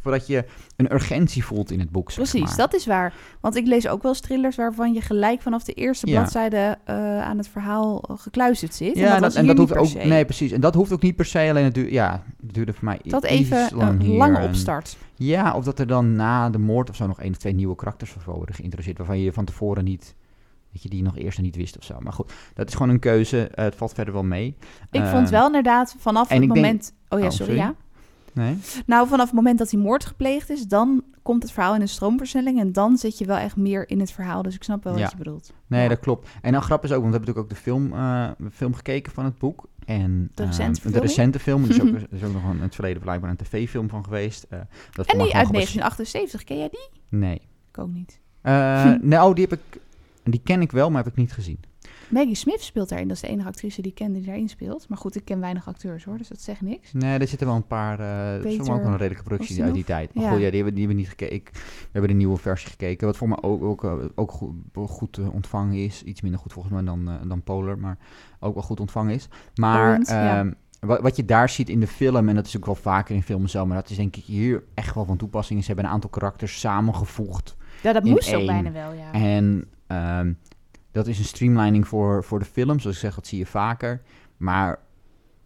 voordat 0.00 0.26
je 0.26 0.44
een 0.76 0.92
urgentie 0.92 1.44
voelt 1.44 1.70
in 1.70 1.80
het 1.80 1.90
boek. 1.90 2.10
Zeg 2.10 2.30
Precies, 2.30 2.48
maar. 2.48 2.56
dat 2.56 2.74
is 2.74 2.86
waar. 2.86 3.14
Want 3.40 3.56
ik 3.56 3.66
lees 3.66 3.88
ook 3.88 4.02
wel 4.02 4.14
thrillers 4.14 4.56
waarvan 4.56 4.92
je 4.92 5.00
gelijk 5.00 5.42
vanaf 5.42 5.64
de 5.64 5.72
eerste 5.72 6.06
Ja. 6.06 6.12
bladzijde 6.20 6.78
eh, 6.84 7.20
aan 7.22 7.36
het 7.38 7.48
verhaal 7.48 8.02
eh, 8.02 8.16
gekluisterd 8.18 8.74
zit. 8.74 8.94
en 8.94 9.00
Ja, 9.00 9.18
dat, 9.20 9.34
en 9.34 9.46
dat 9.46 9.58
hoeft 9.58 9.76
ook. 9.76 9.92
Nee, 10.04 10.24
precies. 10.24 10.52
En 10.52 10.60
dat 10.60 10.74
hoeft 10.74 10.92
ook 10.92 11.02
niet 11.02 11.16
per 11.16 11.24
se. 11.24 11.38
Alleen 11.38 11.64
het, 11.64 11.74
duurt, 11.74 11.90
ja, 11.90 12.22
het 12.40 12.54
duurde 12.54 12.72
voor 12.72 12.84
mij 12.84 13.00
dat 13.02 13.24
iets 13.24 13.32
even 13.50 13.76
lang 13.76 14.00
een 14.00 14.08
lange 14.16 14.38
En- 14.38 14.48
opstart. 14.48 14.96
Ja, 15.14 15.54
of 15.54 15.64
dat 15.64 15.78
er 15.78 15.86
dan 15.86 16.12
na 16.16 16.50
de 16.50 16.58
moord 16.58 16.90
of 16.90 16.96
zo 16.96 17.06
nog 17.06 17.20
één 17.20 17.30
of 17.30 17.36
twee 17.36 17.54
nieuwe 17.54 17.74
karakters 17.74 18.10
voor 18.18 18.34
worden 18.34 18.54
geïntroduceerd. 18.54 18.98
Waarvan 18.98 19.18
je 19.20 19.32
van 19.32 19.44
tevoren 19.44 19.84
niet. 19.84 20.14
Dat 20.76 20.84
je 20.84 20.96
die 20.96 21.02
nog 21.02 21.16
eerst 21.18 21.40
niet 21.40 21.56
wist 21.56 21.78
of 21.78 21.84
zo. 21.84 22.00
Maar 22.00 22.12
goed, 22.12 22.32
dat 22.54 22.68
is 22.68 22.74
gewoon 22.74 22.88
een 22.88 22.98
keuze. 22.98 23.48
Eh, 23.48 23.64
het 23.64 23.74
valt 23.74 23.92
verder 23.92 24.14
wel 24.14 24.22
mee. 24.24 24.56
Ik 24.90 25.00
Eh, 25.00 25.10
vond 25.10 25.30
wel 25.30 25.46
inderdaad 25.46 25.94
vanaf 25.98 26.28
het 26.28 26.38
denk- 26.38 26.54
moment... 26.54 26.92
Oh 27.08 27.18
ja, 27.18 27.24
Oh, 27.24 27.30
sorry, 27.30 27.52
sorry. 27.52 27.66
ja. 27.68 27.74
Nee? 28.32 28.58
Nou, 28.86 29.08
vanaf 29.08 29.26
het 29.26 29.34
moment 29.34 29.58
dat 29.58 29.70
die 29.70 29.78
moord 29.78 30.04
gepleegd 30.04 30.50
is, 30.50 30.66
dan 30.66 31.04
komt 31.22 31.42
het 31.42 31.52
verhaal 31.52 31.74
in 31.74 31.80
een 31.80 31.88
stroomversnelling. 31.88 32.60
En 32.60 32.72
dan 32.72 32.96
zit 32.96 33.18
je 33.18 33.24
wel 33.26 33.36
echt 33.36 33.56
meer 33.56 33.88
in 33.88 34.00
het 34.00 34.10
verhaal. 34.12 34.42
Dus 34.42 34.54
ik 34.54 34.62
snap 34.62 34.84
wel 34.84 34.94
Ja. 34.96 35.00
wat 35.02 35.10
je 35.10 35.16
bedoelt. 35.16 35.52
Nee, 35.66 35.82
Ja. 35.82 35.88
dat 35.88 36.00
klopt. 36.00 36.28
En 36.42 36.52
dan 36.52 36.62
grap 36.62 36.84
is 36.84 36.92
ook, 36.92 37.02
want 37.02 37.14
we 37.14 37.18
hebben 37.18 37.34
natuurlijk 37.34 37.38
ook 37.38 37.48
de 37.48 37.70
film, 37.70 37.92
eh, 37.92 38.48
film 38.52 38.74
gekeken 38.74 39.12
van 39.12 39.24
het 39.24 39.38
boek. 39.38 39.64
En, 39.86 40.30
De 40.34 40.42
ehm, 40.42 40.50
recente 40.50 40.90
de 40.90 41.00
recente 41.00 41.38
film. 41.38 41.62
Er 41.64 41.70
is 41.70 41.80
ook, 41.80 41.88
er 41.94 42.06
is 42.10 42.22
ook 42.22 42.32
nog 42.32 42.44
een, 42.44 42.56
in 42.56 42.62
het 42.62 42.74
verleden 42.74 43.02
blijkbaar 43.02 43.30
een 43.30 43.36
tv-film 43.36 43.88
van 43.88 44.04
geweest. 44.04 44.46
dat 44.50 45.06
En 45.06 45.18
die 45.18 45.34
uit 45.34 45.46
gebaseerd- 45.46 45.52
1978, 45.52 46.44
ken 46.44 46.58
jij 46.58 46.68
die? 46.68 46.88
Nee. 47.18 47.40
Ik 47.70 47.78
ook 47.78 47.90
niet. 47.92 48.20
Eh, 48.42 48.92
nou, 49.14 49.34
die 49.34 49.46
heb 49.48 49.58
ik... 49.58 49.80
Die 50.30 50.40
ken 50.44 50.60
ik 50.60 50.72
wel, 50.72 50.90
maar 50.90 51.02
heb 51.04 51.12
ik 51.12 51.18
niet 51.18 51.32
gezien. 51.32 51.60
Maggie 52.08 52.34
Smith 52.34 52.60
speelt 52.60 52.88
daarin. 52.88 53.08
Dat 53.08 53.16
is 53.16 53.22
de 53.22 53.28
enige 53.28 53.48
actrice 53.48 53.82
die 53.82 53.90
ik 53.90 53.96
ken 53.96 54.12
die 54.12 54.22
daarin 54.24 54.48
speelt. 54.48 54.88
Maar 54.88 54.98
goed, 54.98 55.16
ik 55.16 55.24
ken 55.24 55.40
weinig 55.40 55.68
acteurs 55.68 56.04
hoor, 56.04 56.18
dus 56.18 56.28
dat 56.28 56.40
zegt 56.40 56.60
niks. 56.60 56.92
Nee, 56.92 57.18
er 57.18 57.28
zitten 57.28 57.46
wel 57.46 57.56
een 57.56 57.66
paar. 57.66 58.00
er 58.00 58.46
is 58.46 58.56
Peter 58.56 58.72
ook 58.74 58.82
wel 58.82 58.90
een 58.90 58.96
redelijke 58.96 59.22
productie 59.24 59.62
uit 59.62 59.74
die 59.74 59.84
tijd. 59.84 60.14
Maar 60.14 60.24
Ja. 60.24 60.30
goed, 60.30 60.40
ja, 60.40 60.46
die 60.46 60.56
hebben, 60.56 60.74
die 60.74 60.84
hebben 60.86 61.02
niet 61.02 61.08
gekeken. 61.08 61.52
We 61.54 61.88
hebben 61.92 62.10
de 62.10 62.16
nieuwe 62.16 62.36
versie 62.36 62.70
gekeken. 62.70 63.06
Wat 63.06 63.16
voor 63.16 63.28
mij 63.28 63.38
ook, 63.40 63.62
ook, 63.62 63.84
eh, 63.84 63.94
ook 64.14 64.30
goed, 64.32 64.54
goed 64.74 65.18
eh, 65.18 65.34
ontvangen 65.34 65.84
is. 65.84 66.02
Iets 66.02 66.20
minder 66.20 66.40
goed 66.40 66.52
volgens 66.52 66.74
mij 66.74 66.84
dan, 66.84 67.10
dan 67.28 67.42
Polar, 67.42 67.78
maar 67.78 67.98
ook 68.40 68.54
wel 68.54 68.62
goed 68.62 68.80
ontvangen 68.80 69.14
is. 69.14 69.28
Maar 69.54 70.00
ja. 70.02 70.38
ehm, 70.38 70.52
wat, 70.80 71.00
wat 71.00 71.16
je 71.16 71.24
daar 71.24 71.48
ziet 71.48 71.68
in 71.68 71.80
de 71.80 71.86
film, 71.86 72.28
en 72.28 72.34
dat 72.34 72.46
is 72.46 72.56
ook 72.56 72.66
wel 72.66 72.74
vaker 72.74 73.14
in 73.14 73.22
films 73.22 73.50
zo, 73.52 73.66
maar 73.66 73.76
dat 73.76 73.90
is 73.90 73.96
denk 73.96 74.16
ik 74.16 74.24
hier 74.24 74.62
echt 74.74 74.94
wel 74.94 75.04
van 75.04 75.16
toepassing. 75.16 75.60
Ze 75.60 75.66
hebben 75.66 75.84
een 75.84 75.90
aantal 75.90 76.10
karakters 76.10 76.60
samengevoegd. 76.60 77.56
Ja, 77.82 77.92
dat 77.92 78.04
moest 78.04 78.34
ook 78.34 78.46
bijna 78.46 78.72
wel, 78.72 78.92
ja. 78.92 79.12
En 79.12 79.68
ehm, 79.86 80.32
dat 80.92 81.06
is 81.06 81.18
een 81.18 81.24
streamlining 81.24 81.88
voor, 81.88 82.24
voor 82.24 82.38
de 82.38 82.44
film. 82.44 82.80
Zoals 82.80 82.96
ik 82.96 83.02
zeg, 83.02 83.14
dat 83.14 83.26
zie 83.26 83.38
je 83.38 83.46
vaker. 83.46 84.02
Maar 84.36 84.78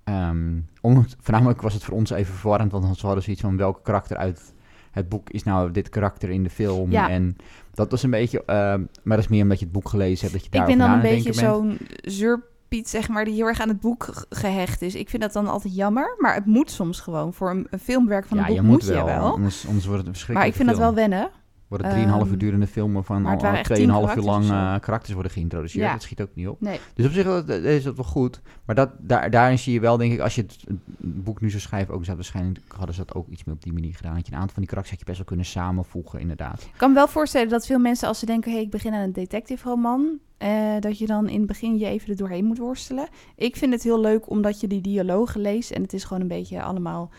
ehm, 0.04 0.58
om, 0.80 1.06
voornamelijk 1.20 1.60
was 1.62 1.74
het 1.74 1.84
voor 1.84 1.94
ons 1.94 2.10
even 2.10 2.34
verwarrend. 2.34 2.72
Want 2.72 3.00
we 3.00 3.06
hadden 3.06 3.24
zoiets 3.24 3.42
van 3.42 3.56
welke 3.56 3.82
karakter 3.82 4.16
uit 4.16 4.52
het 4.90 5.08
boek 5.08 5.30
is 5.30 5.42
nou 5.42 5.70
dit 5.70 5.88
karakter 5.88 6.30
in 6.30 6.42
de 6.42 6.50
film. 6.50 6.90
Ja. 6.90 7.08
En 7.08 7.36
dat 7.74 7.90
was 7.90 8.02
een 8.02 8.10
beetje... 8.10 8.44
ehm, 8.44 8.80
maar 9.02 9.16
dat 9.16 9.24
is 9.24 9.28
meer 9.30 9.42
omdat 9.42 9.58
je 9.58 9.64
het 9.64 9.74
boek 9.74 9.88
gelezen 9.88 10.20
hebt. 10.20 10.32
Dat 10.32 10.52
je 10.52 10.58
Ik 10.60 10.66
ben 10.66 10.78
dan 10.78 10.90
een 10.90 11.00
beetje 11.00 11.32
zo'n 11.32 11.78
zeurpiet, 12.02 12.88
zeg 12.88 13.08
maar, 13.08 13.24
die 13.24 13.34
heel 13.34 13.46
erg 13.46 13.60
aan 13.60 13.68
het 13.68 13.80
boek 13.80 14.04
ge- 14.04 14.26
gehecht 14.30 14.82
is. 14.82 14.94
Ik 14.94 15.08
vind 15.08 15.22
dat 15.22 15.32
dan 15.32 15.46
altijd 15.46 15.74
jammer, 15.74 16.14
maar 16.18 16.34
het 16.34 16.46
moet 16.46 16.70
soms 16.70 17.00
gewoon. 17.00 17.34
Voor 17.34 17.50
een, 17.50 17.66
een 17.70 17.78
filmwerk 17.78 18.26
van 18.26 18.36
ja, 18.36 18.42
een 18.42 18.48
boek 18.48 18.56
je 18.56 18.62
moet 18.62 18.72
moet 18.72 18.84
wel. 18.84 18.98
je 19.06 19.12
wel. 19.14 19.32
Anders, 19.32 19.66
anders 19.66 19.86
wordt 19.86 20.06
het 20.06 20.24
een 20.28 20.34
Maar 20.34 20.46
ik 20.46 20.54
vind 20.54 20.68
dat 20.68 20.78
wel 20.78 20.94
wennen. 20.94 21.30
Wordt 21.70 21.84
het 21.84 21.92
3,5 21.94 22.26
uur 22.26 22.30
Ehm, 22.32 22.38
durende 22.38 22.66
film 22.66 22.92
waarvan 22.92 23.22
maar 23.22 23.32
het 23.32 23.40
al 23.40 23.46
waren 23.46 23.58
echt 23.58 23.68
2,5 23.68 23.76
tien 24.14 24.22
uur 24.22 24.24
lang 24.30 24.44
eh, 24.44 24.74
karakters 24.80 25.12
worden 25.12 25.32
geïntroduceerd. 25.32 25.84
Ja. 25.86 25.92
Dat 25.92 26.02
schiet 26.02 26.20
ook 26.20 26.28
niet 26.34 26.48
op. 26.48 26.60
Nee. 26.60 26.80
Dus 26.94 27.06
op 27.06 27.12
zich 27.12 27.24
dat- 27.24 27.46
dat 27.46 27.62
is 27.62 27.82
dat 27.82 27.96
wel 27.96 28.04
goed. 28.04 28.40
Maar 28.64 28.74
dat, 28.74 28.90
daar, 28.98 29.30
daarin 29.30 29.58
zie 29.58 29.72
je 29.72 29.80
wel, 29.80 29.96
denk 29.96 30.12
ik, 30.12 30.20
als 30.20 30.34
je 30.34 30.40
het 30.42 30.64
boek 30.98 31.40
nu 31.40 31.50
zou 31.50 31.62
schrijven, 31.62 31.94
ook 31.94 32.04
zou 32.04 32.16
waarschijnlijk 32.16 32.60
hadden 32.76 32.94
ze 32.94 33.04
dat 33.06 33.14
ook 33.16 33.28
iets 33.28 33.44
meer 33.44 33.54
op 33.54 33.62
die 33.62 33.72
manier 33.72 33.94
gedaan. 33.94 34.14
Dat 34.14 34.26
je 34.26 34.32
een 34.32 34.38
aantal 34.38 34.52
van 34.54 34.62
die 34.62 34.70
karakters 34.70 34.90
had 34.90 34.98
je 35.00 35.04
best 35.12 35.18
wel 35.18 35.26
kunnen 35.26 35.46
samenvoegen, 35.46 36.20
inderdaad. 36.20 36.62
Ik 36.62 36.70
kan 36.76 36.88
me 36.88 36.94
wel 36.94 37.08
voorstellen 37.08 37.48
dat 37.48 37.66
veel 37.66 37.78
mensen 37.78 38.08
als 38.08 38.18
ze 38.18 38.26
denken... 38.26 38.52
hey, 38.52 38.60
ik 38.60 38.70
begin 38.70 38.92
aan 38.94 39.00
een 39.02 39.12
detective 39.12 39.68
roman... 39.68 40.18
eh, 40.38 40.50
dat 40.80 40.98
je 40.98 41.06
dan 41.06 41.28
in 41.28 41.38
het 41.38 41.46
begin 41.46 41.78
je 41.78 41.86
even 41.86 42.08
er 42.10 42.16
doorheen 42.16 42.44
moet 42.44 42.58
worstelen. 42.58 43.08
Ik 43.36 43.56
vind 43.56 43.72
het 43.72 43.82
heel 43.82 44.00
leuk 44.00 44.30
omdat 44.30 44.60
je 44.60 44.66
die 44.66 44.80
dialogen 44.80 45.40
leest... 45.40 45.70
en 45.70 45.82
het 45.82 45.92
is 45.92 46.04
gewoon 46.04 46.22
een 46.22 46.28
beetje 46.28 46.62
allemaal 46.62 47.10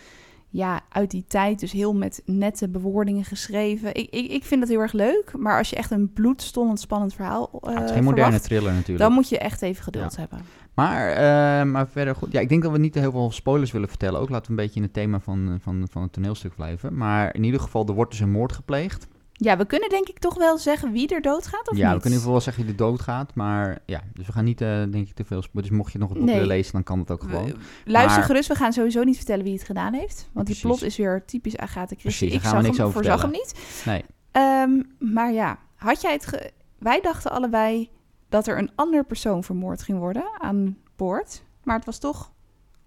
ja, 0.52 0.82
uit 0.90 1.12
die 1.12 1.26
tijd. 1.28 1.60
Dus 1.60 1.72
heel 1.72 1.94
met 1.94 2.22
nette 2.26 2.70
bewoordingen 2.70 3.26
geschreven. 3.26 3.96
Ik, 3.96 4.10
ik, 4.10 4.32
ik 4.32 4.44
vind 4.44 4.62
dat 4.62 4.70
heel 4.70 4.80
erg 4.80 4.94
leuk. 4.94 5.32
Maar 5.38 5.58
als 5.58 5.70
je 5.70 5.76
echt 5.76 5.92
een 5.92 6.14
bloedstollend 6.14 6.80
spannend 6.80 7.14
verhaal 7.14 7.50
eh 7.62 7.74
het 7.74 7.84
is 7.84 7.92
geen 7.92 8.04
moderne 8.04 8.24
verwacht... 8.24 8.44
thriller 8.44 8.74
natuurlijk. 8.74 9.00
dan 9.00 9.12
moet 9.14 9.30
je 9.30 9.38
echt 9.38 9.62
even 9.62 9.84
geduld 9.84 10.16
hebben. 10.16 10.42
Maar, 10.74 11.12
eh, 11.12 11.66
maar 11.66 11.88
verder 11.88 12.16
goed. 12.16 12.32
Ja, 12.32 12.40
ik 12.40 12.50
denk 12.50 12.64
dat 12.64 12.72
we 12.72 12.78
niet 12.78 12.96
heel 12.96 13.12
veel 13.12 13.32
spoilers 13.32 13.72
willen 13.72 13.90
vertellen. 13.90 14.20
Ook 14.20 14.30
laten 14.30 14.46
we 14.46 14.52
een 14.52 14.66
beetje 14.66 14.80
in 14.80 14.86
het 14.86 14.94
thema 14.94 15.20
van, 15.20 15.58
van, 15.62 15.88
van 15.92 16.02
het 16.02 16.14
toneelstuk 16.14 16.56
blijven. 16.56 16.98
Maar 16.98 17.36
in 17.36 17.44
ieder 17.44 17.60
geval, 17.60 17.88
er 17.88 17.94
wordt 17.94 18.12
dus 18.12 18.20
een 18.20 18.32
moord 18.32 18.52
gepleegd. 18.52 19.08
Ja, 19.44 19.58
we 19.58 19.66
kunnen 19.66 19.90
denk 19.90 20.08
ik 20.08 20.20
toch 20.20 20.36
wel 20.36 20.58
zeggen 20.58 20.92
wie 20.92 21.08
er 21.08 21.22
doodgaat 21.22 21.70
of 21.70 21.78
ja, 21.78 21.86
niet? 21.88 21.96
we 21.96 22.02
kunnen 22.02 22.04
in 22.04 22.04
ieder 22.04 22.18
geval 22.20 22.32
wel 22.32 22.42
zeggen 22.42 22.66
dat 22.68 22.76
hij 22.76 22.88
doodgaat. 22.88 23.36
Maar 23.36 23.80
ja, 23.86 24.02
dus 24.14 24.26
we 24.26 24.32
gaan 24.32 24.44
niet, 24.44 24.62
eh, 24.62 24.68
denk 24.68 25.08
ik, 25.08 25.14
te 25.14 25.24
veel. 25.26 25.44
Dus 25.52 25.70
mocht 25.70 25.92
je 25.92 25.98
nog 25.98 26.10
het 26.10 26.18
boek 26.18 26.28
Nee. 26.28 26.36
willen 26.36 26.50
lezen, 26.50 26.72
dan 26.74 26.84
kan 26.84 27.00
het 27.00 27.12
ook 27.12 27.24
gewoon. 27.24 27.46
We- 27.46 27.56
Luister 27.86 28.18
Maar- 28.18 28.28
gerust, 28.28 28.48
we 28.48 28.56
gaan 28.56 28.74
sowieso 28.74 29.04
niet 29.04 29.16
vertellen 29.16 29.44
wie 29.44 29.54
het 29.54 29.64
gedaan 29.64 29.94
heeft. 29.94 30.30
Want 30.34 30.48
die 30.48 30.60
plot 30.60 30.82
is 30.84 30.98
weer 30.98 31.26
typisch 31.26 31.58
Agatha 31.58 31.96
Christie. 31.96 32.28
Precies, 32.28 32.34
ik 32.44 32.50
zag 32.56 32.62
niks 32.62 32.78
hem, 32.78 32.92
voorzag 32.92 33.22
hem 33.22 33.32
niet. 33.32 33.82
Nee. 33.86 34.04
Ehm, 34.32 34.82
maar 35.14 35.32
ja, 35.32 35.60
had 35.76 36.02
jij 36.02 36.12
het... 36.14 36.26
Ge... 36.26 36.52
Wij 36.78 37.02
dachten 37.02 37.32
allebei 37.32 37.90
dat 38.30 38.48
er 38.48 38.58
een 38.58 38.72
ander 38.76 39.06
persoon 39.06 39.44
vermoord 39.44 39.82
ging 39.82 39.98
worden 39.98 40.24
aan 40.38 40.78
boord. 40.96 41.44
Maar 41.64 41.76
het 41.76 41.86
was 41.86 41.98
toch 42.00 42.32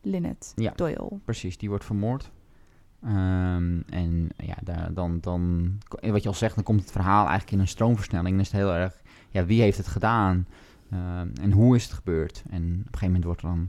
Lynette 0.02 0.46
Ja. 0.54 0.72
Doyle. 0.76 1.18
Precies, 1.24 1.58
die 1.58 1.68
wordt 1.68 1.84
vermoord. 1.84 2.30
Ehm, 3.04 3.80
en 3.88 4.28
ja, 4.36 4.56
daar, 4.62 4.94
dan, 4.94 5.18
dan, 5.20 5.72
wat 6.00 6.22
je 6.22 6.28
al 6.28 6.34
zegt, 6.34 6.54
dan 6.54 6.64
komt 6.64 6.80
het 6.80 6.92
verhaal 6.92 7.22
eigenlijk 7.22 7.50
in 7.50 7.58
een 7.58 7.68
stroomversnelling. 7.68 8.30
Dan 8.30 8.40
is 8.40 8.52
het 8.52 8.60
heel 8.60 8.74
erg, 8.74 9.02
ja, 9.30 9.44
wie 9.44 9.60
heeft 9.60 9.76
het 9.76 9.86
gedaan? 9.86 10.46
Ehm, 10.90 11.28
en 11.40 11.52
hoe 11.52 11.76
is 11.76 11.82
het 11.82 11.92
gebeurd? 11.92 12.42
En 12.50 12.62
op 12.62 12.68
een 12.68 12.98
gegeven 12.98 13.06
moment 13.06 13.24
wordt 13.24 13.42
er 13.42 13.48
dan, 13.48 13.68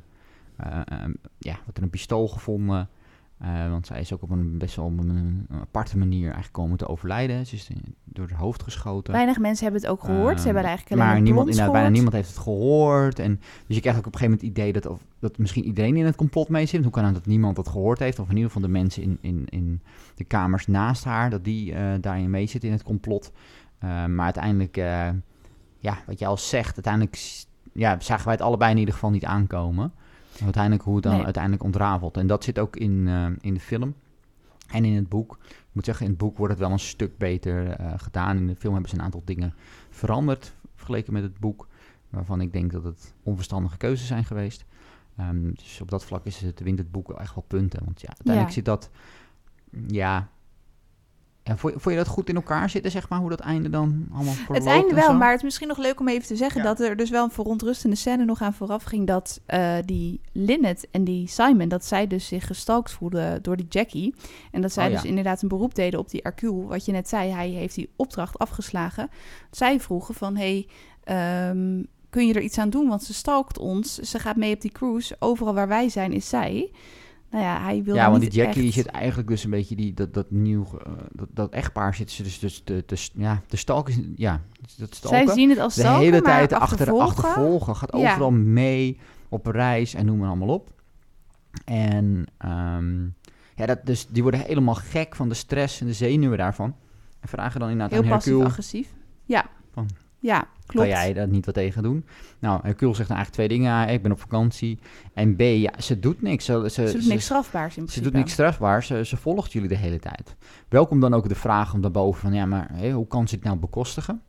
eh, 0.56 1.00
ehm, 1.00 1.13
ja, 1.38 1.58
wordt 1.63 1.78
er 1.78 1.84
een 1.84 1.89
pistool 1.89 2.28
gevonden. 2.28 2.89
Eh, 3.38 3.69
want 3.69 3.88
zij 3.88 4.00
is 4.00 4.13
ook 4.13 4.21
op 4.21 4.30
een 4.30 4.58
best 4.58 4.76
wel 4.76 4.86
een, 4.86 5.10
een 5.10 5.48
aparte 5.50 5.98
manier 5.98 6.24
eigenlijk 6.24 6.54
komen 6.54 6.78
te 6.78 6.88
overlijden. 6.88 7.45
Ze 7.45 7.56
is 7.56 7.69
eh, 7.69 7.78
door 8.04 8.30
haar 8.30 8.39
hoofd 8.39 8.63
geschoten. 8.63 9.13
Weinig 9.13 9.39
mensen 9.39 9.63
hebben 9.63 9.82
het 9.82 9.91
ook 9.91 10.04
gehoord. 10.04 10.39
Ze 10.39 10.45
hebben 10.45 10.63
eigenlijk 10.63 10.95
alleen 10.95 11.13
maar 11.13 11.21
niemand, 11.21 11.48
inderdaad, 11.48 11.74
bijna 11.74 11.89
niemand 11.89 12.13
heeft 12.13 12.30
het 12.30 12.38
gehoord. 12.38 13.19
En, 13.19 13.39
dus 13.67 13.76
je 13.76 13.82
krijgt 13.82 14.00
ook 14.00 14.06
op 14.06 14.13
een 14.13 14.19
gegeven 14.19 14.39
moment 14.39 14.41
het 14.41 14.52
idee 14.52 14.74
dat, 14.74 14.86
of, 14.86 15.02
dat 15.19 15.38
misschien 15.38 15.65
iedereen 15.65 15.95
in 15.95 16.06
het 16.06 16.15
complot 16.15 16.50
mee 16.50 16.65
zit. 16.65 16.84
Hoe 16.84 16.91
kan 16.91 17.06
het 17.06 17.13
dat 17.13 17.26
niemand 17.26 17.58
het 17.58 17.67
gehoord 17.67 18.00
heeft? 18.00 18.19
Of 18.19 18.30
in 18.30 18.36
ieder 18.36 18.52
geval 18.52 18.67
de 18.67 18.74
mensen 18.74 19.04
in, 19.04 19.17
in, 19.21 19.45
in 19.50 19.82
de 20.15 20.24
kamers 20.24 20.67
naast 20.67 21.04
haar, 21.04 21.30
dat 21.30 21.43
die 21.43 21.74
eh, 21.74 21.93
daarin 22.02 22.30
mee 22.30 22.48
zitten 22.48 22.69
in 22.69 22.76
het 22.76 22.84
complot. 22.84 23.32
Eh, 23.78 24.06
maar 24.06 24.26
uiteindelijk, 24.26 24.78
eh, 24.78 25.10
ja, 25.80 25.98
wat 26.06 26.19
je 26.19 26.26
al 26.26 26.38
zegt, 26.38 26.74
uiteindelijk 26.74 27.45
ja, 27.74 28.00
zagen 28.00 28.26
wij 28.26 28.34
het 28.34 28.43
allebei 28.43 28.71
in 28.71 28.78
ieder 28.78 28.93
geval 28.93 29.10
niet 29.10 29.26
aankomen. 29.26 29.93
Uiteindelijk 30.43 30.84
hoe 30.84 30.95
het 30.95 31.04
dan 31.04 31.13
Nee. 31.13 31.24
uiteindelijk 31.24 31.63
ontrafelt. 31.63 32.17
En 32.17 32.28
dat 32.28 32.43
zit 32.43 32.60
ook 32.60 32.76
in, 32.76 33.08
eh, 33.08 33.28
in 33.41 33.54
de 33.54 33.60
film 33.60 33.93
en 34.67 34.86
in 34.86 34.95
het 34.95 35.10
boek. 35.10 35.38
Ik 35.48 35.65
moet 35.71 35.86
zeggen, 35.86 36.04
in 36.06 36.12
het 36.12 36.19
boek 36.19 36.38
wordt 36.38 36.54
het 36.54 36.62
wel 36.62 36.71
een 36.71 36.80
stuk 36.80 37.17
beter 37.17 37.67
eh, 37.69 37.93
gedaan. 37.98 38.38
In 38.38 38.48
de 38.48 38.56
film 38.56 38.74
hebben 38.74 38.91
ze 38.91 38.98
een 38.98 39.04
aantal 39.04 39.21
dingen 39.26 39.54
veranderd 39.89 40.54
vergeleken 40.76 41.13
met 41.13 41.24
het 41.24 41.39
boek. 41.39 41.67
Waarvan 42.10 42.41
ik 42.41 42.54
denk 42.54 42.71
dat 42.71 42.84
het 42.84 43.13
onverstandige 43.24 43.78
keuzes 43.78 44.08
zijn 44.08 44.26
geweest. 44.26 44.65
Ehm, 45.17 45.52
dus 45.54 45.82
op 45.82 45.89
dat 45.89 46.06
vlak 46.06 46.26
is 46.26 46.41
het, 46.41 46.60
wint 46.60 46.78
het 46.78 46.91
boek 46.91 47.08
wel 47.08 47.19
echt 47.19 47.36
wel 47.36 47.43
punten. 47.48 47.82
Want 47.86 48.02
ja, 48.02 48.08
uiteindelijk 48.08 48.48
Ja. 48.48 48.54
zit 48.56 48.65
dat... 48.65 48.89
Ja... 49.88 50.30
En 51.46 51.58
vond, 51.58 51.74
je- 51.74 51.80
vond 51.80 51.96
je 51.96 52.02
dat 52.04 52.12
goed 52.12 52.30
in 52.30 52.36
elkaar 52.36 52.70
zitten, 52.70 52.92
zeg 52.92 53.10
maar, 53.10 53.20
hoe 53.20 53.30
dat 53.30 53.40
einde 53.40 53.70
dan 53.70 54.06
allemaal 54.14 54.34
verloopt 54.34 54.64
Het 54.64 54.74
einde 54.74 54.94
wel, 54.94 55.14
maar 55.14 55.28
het 55.30 55.38
is 55.38 55.44
misschien 55.44 55.68
nog 55.68 55.78
leuk 55.78 56.00
om 56.00 56.08
even 56.08 56.28
te 56.28 56.36
zeggen 56.36 56.62
Ja. 56.62 56.68
dat 56.68 56.80
er 56.80 56.96
dus 56.96 57.10
wel 57.10 57.24
een 57.24 57.32
verontrustende 57.32 57.96
scène 57.96 58.26
nog 58.26 58.42
aan 58.42 58.54
vooraf 58.54 58.84
ging 58.84 59.08
dat 59.08 59.42
eh, 59.46 59.76
die 59.86 60.22
Lynette 60.32 60.88
en 60.92 61.04
die 61.04 61.28
Simon, 61.28 61.68
dat 61.68 61.86
zij 61.86 62.08
dus 62.08 62.28
zich 62.28 62.48
gestalkt 62.48 62.92
voelden 62.92 63.44
door 63.44 63.56
die 63.58 63.66
Jackie. 63.70 64.16
En 64.52 64.62
dat 64.62 64.72
zij 64.74 64.86
Oh, 64.86 64.92
ja. 64.92 64.96
dus 65.02 65.10
inderdaad 65.10 65.42
een 65.42 65.48
beroep 65.48 65.76
deden 65.76 66.00
op 66.00 66.10
die 66.10 66.20
Hercule. 66.24 66.66
Wat 66.66 66.86
je 66.86 66.92
net 66.92 67.10
zei, 67.10 67.32
hij 67.32 67.50
heeft 67.50 67.76
die 67.76 67.90
opdracht 67.96 68.38
afgeslagen. 68.40 69.10
Zij 69.52 69.80
vroegen 69.80 70.14
van, 70.14 70.36
hey, 70.38 70.68
ehm, 71.04 71.84
kun 72.10 72.28
je 72.28 72.34
er 72.34 72.42
iets 72.42 72.58
aan 72.58 72.70
doen? 72.70 72.88
Want 72.88 73.04
ze 73.04 73.14
stalkt 73.14 73.58
ons, 73.58 73.96
ze 73.98 74.20
gaat 74.20 74.36
mee 74.36 74.54
op 74.54 74.62
die 74.62 74.72
cruise. 74.72 75.16
Overal 75.20 75.54
waar 75.54 75.68
wij 75.68 75.90
zijn 75.90 76.12
is 76.14 76.30
zij. 76.30 76.72
Nou 77.36 77.48
ja, 77.48 77.62
hij 77.62 77.84
wil 77.84 77.95
Ja, 77.95 78.10
want 78.10 78.21
die 78.21 78.32
Jackie 78.32 78.63
echt- 78.65 78.74
zit 78.74 78.86
eigenlijk 78.86 79.28
dus 79.30 79.43
een 79.43 79.50
beetje 79.50 79.76
die, 79.76 79.93
dat, 79.93 80.13
dat 80.13 80.32
nieuw, 80.32 80.65
eh, 80.86 80.91
dat, 81.12 81.28
dat 81.32 81.52
echtpaar 81.52 81.95
zit 81.95 82.12
ze 82.12 82.24
dus, 82.24 82.39
dus 82.39 82.63
de, 82.63 82.84
de, 82.86 83.08
ja, 83.13 83.41
de 83.48 83.58
stalk 83.58 83.89
is, 83.89 84.00
ja, 84.15 84.41
dat 84.78 84.95
Zij 84.95 85.10
stalken. 85.10 85.34
zien 85.34 85.50
het 85.50 85.60
als 85.60 85.76
de 85.76 85.82
stalken, 85.82 86.02
hele 86.04 86.21
maar 86.21 86.32
tijd 86.32 86.54
achter, 86.54 86.62
achtervolgen. 86.78 87.08
achtervolgen, 87.08 87.76
gaat 87.76 87.91
Ja. 87.98 87.98
overal 88.12 88.32
mee 88.32 89.00
op 89.30 89.45
reis 89.45 89.93
en 89.93 90.06
noem 90.06 90.17
maar 90.17 90.28
allemaal 90.28 90.48
op. 90.48 90.69
En 91.65 92.26
ehm, 92.38 93.04
ja, 93.56 93.65
dat, 93.65 93.86
dus 93.86 94.08
die 94.08 94.21
worden 94.21 94.39
helemaal 94.39 94.76
gek 94.76 95.15
van 95.15 95.30
de 95.30 95.36
stress 95.36 95.82
en 95.82 95.88
de 95.88 95.93
zenuwen 95.93 96.38
daarvan. 96.38 96.76
En 97.19 97.28
vragen 97.30 97.60
dan 97.60 97.69
inderdaad 97.69 97.93
Heel 97.93 98.04
aan 98.04 98.12
Hercule, 98.13 98.36
passief-agressief. 98.36 98.93
Ja. 99.26 99.45
Van, 99.71 99.89
ja, 100.26 100.40
klopt. 100.66 100.88
kan 100.90 100.98
jij 101.00 101.14
daar 101.14 101.28
niet 101.28 101.46
wat 101.46 101.56
tegen 101.56 101.84
doen? 101.84 102.06
Nou, 102.40 102.60
Hercule 102.64 102.94
zegt 102.96 103.08
dan 103.08 103.18
eigenlijk 103.18 103.48
twee 103.48 103.60
dingen. 103.60 103.72
A, 103.74 103.88
ik 103.88 104.02
ben 104.02 104.12
op 104.12 104.20
vakantie. 104.20 104.80
En 105.14 105.36
B, 105.36 105.40
ja, 105.42 105.72
ze 105.80 106.00
doet 106.00 106.22
niks. 106.22 106.46
Ze, 106.46 106.64
ze, 106.72 106.88
Ze 106.88 106.98
doet 106.98 107.08
niks 107.08 107.24
strafbaars 107.24 107.66
in 107.66 107.72
Ze 107.72 107.80
principe. 107.82 108.04
doet 108.06 108.14
niks 108.14 108.32
strafbaars, 108.32 108.88
ze, 108.88 109.06
ze 109.06 109.18
volgt 109.18 109.52
jullie 109.52 109.70
de 109.70 109.78
hele 109.78 110.00
tijd. 110.00 110.36
Welkom 110.70 111.00
dan 111.00 111.14
ook 111.14 111.30
de 111.30 111.36
vraag 111.36 111.74
om 111.74 111.82
daarboven 111.82 112.22
van, 112.22 112.34
ja, 112.34 112.46
maar 112.46 112.70
hé, 112.74 112.92
hoe 112.92 113.08
kan 113.08 113.28
ze 113.28 113.36
het 113.36 113.44
nou 113.44 113.58
bekostigen? 113.58 114.22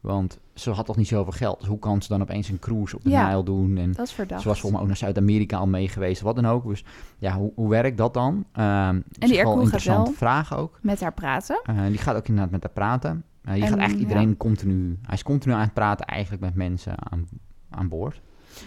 Want 0.00 0.38
ze 0.54 0.70
had 0.70 0.86
toch 0.86 0.96
niet 0.96 1.08
zoveel 1.08 1.32
geld, 1.32 1.58
dus 1.58 1.68
hoe 1.68 1.78
kan 1.78 2.02
ze 2.02 2.08
dan 2.08 2.22
opeens 2.22 2.48
een 2.48 2.58
cruise 2.58 2.96
op 2.96 3.04
de 3.04 3.10
Ja, 3.10 3.26
Nijl 3.26 3.44
doen? 3.44 3.76
En 3.76 3.92
Dat 3.92 4.06
is 4.06 4.12
verdacht. 4.12 4.42
ze 4.42 4.48
was 4.48 4.60
volgens 4.60 4.72
mij 4.72 4.80
ook 4.80 4.86
naar 4.86 4.96
Zuid-Amerika 4.96 5.56
al 5.56 5.66
mee 5.66 5.88
geweest, 5.88 6.20
wat 6.20 6.34
dan 6.34 6.46
ook. 6.46 6.66
Dus 6.68 6.84
ja, 7.18 7.32
hoe, 7.36 7.52
hoe 7.54 7.68
werkt 7.68 7.96
dat 7.98 8.14
dan? 8.14 8.44
Ehm 8.52 8.66
en 8.68 9.04
die 9.18 9.28
Hercule 9.28 9.54
gaat 9.54 9.62
interessante 9.62 10.02
wel- 10.04 10.12
vraag 10.12 10.56
ook. 10.56 10.78
Met 10.82 11.00
haar 11.00 11.12
praten. 11.14 11.60
Eh, 11.64 11.86
die 11.86 11.98
gaat 11.98 12.16
ook 12.16 12.26
inderdaad 12.28 12.50
met 12.52 12.62
haar 12.62 12.72
praten. 12.72 13.24
Die 13.42 13.52
En, 13.52 13.68
gaat 13.68 13.78
eigenlijk 13.78 13.92
ja. 13.92 13.98
iedereen 14.08 14.36
continu, 14.36 14.98
hij 15.02 15.14
is 15.14 15.22
continu 15.22 15.54
aan 15.54 15.60
het 15.60 15.72
praten 15.74 16.06
eigenlijk 16.06 16.42
met 16.42 16.54
mensen 16.54 17.12
aan, 17.12 17.28
aan 17.70 17.88
boord. 17.88 18.20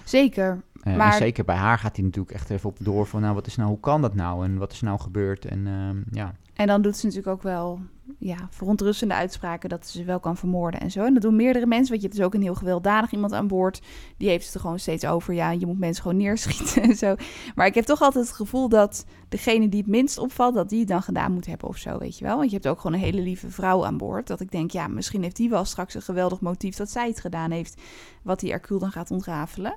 Zeker. 0.04 0.64
Eh, 0.82 0.96
Maar- 0.96 1.12
En 1.12 1.18
zeker 1.18 1.46
bij 1.46 1.56
haar 1.56 1.80
gaat 1.80 1.96
hij 1.96 2.06
natuurlijk 2.06 2.34
echt 2.36 2.50
even 2.50 2.70
op 2.70 2.78
door 2.80 3.06
van, 3.06 3.22
nou, 3.22 3.34
wat 3.34 3.48
is 3.48 3.56
nou, 3.56 3.70
hoe 3.70 3.80
kan 3.80 4.02
dat 4.02 4.16
nou? 4.16 4.46
En 4.46 4.58
wat 4.58 4.72
is 4.72 4.82
nou 4.82 5.00
gebeurd? 5.00 5.46
En 5.46 5.68
ehm, 5.68 5.98
ja, 6.12 6.34
En 6.54 6.68
dan 6.68 6.82
doet 6.82 6.98
ze 6.98 7.06
natuurlijk 7.06 7.36
ook 7.36 7.44
wel 7.44 7.80
ja, 8.20 8.48
verontrustende 8.50 9.14
uitspraken 9.14 9.70
dat 9.70 9.88
ze 9.88 10.04
wel 10.04 10.20
kan 10.20 10.38
vermoorden 10.38 10.80
en 10.80 10.92
zo. 10.92 11.06
En 11.06 11.14
dat 11.14 11.22
doen 11.24 11.36
meerdere 11.36 11.66
mensen, 11.66 11.90
want 11.90 12.02
je 12.02 12.08
hebt 12.08 12.20
dus 12.20 12.26
ook 12.26 12.34
een 12.34 12.42
heel 12.42 12.56
gewelddadig 12.56 13.12
iemand 13.12 13.34
aan 13.34 13.48
boord. 13.48 13.82
Die 14.18 14.30
heeft 14.30 14.46
het 14.46 14.54
er 14.54 14.60
gewoon 14.60 14.80
steeds 14.80 15.06
over, 15.06 15.34
ja, 15.34 15.52
je 15.52 15.66
moet 15.66 15.80
mensen 15.80 16.04
gewoon 16.04 16.18
neerschieten 16.18 16.82
en 16.90 16.96
zo. 16.96 17.16
Maar 17.56 17.66
ik 17.66 17.76
heb 17.76 17.86
toch 17.86 18.02
altijd 18.02 18.26
het 18.26 18.36
gevoel 18.36 18.70
dat 18.70 19.06
degene 19.30 19.70
die 19.70 19.80
het 19.80 19.90
minst 19.90 20.18
opvalt, 20.18 20.54
dat 20.54 20.70
die 20.70 20.80
het 20.80 20.88
dan 20.88 21.02
gedaan 21.02 21.32
moet 21.32 21.46
hebben 21.46 21.68
of 21.68 21.78
zo, 21.78 21.98
weet 21.98 22.18
je 22.18 22.26
wel. 22.26 22.38
Want 22.38 22.50
je 22.50 22.56
hebt 22.56 22.68
ook 22.68 22.80
gewoon 22.80 22.98
een 22.98 23.04
hele 23.04 23.22
lieve 23.22 23.50
vrouw 23.50 23.86
aan 23.86 23.98
boord. 23.98 24.28
Dat 24.28 24.40
ik 24.40 24.52
denk, 24.52 24.72
ja, 24.72 24.88
misschien 24.88 25.24
heeft 25.24 25.36
die 25.36 25.50
wel 25.50 25.66
straks 25.66 25.94
een 25.94 26.02
geweldig 26.02 26.40
motief 26.40 26.76
dat 26.76 26.90
zij 26.90 27.08
het 27.08 27.20
gedaan 27.20 27.52
heeft, 27.52 27.82
wat 28.22 28.40
die 28.40 28.50
Hercule 28.50 28.80
dan 28.80 28.92
gaat 28.92 29.12
ontrafelen. 29.12 29.76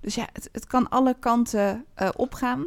Dus 0.00 0.14
ja, 0.14 0.28
het, 0.32 0.48
het 0.52 0.66
kan 0.66 0.88
alle 0.88 1.16
kanten 1.18 1.84
eh, 1.94 2.08
opgaan. 2.16 2.66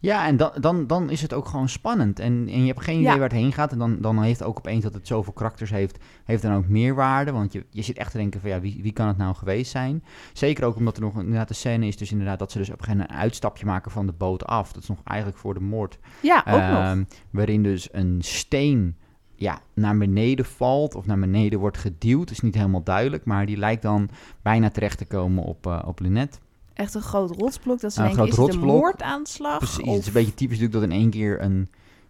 Ja, 0.00 0.26
en 0.26 0.36
dan, 0.36 0.50
dan, 0.60 0.86
dan 0.86 1.10
is 1.10 1.22
het 1.22 1.32
ook 1.32 1.46
gewoon 1.46 1.68
spannend. 1.68 2.18
En, 2.18 2.48
en 2.48 2.60
je 2.60 2.66
hebt 2.66 2.82
geen 2.84 2.94
idee 2.98 3.06
Ja. 3.12 3.18
waar 3.18 3.28
het 3.28 3.38
heen 3.38 3.52
gaat. 3.52 3.72
En 3.72 3.78
dan, 3.78 3.96
dan 4.00 4.22
heeft 4.22 4.42
ook 4.42 4.58
opeens 4.58 4.82
dat 4.82 4.94
het 4.94 5.06
zoveel 5.06 5.32
karakters 5.32 5.70
heeft, 5.70 5.98
heeft 6.24 6.42
dan 6.42 6.54
ook 6.54 6.68
meerwaarde. 6.68 7.32
Want 7.32 7.52
je, 7.52 7.64
je 7.70 7.82
zit 7.82 7.96
echt 7.98 8.10
te 8.10 8.16
denken 8.18 8.40
van 8.40 8.50
ja, 8.50 8.60
wie, 8.60 8.78
wie 8.82 8.92
kan 8.92 9.06
het 9.08 9.16
nou 9.16 9.34
geweest 9.34 9.70
zijn? 9.70 10.04
Zeker 10.32 10.64
ook 10.64 10.76
omdat 10.76 10.96
er 10.96 11.02
nog 11.02 11.18
inderdaad 11.18 11.48
de 11.48 11.54
scène 11.54 11.86
is, 11.86 11.96
dus 11.96 12.10
inderdaad 12.12 12.38
dat 12.38 12.52
ze 12.52 12.58
dus 12.58 12.66
op 12.70 12.72
een 12.72 12.78
gegeven 12.78 12.98
moment 13.00 13.16
een 13.18 13.22
uitstapje 13.24 13.66
maken 13.66 13.90
van 13.90 14.06
de 14.06 14.12
boot 14.12 14.44
af. 14.46 14.72
Dat 14.72 14.82
is 14.82 14.88
nog 14.88 14.98
eigenlijk 15.04 15.38
voor 15.38 15.54
de 15.54 15.60
moord. 15.60 15.98
Ja, 16.22 16.38
ook 16.38 16.60
nog. 16.60 16.82
Ehm, 16.82 17.04
Waarin 17.30 17.62
dus 17.62 17.88
een 17.92 18.16
steen 18.20 18.96
ja, 19.34 19.58
naar 19.74 19.98
beneden 19.98 20.44
valt 20.44 20.94
of 20.94 21.06
naar 21.06 21.18
beneden 21.18 21.58
wordt 21.58 21.78
geduwd. 21.78 22.30
is 22.30 22.40
niet 22.40 22.54
helemaal 22.54 22.82
duidelijk, 22.82 23.24
maar 23.24 23.46
die 23.46 23.56
lijkt 23.56 23.82
dan 23.82 24.08
bijna 24.42 24.70
terecht 24.70 24.98
te 24.98 25.04
komen 25.06 25.44
op, 25.44 25.66
eh 25.66 25.82
op 25.86 26.00
Lynette. 26.00 26.38
Echt 26.78 26.94
een 26.94 27.00
groot 27.02 27.36
rotsblok. 27.36 27.80
Dat 27.80 27.92
ze 27.92 28.02
denken, 28.02 28.26
is 28.26 28.36
het 28.36 28.48
een 28.54 28.60
moordaanslag? 28.60 29.58
Precies, 29.58 29.78
Of- 29.78 29.90
het 29.90 29.98
is 30.00 30.06
een 30.06 30.12
beetje 30.12 30.34
typisch 30.34 30.58
natuurlijk 30.58 30.72
dat 30.90 30.96
in 30.98 31.02
één 31.02 31.10
keer 31.10 31.42
een, 31.42 31.68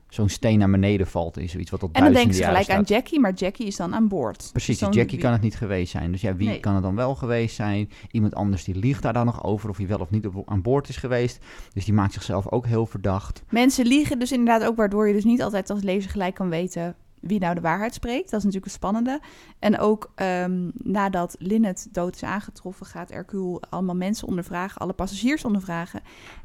zo'n 0.08 0.28
steen 0.28 0.58
naar 0.58 0.70
beneden 0.70 1.06
valt. 1.06 1.36
Is 1.38 1.50
zoiets 1.52 1.70
wat 1.70 1.82
al 1.82 1.88
En 1.92 2.04
dan 2.04 2.12
denken 2.12 2.34
ze 2.34 2.42
gelijk 2.44 2.70
aan. 2.70 2.82
Jackie, 2.82 3.20
maar 3.20 3.32
Jackie 3.34 3.66
is 3.66 3.76
dan 3.76 3.94
aan 3.94 4.08
boord. 4.08 4.48
Precies, 4.52 4.78
Dus 4.78 4.88
die 4.88 4.98
Jackie 4.98 5.18
kan 5.18 5.32
het 5.32 5.40
niet 5.40 5.56
geweest 5.56 5.90
zijn. 5.90 6.12
Dus 6.12 6.20
ja, 6.20 6.34
wie 6.36 6.48
Nee. 6.48 6.60
kan 6.60 6.74
het 6.74 6.82
dan 6.82 6.94
wel 6.94 7.14
geweest 7.14 7.54
zijn? 7.54 7.90
Iemand 8.10 8.34
anders 8.34 8.64
die 8.64 8.74
liegt 8.74 9.02
daar 9.02 9.12
dan 9.12 9.26
nog 9.26 9.44
over 9.44 9.68
of 9.68 9.76
hij 9.76 9.86
wel 9.86 9.98
of 9.98 10.10
niet 10.10 10.26
op, 10.26 10.42
aan 10.50 10.62
boord 10.62 10.88
is 10.88 10.96
geweest. 10.96 11.38
Dus 11.72 11.84
die 11.84 11.94
maakt 11.94 12.12
zichzelf 12.12 12.48
ook 12.50 12.66
heel 12.66 12.86
verdacht. 12.86 13.42
Mensen 13.50 13.86
liegen 13.86 14.18
dus 14.18 14.32
inderdaad 14.32 14.64
ook, 14.68 14.76
waardoor 14.76 15.06
je 15.08 15.14
dus 15.14 15.24
niet 15.24 15.42
altijd 15.42 15.70
als 15.70 15.82
lezer 15.82 16.10
gelijk 16.10 16.34
kan 16.34 16.48
weten 16.48 16.96
wie 17.20 17.38
nou 17.38 17.54
de 17.54 17.60
waarheid 17.60 17.94
spreekt. 17.94 18.30
Dat 18.30 18.38
is 18.38 18.44
natuurlijk 18.44 18.64
het 18.64 18.74
spannende. 18.74 19.20
En 19.58 19.78
ook 19.78 20.12
ehm, 20.14 20.70
nadat 20.74 21.36
Lynette 21.38 21.88
dood 21.92 22.14
is 22.14 22.22
aangetroffen, 22.22 22.86
gaat 22.86 23.10
Hercule 23.10 23.62
allemaal 23.70 23.94
mensen 23.94 24.28
ondervragen, 24.28 24.80
alle 24.80 24.92
passagiers 24.92 25.44
ondervragen. 25.44 26.00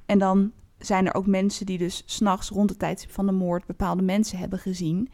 En 0.06 0.20
dan 0.20 0.52
zijn 0.78 1.08
er 1.08 1.14
ook 1.14 1.28
mensen 1.28 1.66
die 1.66 1.78
dus 1.78 2.04
s'nachts 2.06 2.50
rond 2.50 2.70
de 2.70 2.78
tijd 2.78 3.06
van 3.10 3.26
de 3.26 3.32
moord 3.32 3.66
bepaalde 3.66 4.02
mensen 4.02 4.38
hebben 4.38 4.60
gezien 4.60 5.10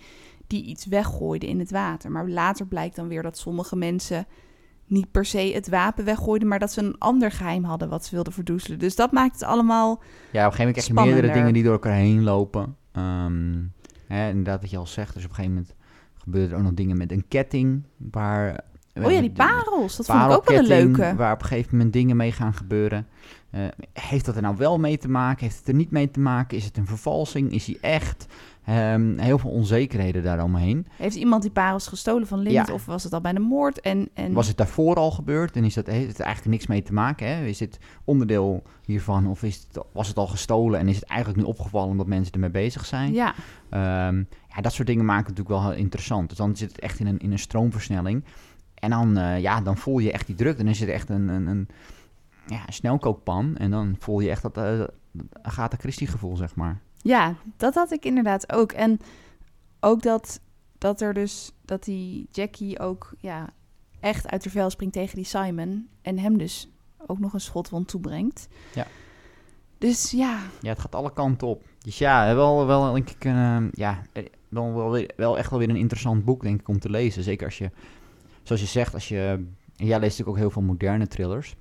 die 0.48 0.64
iets 0.64 0.86
weggooiden 0.86 1.50
in 1.50 1.60
het 1.60 1.72
water. 1.72 2.12
Maar 2.12 2.30
later 2.30 2.68
blijkt 2.68 2.96
dan 2.96 3.08
weer 3.08 3.24
dat 3.24 3.38
sommige 3.38 3.76
mensen 3.76 4.28
niet 4.86 5.12
per 5.12 5.26
se 5.26 5.52
het 5.54 5.70
wapen 5.70 6.06
weggooiden, 6.06 6.48
maar 6.48 6.60
dat 6.60 6.72
ze 6.72 6.82
een 6.82 6.98
ander 6.98 7.32
geheim 7.32 7.64
hadden 7.64 7.90
wat 7.90 8.06
ze 8.06 8.16
wilden 8.16 8.34
verdoezelen. 8.34 8.80
Dus 8.80 8.96
dat 8.96 9.12
maakt 9.12 9.34
het 9.34 9.44
allemaal 9.44 9.88
Ja, 9.88 9.96
op 9.96 10.52
een 10.52 10.58
gegeven 10.58 10.58
moment 10.58 10.74
krijg 10.74 10.88
je 10.88 11.14
meerdere 11.14 11.34
dingen 11.34 11.54
die 11.54 11.64
door 11.64 11.72
elkaar 11.72 11.94
heen 11.94 12.24
lopen. 12.24 12.76
Ehm, 12.92 13.58
hè, 14.16 14.30
inderdaad, 14.30 14.62
wat 14.62 14.70
je 14.70 14.78
al 14.78 14.88
zegt. 14.88 15.14
Dus 15.14 15.24
op 15.24 15.30
een 15.30 15.36
gegeven 15.36 15.56
moment 15.56 15.76
gebeuren 16.18 16.52
er 16.52 16.58
ook 16.58 16.64
nog 16.64 16.74
dingen 16.74 16.98
met 16.98 17.12
een 17.12 17.28
ketting. 17.28 17.84
Waar, 17.98 18.64
Oh 18.94 19.12
ja, 19.12 19.20
die 19.20 19.32
parels. 19.32 19.96
Dat 19.96 20.06
vond 20.06 20.24
ik 20.24 20.30
ook 20.32 20.50
wel 20.50 20.58
een 20.58 20.66
leuke. 20.66 21.16
Waar 21.16 21.34
op 21.34 21.42
een 21.42 21.48
gegeven 21.48 21.76
moment 21.76 21.94
dingen 21.94 22.18
mee 22.18 22.32
gaan 22.32 22.54
gebeuren. 22.54 23.08
Eh, 23.50 23.62
heeft 23.94 24.26
dat 24.26 24.36
er 24.36 24.42
nou 24.42 24.56
wel 24.58 24.80
mee 24.80 24.98
te 24.98 25.10
maken? 25.10 25.44
Heeft 25.46 25.58
het 25.58 25.68
er 25.68 25.74
niet 25.74 25.92
mee 25.92 26.12
te 26.12 26.20
maken? 26.20 26.58
Is 26.58 26.66
het 26.66 26.78
een 26.78 26.88
vervalsing? 26.88 27.52
Is 27.52 27.66
hij 27.66 27.78
echt? 27.82 28.26
Ehm, 28.70 29.18
heel 29.18 29.38
veel 29.38 29.50
onzekerheden 29.50 30.24
daaromheen. 30.24 30.88
Heeft 30.96 31.16
iemand 31.16 31.42
die 31.42 31.52
parels 31.52 31.88
gestolen 31.88 32.28
van 32.28 32.44
Ja. 32.44 32.68
of 32.74 32.86
was 32.86 33.04
het 33.04 33.14
al 33.14 33.22
bij 33.22 33.34
de 33.34 33.40
moord? 33.40 33.80
En, 33.82 34.10
en 34.14 34.34
Was 34.34 34.48
het 34.48 34.58
daarvoor 34.58 34.96
al 34.96 35.12
gebeurd? 35.12 35.56
En 35.56 35.64
is 35.64 35.74
dat, 35.74 35.88
heeft 35.88 36.08
het 36.08 36.20
eigenlijk 36.20 36.52
niks 36.56 36.68
mee 36.68 36.82
te 36.82 36.94
maken? 36.94 37.28
Hè? 37.28 37.46
Is 37.46 37.58
dit 37.58 37.80
onderdeel 38.04 38.64
hiervan? 38.86 39.28
Of 39.28 39.44
is 39.44 39.56
het, 39.68 39.84
was 39.92 40.08
het 40.08 40.18
al 40.18 40.28
gestolen 40.28 40.80
en 40.80 40.88
is 40.88 40.96
het 40.96 41.04
eigenlijk 41.06 41.42
nu 41.42 41.48
opgevallen 41.48 41.90
omdat 41.90 42.08
mensen 42.08 42.34
ermee 42.34 42.50
bezig 42.50 42.86
zijn? 42.86 43.14
Ja, 43.14 43.34
Ehm, 43.70 44.24
ja, 44.56 44.62
dat 44.62 44.74
soort 44.74 44.88
dingen 44.88 45.06
maken 45.06 45.26
het 45.26 45.38
natuurlijk 45.38 45.62
wel 45.64 45.72
heel 45.72 45.82
interessant. 45.82 46.30
Dus 46.30 46.38
dan 46.38 46.56
zit 46.56 46.70
het 46.72 46.80
echt 46.80 47.00
in 47.00 47.08
een, 47.08 47.20
in 47.20 47.32
een 47.32 47.40
stroomversnelling. 47.40 48.24
En 48.74 48.90
dan, 48.90 49.18
eh, 49.18 49.40
ja, 49.40 49.62
dan 49.62 49.78
voel 49.78 50.00
je 50.00 50.12
echt 50.12 50.26
die 50.26 50.36
druk. 50.36 50.58
Dan 50.58 50.68
is 50.68 50.80
het 50.80 50.90
echt 50.90 51.10
een, 51.10 51.28
een, 51.28 51.48
een, 51.48 51.68
ja, 52.48 52.62
een 52.68 52.74
snelkookpan. 52.74 53.56
En 53.58 53.72
dan 53.72 53.96
voel 54.00 54.20
je 54.20 54.30
echt 54.30 54.42
dat 54.42 54.58
uh, 54.58 54.84
Agatha 55.42 55.78
Christie 55.78 56.08
gevoel, 56.08 56.36
zeg 56.36 56.56
maar. 56.56 56.80
Ja, 57.02 57.36
dat 57.58 57.74
had 57.76 57.92
ik 57.92 58.06
inderdaad 58.06 58.54
ook. 58.54 58.72
En 58.72 59.00
ook 59.80 60.02
dat, 60.02 60.40
dat 60.78 61.02
er 61.02 61.14
dus, 61.14 61.52
dat 61.66 61.84
die 61.84 62.28
Jackie 62.32 62.80
ook 62.80 63.14
ja, 63.18 63.50
echt 64.00 64.28
uit 64.28 64.44
de 64.44 64.50
vel 64.50 64.70
springt 64.70 64.94
tegen 64.94 65.16
die 65.16 65.26
Simon. 65.26 65.90
En 66.02 66.20
hem 66.20 66.38
dus 66.38 66.70
ook 67.08 67.20
nog 67.20 67.34
een 67.34 67.42
schotwond 67.42 67.88
toebrengt. 67.88 68.48
Ja. 68.74 68.88
Dus 69.78 70.12
ja, 70.12 70.40
Ja, 70.62 70.70
het 70.70 70.80
gaat 70.80 70.96
alle 70.96 71.14
kanten 71.14 71.48
op. 71.48 71.64
Dus 71.80 71.98
ja, 71.98 72.36
wel, 72.36 72.66
wel 72.66 72.94
denk 72.94 73.10
ik, 73.10 73.26
uh, 73.26 73.58
ja, 73.72 74.02
wel, 74.50 74.74
wel, 74.76 74.92
weer- 74.92 75.12
wel 75.16 75.38
echt 75.38 75.50
wel 75.50 75.60
weer 75.60 75.70
een 75.70 75.76
interessant 75.76 76.26
boek, 76.26 76.42
denk 76.42 76.60
ik, 76.60 76.68
om 76.68 76.80
te 76.80 76.90
lezen. 76.90 77.24
Zeker 77.24 77.46
als 77.46 77.58
je, 77.58 77.72
zoals 78.44 78.62
je 78.62 78.68
zegt, 78.68 78.94
als 78.94 79.08
je... 79.08 79.46
Jij 79.76 80.00
leest 80.00 80.02
natuurlijk 80.02 80.30
ook 80.30 80.38
heel 80.38 80.50
veel 80.52 80.62
moderne 80.62 81.08
thrillers. 81.08 81.56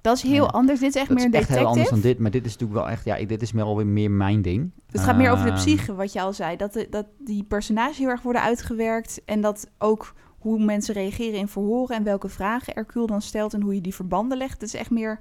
Dat 0.00 0.16
is 0.16 0.22
heel 0.22 0.44
Ja. 0.44 0.48
anders. 0.50 0.80
Dit 0.80 0.88
is 0.88 0.94
echt 0.94 1.08
dat 1.08 1.16
meer 1.16 1.26
een 1.26 1.32
is 1.32 1.38
echt 1.38 1.48
heel 1.48 1.58
anders 1.58 1.74
detective. 1.74 2.00
dan 2.02 2.10
dit. 2.10 2.18
Maar 2.18 2.30
dit 2.30 2.44
is 2.46 2.52
natuurlijk 2.52 2.80
wel 2.80 2.88
echt, 2.90 3.04
ja, 3.04 3.26
dit 3.26 3.42
is 3.42 3.52
wel 3.52 3.76
weer 3.76 3.86
meer 3.86 4.10
mijn 4.10 4.42
ding. 4.42 4.70
Het 4.90 5.00
gaat 5.00 5.16
meer 5.16 5.30
over 5.30 5.44
de 5.44 5.50
Ehm, 5.50 5.58
psyche, 5.60 5.94
wat 5.94 6.12
je 6.12 6.20
al 6.20 6.32
zei. 6.32 6.56
Dat, 6.56 6.72
de, 6.72 6.86
dat 6.90 7.06
die 7.18 7.44
personages 7.44 7.98
heel 7.98 8.08
erg 8.08 8.22
worden 8.22 8.42
uitgewerkt. 8.42 9.20
En 9.24 9.40
dat 9.40 9.70
ook 9.78 10.14
hoe 10.38 10.64
mensen 10.64 10.94
reageren 10.94 11.38
in 11.38 11.48
verhoren. 11.48 11.96
En 11.96 12.02
welke 12.02 12.28
vragen 12.28 12.72
Hercule 12.74 13.06
dan 13.06 13.22
stelt. 13.22 13.54
En 13.54 13.62
hoe 13.62 13.74
je 13.74 13.80
die 13.80 13.94
verbanden 13.94 14.38
legt. 14.38 14.52
Het 14.52 14.62
is 14.62 14.74
echt 14.74 14.90
meer... 14.90 15.20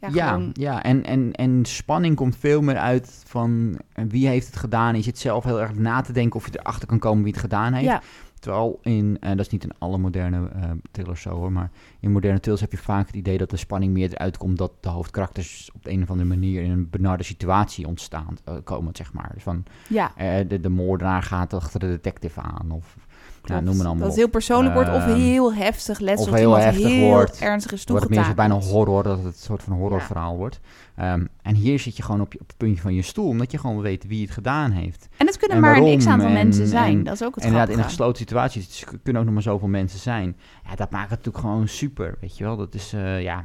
Ja, 0.00 0.08
Ja, 0.12 0.28
gewoon... 0.32 0.50
ja 0.52 0.82
en, 0.82 1.04
en, 1.04 1.32
en 1.32 1.64
spanning 1.64 2.16
komt 2.16 2.36
veel 2.36 2.62
meer 2.62 2.76
uit 2.78 3.22
van 3.26 3.78
wie 4.08 4.26
heeft 4.28 4.46
het 4.46 4.56
gedaan. 4.56 4.96
Je 4.96 5.02
zit 5.02 5.18
zelf 5.18 5.44
heel 5.44 5.60
erg 5.60 5.74
na 5.74 6.00
te 6.00 6.12
denken 6.12 6.36
of 6.40 6.46
je 6.46 6.58
erachter 6.58 6.88
kan 6.88 6.98
komen 6.98 7.22
wie 7.24 7.32
het 7.32 7.40
gedaan 7.40 7.72
heeft. 7.72 7.86
Ja, 7.86 8.02
Terwijl 8.40 8.78
in, 8.82 9.16
en 9.20 9.36
dat 9.36 9.46
is 9.46 9.52
niet 9.52 9.64
in 9.64 9.72
alle 9.78 9.98
moderne 9.98 10.48
eh 10.48 10.70
thrillers 10.90 11.22
zo 11.22 11.30
hoor, 11.30 11.52
maar 11.52 11.70
in 12.00 12.12
moderne 12.12 12.38
thrillers 12.40 12.60
heb 12.60 12.72
je 12.72 12.78
vaak 12.78 13.06
het 13.06 13.16
idee 13.16 13.38
dat 13.38 13.50
de 13.50 13.56
spanning 13.56 13.92
meer 13.92 14.12
eruit 14.12 14.36
komt 14.36 14.58
dat 14.58 14.72
de 14.80 14.88
hoofdkarakters 14.88 15.70
op 15.74 15.84
de 15.84 15.90
een 15.90 16.02
of 16.02 16.10
andere 16.10 16.28
manier 16.28 16.62
in 16.62 16.70
een 16.70 16.90
benarde 16.90 17.22
situatie 17.22 17.86
ontstaan, 17.86 18.36
eh, 18.44 18.54
komen, 18.64 18.96
zeg 18.96 19.12
maar. 19.12 19.30
Dus 19.34 19.42
van, 19.42 19.64
Ja, 19.88 20.16
eh, 20.16 20.48
de, 20.48 20.60
de 20.60 20.68
moordenaar 20.68 21.22
gaat 21.22 21.54
achter 21.54 21.80
de 21.80 21.86
detective 21.88 22.40
aan 22.40 22.70
of 22.70 22.96
nou, 23.42 23.60
klopt. 23.60 23.64
noem 23.64 23.76
maar 23.76 23.86
allemaal 23.86 24.02
Dat 24.02 24.06
het 24.12 24.16
heel 24.16 24.28
persoonlijk 24.28 24.74
wordt 24.74 24.90
of 24.90 25.02
Ehm, 25.02 25.14
heel 25.14 25.54
heftig 25.54 25.98
letsel. 25.98 26.26
of 26.26 26.34
heel 26.38 26.54
heftig 26.54 26.86
heel 26.86 27.08
wordt, 27.08 27.38
ernstig 27.40 27.72
is 27.72 27.84
wordt 27.84 28.04
het 28.04 28.14
meer 28.14 28.24
zo 28.24 28.34
bijna 28.34 28.54
horror, 28.54 29.02
dat 29.02 29.16
het 29.16 29.26
een 29.26 29.32
soort 29.36 29.62
van 29.62 29.72
horrorverhaal 29.72 30.36
wordt. 30.36 30.60
Ehm, 30.96 31.26
en 31.42 31.54
hier 31.54 31.78
zit 31.78 31.96
je 31.96 32.02
gewoon 32.02 32.20
op, 32.20 32.32
je, 32.32 32.40
op 32.40 32.46
het 32.48 32.56
puntje 32.56 32.82
van 32.82 32.94
je 32.94 33.02
stoel, 33.02 33.26
omdat 33.28 33.50
je 33.50 33.58
gewoon 33.58 33.80
weet 33.80 34.06
wie 34.06 34.22
het 34.22 34.30
gedaan 34.30 34.70
heeft. 34.70 35.08
En 35.16 35.26
het 35.26 35.36
kunnen 35.36 35.56
En 35.56 35.62
maar 35.62 35.74
een 35.76 35.80
waarom 35.80 35.98
x-aantal 35.98 36.26
en- 36.26 36.32
mensen 36.32 36.66
zijn. 36.66 36.98
en- 36.98 37.04
dat 37.04 37.14
is 37.14 37.22
ook 37.22 37.34
het 37.34 37.44
En 37.44 37.50
inderdaad, 37.50 37.72
in 37.74 37.78
een 37.78 37.84
gesloten 37.88 38.16
situatie 38.18 38.60
dus 38.66 38.84
kunnen 39.02 39.20
ook 39.20 39.24
nog 39.26 39.34
maar 39.34 39.42
zoveel 39.42 39.68
mensen 39.68 39.98
zijn. 39.98 40.36
Ja, 40.68 40.74
dat 40.74 40.90
maakt 40.90 41.10
het 41.10 41.18
natuurlijk 41.18 41.44
gewoon 41.44 41.68
super, 41.68 42.16
weet 42.20 42.38
je 42.38 42.44
wel. 42.44 42.56
Dat 42.56 42.74
is, 42.74 42.92
eh, 42.92 43.22
ja... 43.22 43.44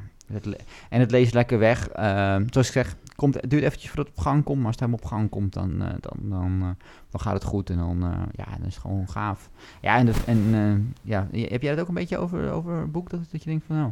En 0.89 0.99
het 0.99 1.11
leest 1.11 1.33
lekker 1.33 1.59
weg. 1.59 1.89
Ehm, 1.89 2.45
zoals 2.49 2.67
ik 2.67 2.73
zeg, 2.73 2.95
komt, 3.15 3.33
het 3.33 3.49
duurt 3.49 3.63
eventjes 3.63 3.89
voordat 3.89 4.07
het 4.07 4.17
op 4.17 4.23
gang 4.23 4.43
komt. 4.43 4.57
Maar 4.57 4.65
als 4.65 4.75
het 4.75 4.85
helemaal 4.85 5.03
op 5.03 5.11
gang 5.11 5.29
komt, 5.29 5.53
dan, 5.53 5.81
eh, 5.81 5.93
dan, 5.99 6.29
dan, 6.29 6.61
eh, 6.61 6.87
dan 7.09 7.21
gaat 7.21 7.33
het 7.33 7.43
goed. 7.43 7.69
En 7.69 7.77
dan, 7.77 8.03
eh, 8.03 8.19
ja, 8.31 8.45
dan 8.57 8.67
is 8.67 8.73
het 8.73 8.81
gewoon 8.81 9.09
gaaf. 9.09 9.49
Ja, 9.81 9.97
en, 9.97 10.13
en 10.25 10.93
ja, 11.01 11.27
heb 11.31 11.61
jij 11.61 11.71
het 11.71 11.79
ook 11.79 11.87
een 11.87 11.93
beetje 11.93 12.17
over, 12.17 12.51
over 12.51 12.79
het 12.79 12.91
boek? 12.91 13.09
Dat, 13.09 13.19
je 13.31 13.39
denkt 13.39 13.65
van, 13.65 13.75
nou... 13.75 13.91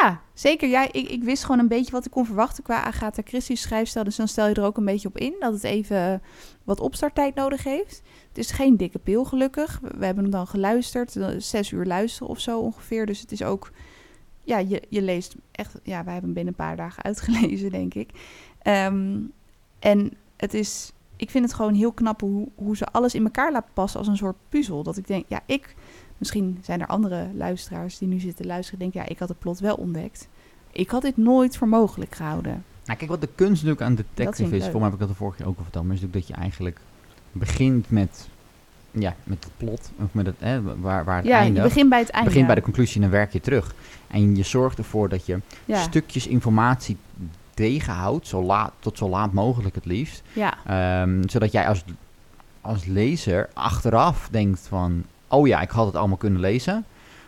Ja, 0.00 0.20
zeker. 0.34 0.68
Ja, 0.68 0.92
ik, 0.92 1.08
ik 1.08 1.22
wist 1.22 1.44
gewoon 1.44 1.58
een 1.58 1.68
beetje 1.68 1.92
wat 1.92 2.04
ik 2.04 2.10
kon 2.10 2.26
verwachten 2.26 2.62
qua 2.62 2.82
Agatha 2.82 3.22
Christie 3.24 3.56
schrijfstijl. 3.56 4.04
Dus 4.04 4.16
dan 4.16 4.28
stel 4.28 4.48
je 4.48 4.54
er 4.54 4.64
ook 4.64 4.76
een 4.76 4.84
beetje 4.84 5.08
op 5.08 5.18
in 5.18 5.34
dat 5.40 5.52
het 5.52 5.64
even 5.64 6.22
wat 6.64 6.80
opstarttijd 6.80 7.34
nodig 7.34 7.64
heeft. 7.64 8.02
Het 8.28 8.38
is 8.38 8.50
geen 8.50 8.76
dikke 8.76 8.98
pil, 8.98 9.24
gelukkig. 9.24 9.80
We, 9.82 10.04
hebben 10.04 10.22
hem 10.22 10.32
dan 10.32 10.46
geluisterd. 10.46 11.16
Zes 11.38 11.70
uur 11.70 11.84
luisteren 11.84 12.28
of 12.28 12.40
zo 12.40 12.60
ongeveer. 12.60 13.06
Dus 13.06 13.20
het 13.20 13.32
is 13.32 13.42
ook... 13.42 13.70
Ja, 14.46 14.58
je, 14.58 14.82
je 14.88 15.02
leest 15.02 15.34
echt... 15.52 15.74
Ja, 15.82 16.04
wij 16.04 16.12
hebben 16.12 16.22
hem 16.22 16.32
binnen 16.32 16.54
een 16.58 16.66
paar 16.66 16.76
dagen 16.76 17.02
uitgelezen, 17.10 17.70
denk 17.70 17.94
ik. 17.94 18.10
Ehm, 18.62 19.18
en 19.78 20.12
het 20.36 20.54
is... 20.54 20.92
Ik 21.16 21.30
vind 21.30 21.44
het 21.44 21.54
gewoon 21.54 21.74
heel 21.74 21.92
knap 21.92 22.20
hoe, 22.20 22.48
hoe 22.54 22.76
ze 22.76 22.86
alles 22.86 23.14
in 23.14 23.24
elkaar 23.24 23.52
laten 23.52 23.70
passen 23.74 23.98
als 23.98 24.08
een 24.08 24.16
soort 24.16 24.36
puzzel. 24.48 24.82
Dat 24.82 24.96
ik 24.96 25.06
denk, 25.06 25.24
ja, 25.28 25.40
ik... 25.46 25.74
Misschien 26.18 26.58
zijn 26.62 26.80
er 26.80 26.86
andere 26.86 27.30
luisteraars 27.34 27.98
die 27.98 28.08
nu 28.08 28.18
zitten 28.18 28.46
luisteren... 28.46 28.78
denken, 28.78 29.00
ja, 29.00 29.08
ik 29.08 29.18
had 29.18 29.28
het 29.28 29.38
plot 29.38 29.58
wel 29.58 29.74
ontdekt. 29.74 30.28
Ik 30.72 30.90
had 30.90 31.02
dit 31.02 31.16
nooit 31.16 31.56
voor 31.56 31.68
mogelijk 31.68 32.14
gehouden. 32.14 32.64
Nou, 32.84 32.98
kijk, 32.98 33.10
wat 33.10 33.20
de 33.20 33.28
kunst 33.34 33.64
natuurlijk 33.64 33.80
aan 33.80 33.94
detective 33.94 34.56
is, 34.56 34.64
voor 34.64 34.72
mij 34.72 34.82
heb 34.82 34.92
ik 34.92 34.98
dat 34.98 35.08
de 35.08 35.14
vorige 35.14 35.36
keer 35.36 35.46
ook 35.46 35.56
al 35.56 35.62
verteld, 35.62 35.84
maar 35.84 35.94
is 35.94 36.00
natuurlijk 36.00 36.26
dat 36.26 36.36
je 36.36 36.42
eigenlijk 36.42 36.80
begint 37.32 37.90
met, 37.90 38.28
ja, 38.90 39.14
met 39.24 39.44
het 39.44 39.52
plot, 39.56 39.90
of 39.98 40.06
met 40.12 40.26
het, 40.26 40.34
hè, 40.38 40.62
waar, 40.62 41.04
waar 41.04 41.16
het 41.16 41.26
Ja, 41.26 41.36
je 41.38 41.42
eindigt. 41.44 41.66
begint 41.66 41.88
bij 41.88 41.98
het 41.98 42.10
einde. 42.10 42.28
begint 42.28 42.46
bij 42.46 42.54
de 42.54 42.60
conclusie 42.62 42.94
en 42.96 43.00
dan 43.02 43.10
werk 43.10 43.32
je 43.32 43.40
terug. 43.40 43.74
En 44.06 44.36
je 44.36 44.42
zorgt 44.42 44.78
ervoor 44.78 45.08
dat 45.08 45.26
je 45.26 45.40
ja. 45.64 45.82
stukjes 45.82 46.26
informatie 46.26 46.96
tegenhoudt, 47.54 48.26
zo 48.26 48.42
laat, 48.42 48.72
tot 48.78 48.98
zo 48.98 49.08
laat 49.08 49.32
mogelijk 49.32 49.74
het 49.74 49.84
liefst. 49.84 50.22
ja, 50.32 50.54
Ehm, 50.66 51.28
zodat 51.28 51.52
jij 51.52 51.68
als, 51.68 51.84
als 52.60 52.84
lezer 52.84 53.48
achteraf 53.52 54.28
denkt 54.30 54.66
van, 54.68 55.04
oh 55.28 55.46
ja, 55.46 55.60
ik 55.60 55.70
had 55.70 55.86
het 55.86 55.96
allemaal 55.96 56.16
kunnen 56.16 56.40
lezen. 56.40 56.84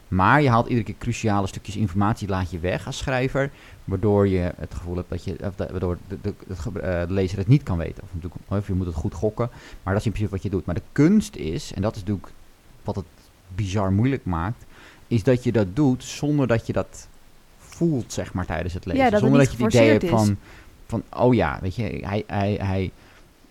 Maar 0.09 0.43
je 0.43 0.49
haalt 0.49 0.67
iedere 0.67 0.85
keer 0.85 0.95
cruciale 0.99 1.47
stukjes 1.47 1.77
informatie, 1.77 2.29
laat 2.29 2.51
je 2.51 2.59
weg 2.59 2.87
als 2.87 2.99
schrijver. 2.99 3.51
Waardoor 3.85 4.29
je 4.29 4.53
het 4.57 4.75
gevoel 4.75 4.97
hebt 4.97 5.11
dat 5.11 5.25
je, 5.25 5.37
of 5.43 5.57
waardoor 5.57 5.99
de, 6.09 6.19
de, 6.21 6.35
eh, 6.81 7.07
de 7.07 7.13
lezer 7.13 7.39
het 7.39 7.49
niet 7.49 7.63
kan 7.63 7.79
weten. 7.79 8.03
Of, 8.03 8.09
natuurlijk, 8.13 8.43
of 8.49 8.67
je 8.67 8.75
moet 8.75 8.87
het 8.87 8.95
goed 8.95 9.15
gokken. 9.15 9.51
Maar 9.83 9.93
dat 9.93 10.01
is 10.03 10.07
in 10.07 10.13
principe 10.13 10.35
wat 10.35 10.43
je 10.43 10.51
doet. 10.51 10.67
Maar 10.67 10.75
de 10.75 10.83
kunst 10.93 11.37
is, 11.37 11.73
en 11.73 11.83
dat 11.83 11.95
is 11.95 12.01
natuurlijk 12.01 12.33
wat 12.85 12.97
het 12.97 13.05
bizar 13.55 13.93
moeilijk 13.93 14.25
maakt, 14.25 14.65
is 15.07 15.23
dat 15.23 15.45
je 15.45 15.53
dat 15.53 15.77
doet 15.77 16.05
zonder 16.05 16.47
dat 16.47 16.67
je 16.67 16.73
dat 16.73 17.09
voelt, 17.59 18.13
zeg 18.13 18.33
maar, 18.33 18.47
tijdens 18.47 18.75
het 18.75 18.85
lezen. 18.85 19.05
Ja, 19.05 19.11
dat 19.11 19.21
het 19.21 19.31
zonder 19.31 19.47
dat 19.47 19.57
je 19.57 19.65
het 19.65 19.75
idee 19.75 19.91
hebt 19.91 20.09
van, 20.09 20.37
van, 20.87 21.03
oh 21.13 21.35
ja, 21.35 21.59
weet 21.61 21.77
je, 21.77 21.83
hij, 21.83 22.25
hij, 22.27 22.57
hij, 22.61 22.91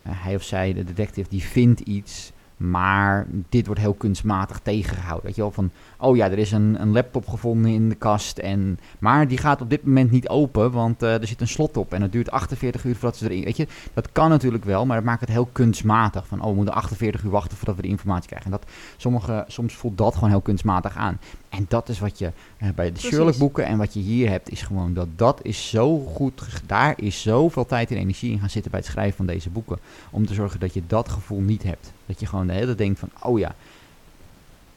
hij 0.02 0.36
of 0.36 0.44
zij, 0.44 0.74
de 0.74 0.84
detective, 0.84 1.30
die 1.30 1.44
vindt 1.44 1.80
iets, 1.80 2.32
maar 2.58 3.28
dit 3.50 3.66
wordt 3.66 3.82
heel 3.82 3.94
kunstmatig 3.94 4.60
tegengehouden. 4.60 5.26
Weet 5.26 5.36
je 5.36 5.42
wel, 5.42 5.52
van, 5.52 5.72
oh 5.98 6.16
ja, 6.16 6.32
er 6.32 6.38
is 6.38 6.52
een, 6.52 6.82
een 6.82 6.92
laptop 6.92 7.28
gevonden 7.28 7.72
in 7.72 7.90
de 7.90 7.96
kast, 7.96 8.38
en, 8.38 8.80
maar 9.00 9.28
die 9.28 9.38
gaat 9.38 9.62
op 9.62 9.70
dit 9.70 9.86
moment 9.86 10.12
niet 10.12 10.30
open, 10.30 10.72
want 10.72 11.04
eh, 11.04 11.22
er 11.22 11.28
zit 11.28 11.42
een 11.42 11.48
slot 11.48 11.78
op 11.78 11.94
en 11.94 12.02
het 12.02 12.12
duurt 12.12 12.32
48 12.32 12.84
uur 12.84 12.94
voordat 12.94 13.18
ze 13.18 13.30
erin, 13.30 13.44
weet 13.44 13.58
je. 13.58 13.68
Dat 13.94 14.12
kan 14.12 14.30
natuurlijk 14.30 14.66
wel, 14.66 14.86
maar 14.86 14.96
dat 14.96 15.06
maakt 15.06 15.20
het 15.20 15.30
heel 15.30 15.50
kunstmatig. 15.52 16.28
Van, 16.28 16.42
oh, 16.42 16.50
we 16.50 16.56
moeten 16.56 16.74
48 16.74 17.24
uur 17.24 17.32
wachten 17.32 17.58
voordat 17.58 17.76
we 17.76 17.82
de 17.82 17.88
informatie 17.88 18.28
krijgen. 18.28 18.52
En 18.52 18.58
dat, 18.60 18.72
sommige, 18.98 19.46
soms 19.48 19.74
voelt 19.74 19.98
dat 19.98 20.14
gewoon 20.14 20.30
heel 20.30 20.42
kunstmatig 20.42 20.96
aan. 20.96 21.20
En 21.50 21.66
dat 21.68 21.90
is 21.90 22.00
wat 22.00 22.20
je 22.20 22.32
eh, 22.58 22.70
bij 22.76 22.86
de 22.86 22.92
Precies. 22.92 23.10
Sherlock 23.10 23.38
boeken 23.38 23.66
en 23.66 23.78
wat 23.78 23.94
je 23.94 24.00
hier 24.00 24.30
hebt, 24.30 24.52
is 24.52 24.62
gewoon 24.62 24.94
dat 24.94 25.08
dat 25.16 25.40
is 25.44 25.70
zo 25.70 26.00
goed. 26.00 26.62
Daar 26.66 26.94
is 26.98 27.22
zoveel 27.22 27.66
tijd 27.66 27.92
en 27.92 27.98
energie 27.98 28.32
in 28.32 28.40
gaan 28.40 28.50
zitten 28.50 28.72
bij 28.72 28.80
het 28.80 28.90
schrijven 28.90 29.16
van 29.18 29.26
deze 29.26 29.50
boeken. 29.50 29.80
Om 30.10 30.26
te 30.26 30.34
zorgen 30.34 30.60
dat 30.60 30.74
je 30.74 30.82
dat 30.88 31.10
gevoel 31.10 31.42
niet 31.42 31.64
hebt. 31.64 31.92
Dat 32.06 32.20
je 32.20 32.26
gewoon 32.26 32.48
de 32.48 32.54
hele 32.54 32.66
tijd 32.66 32.78
denkt 32.78 33.00
van, 33.00 33.10
oh 33.22 33.40
ja. 33.40 33.56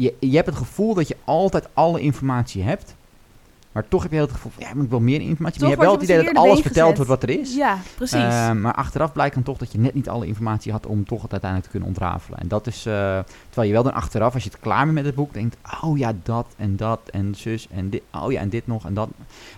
Je, 0.00 0.14
je 0.20 0.36
hebt 0.36 0.46
het 0.46 0.56
gevoel 0.56 0.94
dat 0.94 1.08
je 1.08 1.16
altijd 1.24 1.68
alle 1.74 2.00
informatie 2.00 2.62
hebt. 2.62 2.94
Maar 3.72 3.88
toch 3.88 4.02
heb 4.02 4.12
je 4.12 4.18
het 4.18 4.32
gevoel 4.32 4.52
van, 4.54 4.62
ja, 4.62 4.82
ik 4.82 4.90
wel 4.90 5.00
meer 5.00 5.20
informatie. 5.20 5.60
Toch 5.60 5.68
maar 5.68 5.70
je 5.70 5.74
hebt 5.74 5.80
wel 5.80 5.92
het 5.92 6.02
idee 6.02 6.24
dat 6.24 6.44
alles 6.44 6.60
verteld 6.60 6.96
wordt 6.96 7.10
wat 7.10 7.22
er 7.22 7.30
is. 7.30 7.54
ja, 7.54 7.78
precies. 7.94 8.18
Eh, 8.18 8.52
maar 8.52 8.74
achteraf 8.74 9.12
blijkt 9.12 9.34
dan 9.34 9.42
toch 9.42 9.58
dat 9.58 9.72
je 9.72 9.78
net 9.78 9.94
niet 9.94 10.08
alle 10.08 10.26
informatie 10.26 10.72
had 10.72 10.86
om 10.86 11.04
toch 11.04 11.22
het 11.22 11.30
uiteindelijk 11.30 11.70
te 11.70 11.78
kunnen 11.78 11.88
ontrafelen. 11.88 12.38
En 12.38 12.48
dat 12.48 12.66
is, 12.66 12.76
eh, 12.86 13.18
terwijl 13.48 13.68
je 13.68 13.72
wel 13.72 13.82
dan 13.82 13.92
achteraf, 13.92 14.34
als 14.34 14.44
je 14.44 14.50
het 14.50 14.60
klaar 14.60 14.82
bent 14.82 14.94
met 14.94 15.04
het 15.04 15.14
boek, 15.14 15.34
denkt, 15.34 15.56
oh 15.80 15.98
ja, 15.98 16.12
dat 16.22 16.46
en 16.56 16.76
dat 16.76 17.00
en 17.10 17.34
zus 17.36 17.68
en 17.70 17.90
dit, 17.90 18.02
oh 18.12 18.32
ja, 18.32 18.40
en 18.40 18.48
dit 18.48 18.66
nog 18.66 18.86
en 18.86 18.94
dat. 18.94 19.08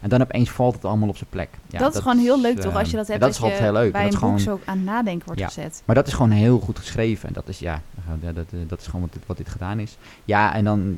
En 0.01 0.09
dan 0.09 0.23
opeens 0.23 0.51
valt 0.51 0.75
het 0.75 0.85
allemaal 0.85 1.09
op 1.09 1.17
zijn 1.17 1.31
plek. 1.31 1.49
Ja, 1.67 1.79
dat 1.79 1.95
is 1.95 2.01
gewoon 2.01 2.19
heel 2.19 2.41
leuk, 2.41 2.61
toch? 2.61 2.77
Als 2.77 2.91
je 2.91 2.97
dat 2.97 3.07
ja, 3.07 3.13
hebt, 3.13 3.25
dat 3.25 3.35
is 3.35 3.41
dat 3.41 3.51
je 3.51 3.63
heel 3.63 3.73
leuk. 3.73 3.93
bij 3.93 4.03
dat 4.03 4.13
een 4.13 4.19
gewoon, 4.19 4.35
boek 4.35 4.43
zo 4.43 4.61
aan 4.65 4.85
nadenken 4.85 5.27
wordt 5.27 5.41
Ja. 5.41 5.47
gezet. 5.47 5.83
maar 5.85 5.95
dat 5.95 6.07
is 6.07 6.13
gewoon 6.13 6.31
heel 6.31 6.59
goed 6.59 6.79
geschreven. 6.79 7.29
En 7.29 7.35
dat 7.35 7.49
is, 7.49 7.59
ja, 7.59 7.83
dat, 8.21 8.35
dat, 8.35 8.47
dat 8.67 8.81
is 8.81 8.87
gewoon 8.87 9.01
wat 9.01 9.13
dit, 9.13 9.23
wat 9.27 9.37
dit 9.37 9.49
gedaan 9.49 9.79
is. 9.79 9.97
Ja, 10.25 10.55
en 10.55 10.65
dan, 10.65 10.97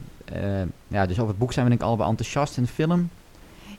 ja, 0.89 1.07
dus 1.07 1.17
over 1.17 1.29
het 1.29 1.39
boek 1.39 1.53
zijn 1.53 1.65
we 1.65 1.71
denk 1.71 1.83
ik 1.83 1.89
allebei 1.89 2.11
enthousiast. 2.11 2.57
En 2.57 2.63
de 2.63 2.69
film, 2.69 3.11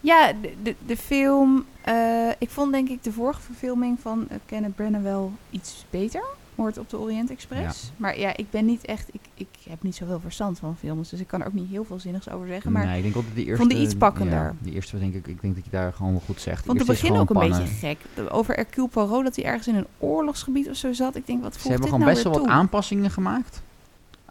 Ja, 0.01 0.33
de, 0.41 0.53
de, 0.63 0.75
de 0.85 0.97
film... 0.97 1.65
eh, 1.81 2.29
ik 2.37 2.49
vond 2.49 2.71
denk 2.71 2.89
ik 2.89 3.03
de 3.03 3.11
vorige 3.11 3.41
verfilming 3.41 3.99
van 3.99 4.25
eh, 4.29 4.37
Kenneth 4.45 4.75
Branagh 4.75 5.03
wel 5.03 5.31
iets 5.49 5.85
beter. 5.89 6.23
Moord 6.55 6.77
op 6.77 6.89
de 6.89 6.97
Orient 6.97 7.29
Express. 7.29 7.91
Maar 7.97 8.19
ja, 8.19 8.37
ik 8.37 8.49
ben 8.49 8.65
niet 8.65 8.85
echt... 8.85 9.09
Ik, 9.11 9.21
ik 9.33 9.47
heb 9.69 9.83
niet 9.83 9.95
zoveel 9.95 10.19
verstand 10.19 10.59
van 10.59 10.77
films. 10.77 11.09
Dus 11.09 11.19
ik 11.19 11.27
kan 11.27 11.41
er 11.41 11.47
ook 11.47 11.53
niet 11.53 11.69
heel 11.69 11.83
veel 11.83 11.99
zinnigs 11.99 12.29
over 12.29 12.47
zeggen. 12.47 12.71
Maar 12.71 12.85
nee, 12.85 13.03
ik 13.03 13.13
denk 13.13 13.25
de 13.35 13.43
eerste... 13.43 13.55
vond 13.55 13.69
die 13.69 13.81
iets 13.81 13.95
pakkender. 13.95 14.37
Ja, 14.37 14.53
die 14.59 14.73
eerste, 14.73 14.99
denk 14.99 15.13
ik, 15.13 15.27
ik 15.27 15.41
denk 15.41 15.55
dat 15.55 15.65
je 15.65 15.71
daar 15.71 15.93
gewoon 15.93 16.11
wel 16.11 16.21
goed 16.25 16.41
zegt. 16.41 16.59
ik 16.59 16.65
vond 16.65 16.77
het 16.77 16.87
De 16.87 16.93
begin 16.93 17.15
ook 17.15 17.29
een 17.29 17.49
beetje 17.49 17.65
gek. 17.65 17.97
Over 18.29 18.55
Hercule 18.55 18.87
Poirot, 18.87 19.23
dat 19.23 19.35
hij 19.35 19.45
ergens 19.45 19.67
in 19.67 19.75
een 19.75 19.87
oorlogsgebied 19.97 20.69
of 20.69 20.75
zo 20.75 20.93
zat. 20.93 21.15
Ik 21.15 21.27
denk, 21.27 21.43
wat 21.43 21.53
Ze 21.53 21.59
hebben 21.59 21.77
dit 21.77 21.85
gewoon 21.85 21.99
nou 21.99 22.11
best 22.13 22.23
wel 22.23 22.33
wat 22.33 22.47
aanpassingen 22.47 23.11
gemaakt. 23.11 23.61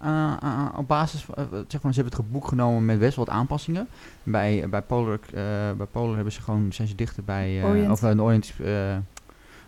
Uh, 0.05 0.33
uh, 0.45 0.69
op 0.77 0.89
basis 0.89 1.25
van, 1.25 1.35
zeg 1.69 1.83
maar, 1.83 1.95
ze 1.95 2.01
hebben 2.01 2.19
het 2.19 2.33
boek 2.33 2.49
genomen 2.49 2.85
met 2.85 2.99
best 2.99 3.17
wat 3.17 3.29
aanpassingen. 3.29 3.89
Bij, 4.23 4.69
bij, 4.71 4.83
Polar, 4.83 5.19
uh, 5.27 5.41
bij 5.77 5.87
Polar 5.91 6.15
hebben 6.15 6.33
ze 6.33 6.41
gewoon, 6.41 6.73
zijn 6.73 6.89
ze 6.89 6.95
dichter 6.95 7.25
bij, 7.25 7.59
uh, 7.59 7.65
Orient. 7.65 7.91
of 7.91 8.01
de 8.01 8.23
Orient, 8.23 8.53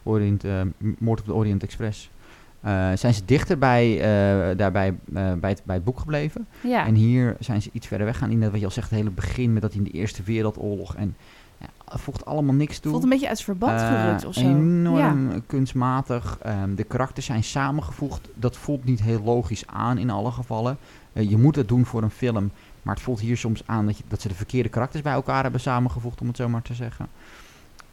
Orient 0.03 0.45
Moord 0.99 1.21
op 1.21 1.27
de 1.27 1.35
Orient 1.35 1.63
Express. 1.63 2.11
zijn 2.95 3.15
ze 3.15 3.25
dichter 3.25 3.59
bij, 3.59 3.99
daarbij, 4.57 4.95
bij, 5.05 5.51
het, 5.51 5.63
bij 5.65 5.75
het 5.75 5.85
boek 5.85 5.99
gebleven. 5.99 6.47
Ja. 6.61 6.87
En 6.87 6.95
hier 6.95 7.37
zijn 7.41 7.63
ze 7.63 7.71
iets 7.73 7.87
verder 7.87 8.07
weggaan. 8.07 8.31
In 8.31 8.41
dat 8.41 8.51
wat 8.51 8.61
je 8.61 8.67
al 8.67 8.73
zegt, 8.73 8.91
het 8.91 8.99
hele 8.99 9.11
begin 9.11 9.53
met 9.53 9.63
dat 9.63 9.75
in 9.75 9.85
de 9.85 9.91
Eerste 9.91 10.23
Wereldoorlog. 10.23 10.95
En 10.95 11.17
ja, 11.59 11.99
voegt 11.99 12.25
allemaal 12.25 12.55
niks 12.55 12.79
toe. 12.79 12.91
voelt 12.91 13.05
een 13.05 13.09
beetje 13.09 13.29
uit 13.29 13.43
verband 13.43 13.81
Uh, 13.81 13.89
gerukt 13.89 14.25
of 14.25 14.35
zo. 14.35 14.41
Enorm 14.41 15.31
Ja. 15.31 15.41
kunstmatig. 15.47 16.39
Um, 16.47 16.75
de 16.75 16.85
karakters 16.85 17.27
zijn 17.27 17.45
samengevoegd. 17.45 18.29
Dat 18.35 18.57
voelt 18.57 18.85
niet 18.85 19.03
heel 19.03 19.23
logisch 19.23 19.67
aan 19.67 19.99
in 19.99 20.11
alle 20.11 20.31
gevallen. 20.31 20.79
Uh, 21.13 21.31
je 21.31 21.39
moet 21.39 21.57
het 21.57 21.69
doen 21.69 21.87
voor 21.87 22.03
een 22.03 22.11
film. 22.11 22.51
Maar 22.83 22.95
het 22.95 23.05
voelt 23.05 23.21
hier 23.21 23.37
soms 23.37 23.63
aan 23.67 23.87
dat, 23.87 23.99
je, 23.99 24.05
dat 24.09 24.21
ze 24.21 24.29
de 24.29 24.35
verkeerde 24.35 24.69
karakters 24.69 25.03
bij 25.03 25.13
elkaar 25.13 25.43
hebben 25.43 25.61
samengevoegd, 25.61 26.21
om 26.21 26.27
het 26.27 26.37
zo 26.37 26.49
maar 26.49 26.63
te 26.63 26.75
zeggen. 26.75 27.09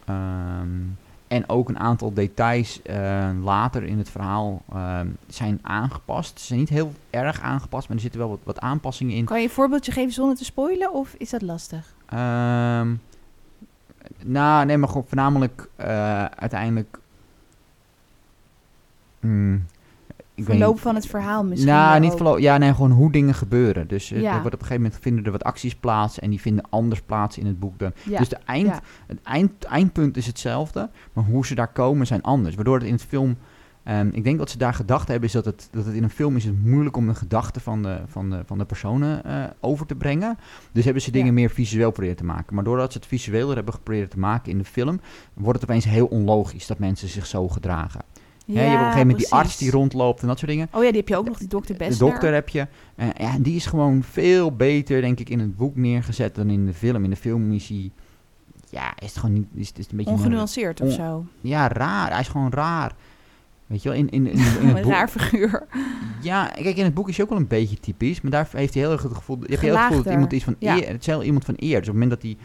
Um, 0.08 0.98
en 1.28 1.48
ook 1.48 1.68
een 1.68 1.78
aantal 1.78 2.12
details 2.12 2.80
uh, 2.90 3.30
later 3.42 3.82
in 3.82 3.98
het 3.98 4.10
verhaal 4.10 4.62
uh, 4.74 5.00
zijn 5.26 5.58
aangepast. 5.62 6.40
Ze 6.40 6.46
zijn 6.46 6.58
niet 6.58 6.68
heel 6.68 6.92
erg 7.10 7.40
aangepast, 7.40 7.88
maar 7.88 7.96
er 7.96 8.02
zitten 8.02 8.20
wel 8.20 8.28
wat, 8.28 8.38
wat 8.44 8.60
aanpassingen 8.60 9.16
in. 9.16 9.24
Kan 9.24 9.38
je 9.38 9.44
een 9.44 9.50
voorbeeldje 9.50 9.92
geven 9.92 10.12
zonder 10.12 10.36
te 10.36 10.44
spoilen 10.44 10.92
of 10.92 11.14
is 11.18 11.30
dat 11.30 11.42
lastig? 11.42 11.94
Um, 12.14 13.00
nou, 14.24 14.66
nee, 14.66 14.76
maar 14.76 14.88
gewoon 14.88 15.06
voornamelijk 15.06 15.68
uh, 15.80 16.24
uiteindelijk. 16.24 16.98
Mm, 19.20 19.64
ik 20.34 20.44
verloop 20.44 20.80
van 20.80 20.94
het 20.94 21.06
verhaal 21.06 21.44
misschien. 21.44 21.70
Nou, 21.70 22.00
niet 22.00 22.12
verloop. 22.12 22.38
Ja, 22.38 22.58
nee, 22.58 22.74
gewoon 22.74 22.90
hoe 22.90 23.12
dingen 23.12 23.34
gebeuren. 23.34 23.88
Dus 23.88 24.08
ja. 24.08 24.34
er 24.34 24.40
wordt 24.40 24.54
op 24.54 24.60
een 24.60 24.66
gegeven 24.66 24.82
moment 24.82 25.00
vinden 25.02 25.24
er 25.24 25.30
wat 25.30 25.44
acties 25.44 25.74
plaats 25.74 26.18
en 26.18 26.30
die 26.30 26.40
vinden 26.40 26.64
anders 26.70 27.00
plaats 27.00 27.38
in 27.38 27.46
het 27.46 27.60
boek 27.60 27.78
dan. 27.78 27.92
Ja. 28.02 28.18
Dus 28.18 28.28
de 28.28 28.38
eind, 28.44 28.66
ja. 28.66 28.80
het 29.06 29.22
eind, 29.22 29.64
eindpunt 29.64 30.16
is 30.16 30.26
hetzelfde, 30.26 30.90
maar 31.12 31.24
hoe 31.24 31.46
ze 31.46 31.54
daar 31.54 31.72
komen 31.72 32.06
zijn 32.06 32.22
anders. 32.22 32.54
Waardoor 32.54 32.74
het 32.74 32.86
in 32.86 32.92
het 32.92 33.02
film 33.02 33.36
Ehm, 33.84 34.08
ik 34.12 34.24
denk 34.24 34.38
wat 34.38 34.50
ze 34.50 34.58
daar 34.58 34.74
gedacht 34.74 35.08
hebben, 35.08 35.26
is 35.26 35.34
dat 35.34 35.44
het, 35.44 35.68
dat 35.70 35.84
het 35.86 35.94
in 35.94 36.02
een 36.02 36.10
film 36.10 36.36
is 36.36 36.44
het 36.44 36.64
moeilijk 36.64 36.96
om 36.96 37.06
de 37.06 37.14
gedachten 37.14 37.62
van 37.62 37.82
de, 37.82 37.98
van 38.06 38.30
de, 38.30 38.42
van 38.46 38.58
de 38.58 38.64
personen 38.64 39.24
eh, 39.24 39.44
over 39.60 39.86
te 39.86 39.94
brengen. 39.94 40.38
Dus 40.72 40.84
hebben 40.84 41.02
ze 41.02 41.10
dingen 41.10 41.26
Ja. 41.26 41.32
meer 41.32 41.50
visueel 41.50 41.90
proberen 41.90 42.16
te 42.16 42.24
maken. 42.24 42.54
Maar 42.54 42.64
doordat 42.64 42.92
ze 42.92 42.98
het 42.98 43.06
visueler 43.06 43.54
hebben 43.54 43.74
geprobeerd 43.74 44.10
te 44.10 44.18
maken 44.18 44.50
in 44.52 44.58
de 44.58 44.64
film, 44.64 45.00
wordt 45.34 45.60
het 45.60 45.70
opeens 45.70 45.84
heel 45.84 46.06
onlogisch 46.06 46.66
dat 46.66 46.78
mensen 46.78 47.08
zich 47.08 47.26
zo 47.26 47.48
gedragen. 47.48 48.00
Hè, 48.46 48.52
je 48.52 48.58
hebt 48.58 48.72
op 48.72 48.78
een 48.78 48.84
gegeven 48.84 49.06
moment 49.06 49.18
die 49.18 49.32
arts 49.32 49.56
die 49.56 49.70
rondloopt 49.70 50.20
en 50.22 50.26
dat 50.28 50.38
soort 50.38 50.50
dingen. 50.50 50.68
Oh 50.72 50.82
ja, 50.82 50.88
die 50.88 50.98
heb 50.98 51.08
je 51.08 51.16
ook 51.16 51.26
nog, 51.28 51.38
die 51.38 51.48
dokter 51.48 51.78
De 51.78 51.84
Bessler. 51.84 52.10
dokter 52.10 52.32
heb 52.32 52.48
je. 52.48 52.66
Eh, 52.96 53.08
ja, 53.18 53.38
die 53.38 53.56
is 53.56 53.66
gewoon 53.66 54.02
veel 54.02 54.56
beter, 54.56 55.00
denk 55.00 55.20
ik, 55.20 55.28
in 55.30 55.38
het 55.38 55.56
boek 55.56 55.76
neergezet 55.76 56.34
dan 56.34 56.50
in 56.50 56.66
de 56.66 56.74
film. 56.74 57.04
In 57.04 57.10
de 57.10 57.16
film 57.16 57.52
is 57.52 57.68
hij, 57.68 57.90
ja, 58.70 58.92
is 58.98 59.08
het 59.08 59.16
gewoon 59.18 59.34
niet, 59.34 59.46
is, 59.54 59.60
is 59.60 59.76
het 59.76 59.90
een 59.90 59.96
beetje... 59.96 60.12
Ongenuanceerd 60.12 60.80
of 60.80 60.92
zo. 60.92 61.24
ja, 61.40 61.68
raar. 61.68 62.10
Hij 62.10 62.20
is 62.20 62.28
gewoon 62.28 62.52
raar. 62.52 62.92
Weet 63.74 63.82
je 63.82 63.88
wel, 63.88 63.98
in, 63.98 64.10
in, 64.10 64.26
in, 64.26 64.38
een 64.68 64.82
boek... 64.82 64.92
raar 64.92 65.08
figuur. 65.08 65.66
Ja, 66.22 66.46
kijk, 66.46 66.76
in 66.76 66.84
het 66.84 66.94
boek 66.94 67.08
is 67.08 67.16
hij 67.16 67.24
ook 67.24 67.30
wel 67.30 67.40
een 67.40 67.46
beetje 67.46 67.80
typisch. 67.80 68.20
Maar 68.20 68.30
daar 68.30 68.48
heeft 68.52 68.74
hij 68.74 68.82
heel 68.82 68.92
erg 68.92 69.02
het 69.02 69.14
gevoel... 69.14 69.36
Je 69.40 69.46
hebt 69.48 69.60
heel 69.60 69.76
het 69.76 69.86
gevoel 69.86 70.02
dat 70.02 70.12
iemand 70.12 70.32
is 70.32 70.44
van 70.44 70.56
ja. 70.58 70.76
eer. 70.76 70.88
Het 70.88 71.00
is 71.00 71.06
heel 71.06 71.22
iemand 71.22 71.44
van 71.44 71.54
eer. 71.58 71.78
Dus 71.78 71.88
op 71.88 71.94
het 71.94 72.02
moment 72.02 72.10
dat 72.10 72.22
hij 72.22 72.36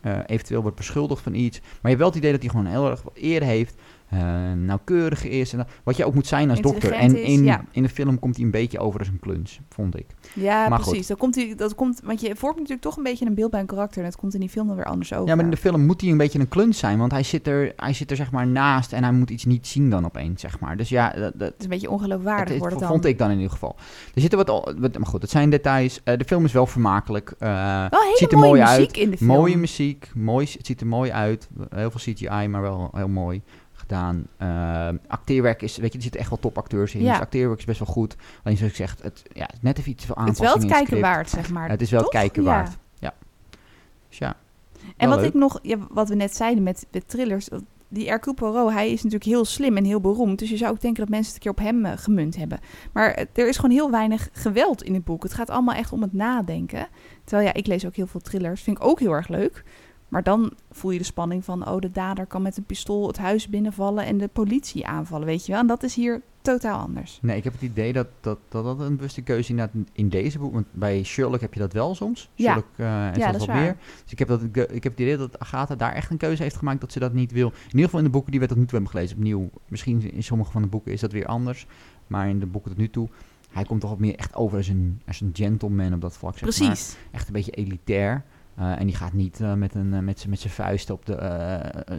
eh, 0.00 0.18
eventueel 0.26 0.62
wordt 0.62 0.76
beschuldigd 0.76 1.22
van 1.22 1.34
iets... 1.34 1.60
Maar 1.60 1.70
je 1.72 1.88
hebt 1.88 1.98
wel 1.98 2.08
het 2.08 2.16
idee 2.16 2.32
dat 2.32 2.40
hij 2.40 2.50
gewoon 2.50 2.66
heel 2.66 2.90
erg 2.90 3.02
wel 3.02 3.12
eer 3.14 3.42
heeft. 3.42 3.74
Eh, 4.14 4.52
nauwkeurig 4.52 5.24
is. 5.24 5.52
En 5.52 5.58
dat- 5.58 5.68
wat 5.84 5.96
je 5.96 6.04
ook 6.04 6.14
moet 6.14 6.26
zijn 6.26 6.50
als 6.50 6.60
dokter. 6.60 6.92
En 6.92 7.16
is, 7.16 7.28
in, 7.28 7.44
ja. 7.44 7.64
in 7.70 7.82
de 7.82 7.88
film 7.88 8.18
komt 8.18 8.36
hij 8.36 8.44
een 8.44 8.50
beetje 8.50 8.78
over 8.78 8.98
als 8.98 9.08
een 9.08 9.20
kluns, 9.20 9.60
vond 9.68 9.98
ik. 9.98 10.06
Ja, 10.34 10.68
Maar 10.68 10.80
precies. 10.80 11.06
Dat 11.06 11.18
komt, 11.18 11.34
die- 11.34 11.54
dat 11.54 11.74
komt, 11.74 12.00
want 12.04 12.20
je 12.20 12.36
vormt 12.36 12.54
natuurlijk 12.56 12.82
toch 12.82 12.96
een 12.96 13.02
beetje 13.02 13.26
een 13.26 13.34
beeld 13.34 13.50
bij 13.50 13.60
een 13.60 13.66
karakter. 13.66 13.98
En 13.98 14.04
dat 14.10 14.16
komt 14.16 14.34
in 14.34 14.40
die 14.40 14.48
film 14.48 14.66
dan 14.66 14.76
weer 14.76 14.84
anders 14.84 15.12
over. 15.14 15.28
Ja, 15.28 15.34
maar 15.34 15.44
in 15.44 15.50
de 15.50 15.56
film 15.56 15.86
moet 15.86 16.00
hij 16.00 16.10
een 16.10 16.16
beetje 16.16 16.38
een 16.38 16.48
kluns 16.48 16.78
zijn. 16.78 16.98
Want 16.98 17.12
hij 17.12 17.22
zit 17.22 17.46
er, 17.46 17.72
hij 17.76 17.92
zit 17.92 18.10
er 18.10 18.16
zeg 18.16 18.30
maar 18.30 18.46
naast 18.46 18.92
en 18.92 19.02
hij 19.02 19.12
moet 19.12 19.30
iets 19.30 19.44
niet 19.44 19.66
zien 19.66 19.90
dan 19.90 20.04
opeens, 20.04 20.40
zeg 20.40 20.60
maar. 20.60 20.76
Dus 20.76 20.88
ja, 20.88 21.10
dat, 21.10 21.32
dat, 21.34 21.48
Het 21.48 21.54
is 21.58 21.64
een 21.64 21.70
beetje 21.70 21.90
ongeloofwaardig 21.90 22.48
het, 22.48 22.58
wordt 22.58 22.72
het 22.74 22.82
dan. 22.82 22.92
vond 22.92 23.04
ik 23.04 23.18
dan 23.18 23.30
in 23.30 23.36
ieder 23.36 23.52
geval. 23.52 23.76
Er 24.14 24.20
zitten 24.20 24.38
wat, 24.38 24.50
al- 24.50 24.74
wat 24.78 24.98
maar 24.98 25.06
goed, 25.06 25.22
het 25.22 25.30
zijn 25.30 25.50
details. 25.50 26.00
Eh, 26.04 26.18
de 26.18 26.24
film 26.24 26.44
is 26.44 26.52
wel 26.52 26.66
vermakelijk. 26.66 27.34
eh, 27.38 27.48
Wel 27.90 28.00
hele 28.00 28.16
ziet 28.16 28.32
er 28.32 28.38
mooie 28.38 28.50
mooi 28.50 28.60
muziek 28.62 28.86
uit. 28.86 28.96
in 28.96 29.10
de 29.10 29.16
film. 29.16 29.30
Mooie 29.30 29.56
muziek, 29.56 30.10
mooi, 30.14 30.46
het 30.56 30.66
ziet 30.66 30.80
er 30.80 30.86
mooi 30.86 31.10
uit. 31.10 31.48
Heel 31.74 31.90
veel 31.90 32.14
CGI, 32.14 32.48
maar 32.48 32.62
wel 32.62 32.90
heel 32.94 33.08
mooi 33.08 33.42
gedaan. 33.88 34.26
Eh, 34.36 34.88
acteerwerk 35.06 35.62
is, 35.62 35.76
weet 35.76 35.90
je, 35.90 35.96
er 35.96 36.02
zitten 36.02 36.20
echt 36.20 36.30
wel 36.30 36.38
topacteurs 36.38 36.94
in. 36.94 37.02
Ja. 37.02 37.12
Dus 37.12 37.20
acteerwerk 37.20 37.58
is 37.58 37.64
best 37.64 37.78
wel 37.78 37.88
goed. 37.88 38.16
Alleen 38.42 38.56
zoals 38.56 38.72
ik 38.72 38.78
zeg, 38.78 38.96
het, 39.02 39.22
ja, 39.32 39.48
net 39.60 39.78
even 39.78 39.90
iets 39.90 40.04
veel 40.04 40.14
Het 40.18 40.28
is 40.32 40.38
wel 40.38 40.48
aanpassingen 40.48 40.76
het 40.78 40.88
kijken 40.88 41.08
waard, 41.10 41.30
zeg 41.30 41.50
maar. 41.50 41.68
het 41.68 41.80
is 41.80 41.90
wel 41.90 42.00
Toch? 42.02 42.12
het 42.12 42.20
kijken 42.20 42.42
Ja. 42.42 42.48
waard. 42.48 42.76
Ja. 42.98 43.14
Dus 44.08 44.18
ja. 44.18 44.36
En 44.96 45.08
wat 45.08 45.18
leuk. 45.18 45.28
ik 45.28 45.34
nog, 45.34 45.58
ja, 45.62 45.76
wat 45.90 46.08
we 46.08 46.14
net 46.14 46.36
zeiden 46.36 46.62
met, 46.62 46.86
met 46.90 47.08
thrillers, 47.08 47.46
dat- 47.48 47.62
die 47.88 48.08
Hercule 48.08 48.34
Poirot, 48.34 48.72
hij 48.72 48.86
is 48.90 48.96
natuurlijk 49.02 49.24
heel 49.30 49.44
slim 49.44 49.76
en 49.76 49.84
heel 49.84 50.00
beroemd. 50.00 50.38
Dus 50.38 50.50
je 50.50 50.56
zou 50.56 50.72
ook 50.72 50.80
denken 50.80 51.00
dat 51.00 51.08
mensen 51.10 51.34
het 51.34 51.44
een 51.46 51.52
keer 51.52 51.64
op 51.64 51.72
hem 51.72 51.84
eh, 51.84 51.98
gemunt 51.98 52.36
hebben. 52.36 52.58
Maar 52.92 53.10
eh, 53.10 53.24
er 53.32 53.48
is 53.48 53.56
gewoon 53.56 53.70
heel 53.70 53.90
weinig 53.90 54.28
geweld 54.32 54.82
in 54.82 54.94
het 54.94 55.04
boek. 55.04 55.22
Het 55.22 55.34
gaat 55.34 55.50
allemaal 55.50 55.74
echt 55.74 55.92
om 55.92 56.02
het 56.02 56.12
nadenken. 56.12 56.86
Terwijl 57.24 57.48
ja, 57.48 57.54
ik 57.54 57.66
lees 57.66 57.86
ook 57.86 57.94
heel 57.96 58.06
veel 58.06 58.20
thrillers. 58.20 58.62
Vind 58.62 58.76
ik 58.76 58.84
ook 58.84 59.00
heel 59.00 59.12
erg 59.12 59.28
leuk. 59.28 59.62
Maar 60.14 60.22
dan 60.22 60.52
voel 60.70 60.90
je 60.90 60.98
de 60.98 61.04
spanning 61.04 61.44
van, 61.44 61.68
oh, 61.68 61.78
de 61.78 61.90
dader 61.90 62.26
kan 62.26 62.42
met 62.42 62.56
een 62.56 62.64
pistool 62.64 63.06
het 63.06 63.18
huis 63.18 63.48
binnenvallen 63.48 64.06
en 64.06 64.18
de 64.18 64.28
politie 64.28 64.86
aanvallen, 64.86 65.26
weet 65.26 65.46
je 65.46 65.52
wel. 65.52 65.60
En 65.60 65.66
dat 65.66 65.82
is 65.82 65.94
hier 65.94 66.22
totaal 66.40 66.78
anders. 66.78 67.18
Nee, 67.22 67.36
ik 67.36 67.44
heb 67.44 67.52
het 67.52 67.62
idee 67.62 67.92
dat 67.92 68.06
dat, 68.20 68.38
dat, 68.48 68.64
dat 68.64 68.80
een 68.80 68.96
bewuste 68.96 69.22
keuze 69.22 69.50
inderdaad 69.50 69.74
in 69.92 70.08
deze 70.08 70.38
boek... 70.38 70.52
Want 70.52 70.66
bij 70.72 71.02
Sherlock 71.02 71.40
heb 71.40 71.54
je 71.54 71.60
dat 71.60 71.72
wel 71.72 71.94
soms. 71.94 72.30
Ja. 72.34 72.52
Sherlock 72.52 72.66
eh, 72.76 72.86
en 72.86 72.92
Ja, 72.92 73.26
ja, 73.26 73.32
dat 73.32 73.40
is 73.40 73.46
waar. 73.46 73.60
meer. 73.60 73.76
Dus 74.02 74.12
ik 74.12 74.18
heb, 74.18 74.28
dat, 74.28 74.42
ik, 74.42 74.82
heb 74.82 74.92
het 74.92 75.00
idee 75.00 75.16
dat 75.16 75.38
Agatha 75.38 75.74
daar 75.74 75.92
echt 75.92 76.10
een 76.10 76.16
keuze 76.16 76.42
heeft 76.42 76.56
gemaakt 76.56 76.80
dat 76.80 76.92
ze 76.92 76.98
dat 76.98 77.12
niet 77.12 77.32
wil. 77.32 77.48
In 77.48 77.70
ieder 77.70 77.84
geval 77.84 77.98
in 77.98 78.06
de 78.06 78.12
boeken 78.12 78.30
die 78.30 78.40
we 78.40 78.46
tot 78.46 78.56
nu 78.56 78.64
toe 78.64 78.72
hebben 78.72 78.90
gelezen. 78.90 79.16
Opnieuw, 79.16 79.50
misschien 79.68 80.12
in 80.12 80.22
sommige 80.22 80.52
van 80.52 80.62
de 80.62 80.68
boeken 80.68 80.92
is 80.92 81.00
dat 81.00 81.12
weer 81.12 81.26
anders. 81.26 81.66
Maar 82.06 82.28
in 82.28 82.38
de 82.38 82.46
boeken 82.46 82.70
tot 82.70 82.80
nu 82.80 82.90
toe... 82.90 83.08
Hij 83.50 83.64
komt 83.64 83.80
toch 83.80 83.90
wat 83.90 83.98
meer 83.98 84.16
echt 84.16 84.34
over 84.34 84.56
als 84.56 84.68
een, 84.68 85.00
als 85.06 85.20
een 85.20 85.30
gentleman 85.32 85.94
op 85.94 86.00
dat 86.00 86.16
vlak. 86.16 86.38
Zeg 86.38 86.58
maar. 86.58 86.68
Precies. 86.68 86.96
Echt 87.10 87.26
een 87.26 87.32
beetje 87.32 87.52
elitair. 87.52 88.24
Eh, 88.56 88.80
en 88.80 88.86
die 88.86 88.94
gaat 88.96 89.12
niet 89.12 89.40
eh, 89.40 89.54
met, 89.54 89.74
een, 89.74 89.94
eh, 89.94 90.00
met, 90.00 90.26
met 90.28 90.40
zijn 90.40 90.52
vuist 90.52 90.90
op 90.90 91.06
de, 91.06 91.16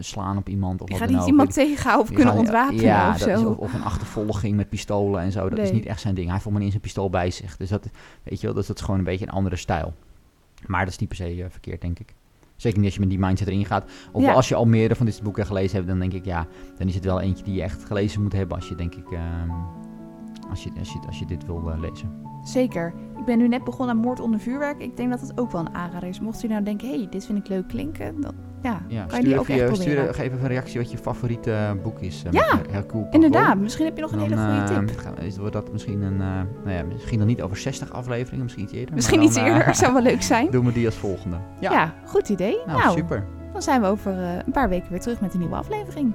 slaan 0.00 0.36
op 0.36 0.48
iemand. 0.48 0.80
Of 0.80 0.88
wat 0.90 0.98
gaat 0.98 1.08
niet 1.08 1.18
ook. 1.18 1.26
iemand 1.26 1.52
tegenhouden 1.52 2.00
of 2.02 2.06
Die 2.08 2.16
kunnen 2.16 2.34
gaan- 2.34 2.42
ontwapenen 2.42 2.84
ja, 2.84 3.08
of 3.10 3.18
dat 3.18 3.28
is- 3.28 3.40
zo. 3.40 3.48
of, 3.48 3.56
of 3.56 3.74
een 3.74 3.82
achtervolging 3.82 4.56
met 4.56 4.68
pistolen 4.68 5.20
en 5.20 5.32
zo. 5.32 5.48
Dat 5.48 5.58
is 5.58 5.72
niet 5.72 5.86
echt 5.86 6.00
zijn 6.00 6.14
ding. 6.14 6.26
Hij 6.26 6.34
heeft 6.34 6.44
helemaal 6.46 6.64
niet 6.66 6.74
eens 6.74 6.82
een 6.84 6.90
pistool 6.92 7.10
bij 7.10 7.30
zich. 7.30 7.56
Dus 7.56 7.68
dat, 7.68 7.88
weet 8.22 8.40
je 8.40 8.46
wel, 8.46 8.54
dus 8.56 8.66
dat 8.66 8.76
is 8.78 8.82
gewoon 8.84 8.98
een 8.98 9.04
beetje 9.04 9.26
een 9.26 9.32
andere 9.32 9.56
stijl. 9.56 9.94
Maar 10.66 10.84
dat 10.84 10.92
is 10.92 10.98
niet 10.98 11.08
per 11.08 11.16
se 11.18 11.46
verkeerd, 11.48 11.80
denk 11.80 11.98
ik. 11.98 12.14
Zeker 12.56 12.76
niet 12.78 12.86
als 12.86 12.94
je 12.94 13.00
met 13.00 13.10
die 13.10 13.18
mindset 13.18 13.48
erin 13.48 13.64
gaat. 13.66 13.90
Of 14.12 14.22
Ja. 14.22 14.32
als 14.32 14.48
je 14.48 14.54
al 14.54 14.66
meerdere 14.66 14.94
van 14.94 15.06
dit 15.06 15.22
boeken 15.22 15.46
gelezen 15.46 15.76
hebt, 15.76 15.88
dan 15.88 15.98
denk 15.98 16.12
ik, 16.12 16.24
ja, 16.24 16.46
dan 16.78 16.88
is 16.88 16.94
het 16.94 17.04
wel 17.04 17.20
eentje 17.20 17.44
die 17.44 17.54
je 17.54 17.62
echt 17.62 17.84
gelezen 17.84 18.22
moet 18.22 18.32
hebben 18.32 18.56
als 18.56 18.68
je, 18.68 18.74
denk 18.74 18.94
ik, 18.94 19.10
ehm, 19.10 19.50
als 20.50 20.62
je, 20.64 20.70
als 20.78 20.92
je, 20.92 20.98
als 21.06 21.18
je 21.18 21.26
dit 21.26 21.46
wil 21.46 21.70
eh, 21.70 21.80
lezen. 21.80 22.10
Zeker. 22.44 22.92
Ik 23.18 23.24
ben 23.24 23.38
nu 23.38 23.48
net 23.48 23.64
begonnen 23.64 23.94
aan 23.96 24.00
Moord 24.02 24.20
onder 24.20 24.40
vuurwerk. 24.40 24.78
Ik 24.80 24.96
denk 24.96 25.10
dat 25.10 25.20
het 25.20 25.38
ook 25.40 25.50
wel 25.52 25.60
een 25.60 25.74
aanrader 25.74 26.08
is. 26.08 26.20
Mocht 26.20 26.42
u 26.44 26.48
nou 26.48 26.62
denken, 26.62 26.88
hé, 26.88 26.96
hey, 26.96 27.06
dit 27.10 27.26
vind 27.26 27.38
ik 27.38 27.48
leuk 27.48 27.68
klinken, 27.68 28.20
dan 28.20 28.32
ja, 28.62 28.80
Ja, 28.88 29.04
kan 29.04 29.18
je 29.20 29.24
die 29.24 29.38
ook 29.38 29.48
even, 29.48 29.54
echt 29.54 29.62
je- 29.76 29.76
proberen. 29.82 30.02
stuur, 30.04 30.14
geef 30.14 30.26
even 30.32 30.40
een 30.42 30.48
reactie 30.48 30.80
wat 30.80 30.90
je 30.90 30.98
favoriete 30.98 31.52
eh, 31.52 31.70
boek 31.82 31.98
is. 32.00 32.22
eh, 32.26 32.32
Ja, 32.32 32.60
Hercule. 32.70 33.06
Inderdaad, 33.10 33.58
misschien 33.58 33.84
heb 33.84 33.94
je 33.96 34.02
nog 34.02 34.12
een 34.12 34.18
Dan, 34.18 34.28
hele 34.38 34.64
goede 34.66 34.84
tip. 34.84 34.98
gaan- 34.98 35.18
is, 35.18 35.36
wordt 35.38 35.52
dat 35.52 35.72
misschien 35.72 36.02
een, 36.02 36.16
nou 36.16 36.46
ja, 36.66 36.82
misschien 36.84 37.18
dan 37.18 37.26
niet 37.26 37.42
over 37.42 37.56
60 37.56 37.92
afleveringen, 37.92 38.42
misschien 38.42 38.64
iets 38.64 38.72
eerder. 38.72 38.94
Misschien 38.94 39.22
iets 39.22 39.36
eerder, 39.36 39.74
zou 39.84 39.92
wel 39.92 40.02
leuk 40.02 40.22
zijn. 40.22 40.50
Doen 40.50 40.64
we 40.64 40.72
die 40.72 40.86
als 40.86 40.94
volgende. 40.96 41.36
Ja, 41.60 41.72
Ja, 41.72 41.94
goed 42.04 42.28
idee. 42.28 42.56
nou, 42.66 42.78
Nou, 42.78 42.96
super. 42.98 43.24
dan 43.52 43.62
zijn 43.62 43.80
we 43.80 43.86
over 43.86 44.12
een 44.46 44.52
paar 44.52 44.68
weken 44.68 44.90
weer 44.90 45.00
terug 45.00 45.20
met 45.20 45.32
een 45.34 45.40
nieuwe 45.40 45.56
aflevering. 45.56 46.12